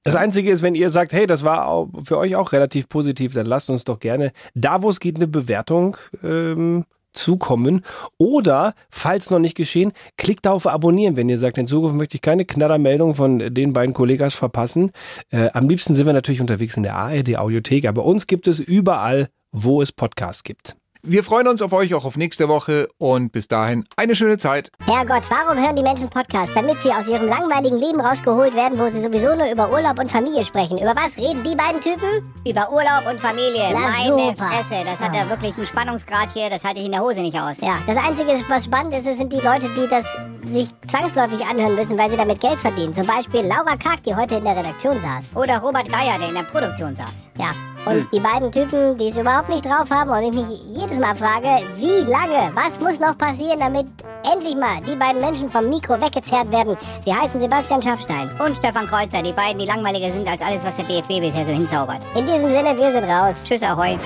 Das 0.04 0.14
Einzige 0.14 0.52
ist, 0.52 0.62
wenn 0.62 0.76
ihr 0.76 0.90
sagt, 0.90 1.12
hey, 1.12 1.26
das 1.26 1.42
war 1.42 1.88
für 2.04 2.16
euch 2.16 2.36
auch 2.36 2.52
relativ 2.52 2.88
positiv, 2.88 3.34
dann 3.34 3.44
lasst 3.44 3.68
uns 3.70 3.82
doch 3.82 3.98
gerne 3.98 4.32
da, 4.54 4.82
wo 4.82 4.88
es 4.88 5.00
geht, 5.00 5.16
eine 5.16 5.26
Bewertung 5.26 5.96
ähm, 6.22 6.84
zukommen. 7.16 7.82
Oder, 8.18 8.74
falls 8.90 9.30
noch 9.30 9.38
nicht 9.38 9.56
geschehen, 9.56 9.92
klickt 10.16 10.46
da 10.46 10.52
auf 10.52 10.66
Abonnieren, 10.66 11.16
wenn 11.16 11.28
ihr 11.28 11.38
sagt, 11.38 11.58
in 11.58 11.66
Zukunft 11.66 11.96
möchte 11.96 12.16
ich 12.16 12.22
keine 12.22 12.44
Knallermeldung 12.44 13.14
von 13.14 13.38
den 13.38 13.72
beiden 13.72 13.94
Kollegas 13.94 14.34
verpassen. 14.34 14.92
Äh, 15.30 15.50
am 15.52 15.68
liebsten 15.68 15.94
sind 15.94 16.06
wir 16.06 16.12
natürlich 16.12 16.40
unterwegs 16.40 16.76
in 16.76 16.82
der 16.82 16.96
ARD 16.96 17.36
Audiothek, 17.36 17.86
aber 17.86 18.04
uns 18.04 18.26
gibt 18.26 18.46
es 18.48 18.60
überall, 18.60 19.28
wo 19.52 19.82
es 19.82 19.92
Podcasts 19.92 20.44
gibt. 20.44 20.76
Wir 21.08 21.22
freuen 21.22 21.46
uns 21.46 21.62
auf 21.62 21.72
euch 21.72 21.94
auch 21.94 22.04
auf 22.04 22.16
nächste 22.16 22.48
Woche 22.48 22.88
und 22.98 23.30
bis 23.30 23.46
dahin 23.46 23.84
eine 23.96 24.16
schöne 24.16 24.38
Zeit. 24.38 24.72
Herrgott, 24.86 25.22
warum 25.30 25.56
hören 25.56 25.76
die 25.76 25.82
Menschen 25.82 26.10
Podcasts? 26.10 26.52
Damit 26.52 26.80
sie 26.80 26.90
aus 26.90 27.06
ihrem 27.06 27.26
langweiligen 27.28 27.78
Leben 27.78 28.00
rausgeholt 28.00 28.56
werden, 28.56 28.76
wo 28.76 28.88
sie 28.88 28.98
sowieso 28.98 29.36
nur 29.36 29.48
über 29.48 29.70
Urlaub 29.70 30.00
und 30.00 30.10
Familie 30.10 30.44
sprechen. 30.44 30.78
Über 30.78 30.96
was 30.96 31.16
reden 31.16 31.44
die 31.44 31.54
beiden 31.54 31.80
Typen? 31.80 32.34
Über 32.44 32.72
Urlaub 32.72 33.08
und 33.08 33.20
Familie. 33.20 33.70
Na, 33.72 33.82
Meine 33.82 34.30
super. 34.32 34.48
Fresse, 34.48 34.84
das 34.84 34.98
hat 34.98 35.14
ja 35.14 35.30
wirklich 35.30 35.56
einen 35.56 35.66
Spannungsgrad 35.66 36.30
hier, 36.34 36.50
das 36.50 36.64
halte 36.64 36.80
ich 36.80 36.86
in 36.86 36.92
der 36.92 37.02
Hose 37.02 37.20
nicht 37.20 37.38
aus. 37.38 37.60
Ja, 37.60 37.78
das 37.86 37.98
Einzige, 37.98 38.32
was 38.48 38.64
spannend 38.64 38.92
ist, 38.92 39.04
sind 39.04 39.32
die 39.32 39.38
Leute, 39.38 39.68
die 39.76 39.86
das 39.88 40.04
sich 40.44 40.66
zwangsläufig 40.88 41.46
anhören 41.46 41.76
müssen, 41.76 41.96
weil 41.96 42.10
sie 42.10 42.16
damit 42.16 42.40
Geld 42.40 42.58
verdienen. 42.58 42.92
Zum 42.92 43.06
Beispiel 43.06 43.42
Laura 43.42 43.76
Karg, 43.76 44.02
die 44.02 44.16
heute 44.16 44.34
in 44.34 44.44
der 44.44 44.56
Redaktion 44.56 45.00
saß. 45.00 45.36
Oder 45.36 45.58
Robert 45.58 45.88
Geier, 45.88 46.18
der 46.18 46.30
in 46.30 46.34
der 46.34 46.42
Produktion 46.42 46.96
saß. 46.96 47.30
Ja, 47.38 47.52
und 47.86 48.12
die 48.12 48.20
beiden 48.20 48.52
Typen, 48.52 48.96
die 48.98 49.08
es 49.08 49.16
überhaupt 49.16 49.48
nicht 49.48 49.64
drauf 49.64 49.88
haben 49.90 50.10
und 50.10 50.22
ich 50.22 50.32
mich 50.32 50.60
jedes 50.76 50.98
Mal 50.98 51.14
frage, 51.14 51.64
wie 51.76 52.10
lange, 52.10 52.52
was 52.54 52.78
muss 52.80 53.00
noch 53.00 53.16
passieren, 53.16 53.58
damit 53.60 53.86
endlich 54.30 54.56
mal 54.56 54.80
die 54.86 54.96
beiden 54.96 55.20
Menschen 55.20 55.50
vom 55.50 55.68
Mikro 55.68 56.00
weggezerrt 56.00 56.50
werden. 56.50 56.76
Sie 57.04 57.14
heißen 57.14 57.40
Sebastian 57.40 57.80
Schaffstein. 57.82 58.30
Und 58.44 58.56
Stefan 58.56 58.86
Kreuzer, 58.86 59.22
die 59.22 59.32
beiden, 59.32 59.58
die 59.58 59.66
langweiliger 59.66 60.12
sind 60.12 60.28
als 60.28 60.42
alles, 60.42 60.64
was 60.64 60.76
der 60.76 60.84
DFB 60.86 61.20
bisher 61.20 61.44
so 61.44 61.52
hinzaubert. 61.52 62.06
In 62.14 62.26
diesem 62.26 62.50
Sinne, 62.50 62.76
wir 62.76 62.90
sind 62.90 63.04
raus. 63.04 63.42
Tschüss, 63.44 63.62
Ahoi. 63.62 63.98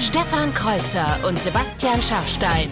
Stefan 0.00 0.52
Kreuzer 0.54 1.18
und 1.26 1.38
Sebastian 1.38 2.00
Schaffstein. 2.00 2.70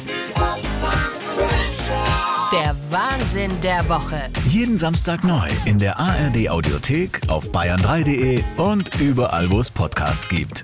Der 2.53 2.77
Wahnsinn 2.91 3.51
der 3.61 3.89
Woche. 3.89 4.31
Jeden 4.47 4.79
Samstag 4.79 5.25
neu 5.25 5.49
in 5.65 5.79
der 5.79 5.99
ARD 5.99 6.49
Audiothek, 6.49 7.21
auf 7.27 7.51
bayern3.de 7.51 8.45
und 8.57 9.01
überall, 9.01 9.51
wo 9.51 9.59
es 9.59 9.69
Podcasts 9.71 10.29
gibt. 10.29 10.63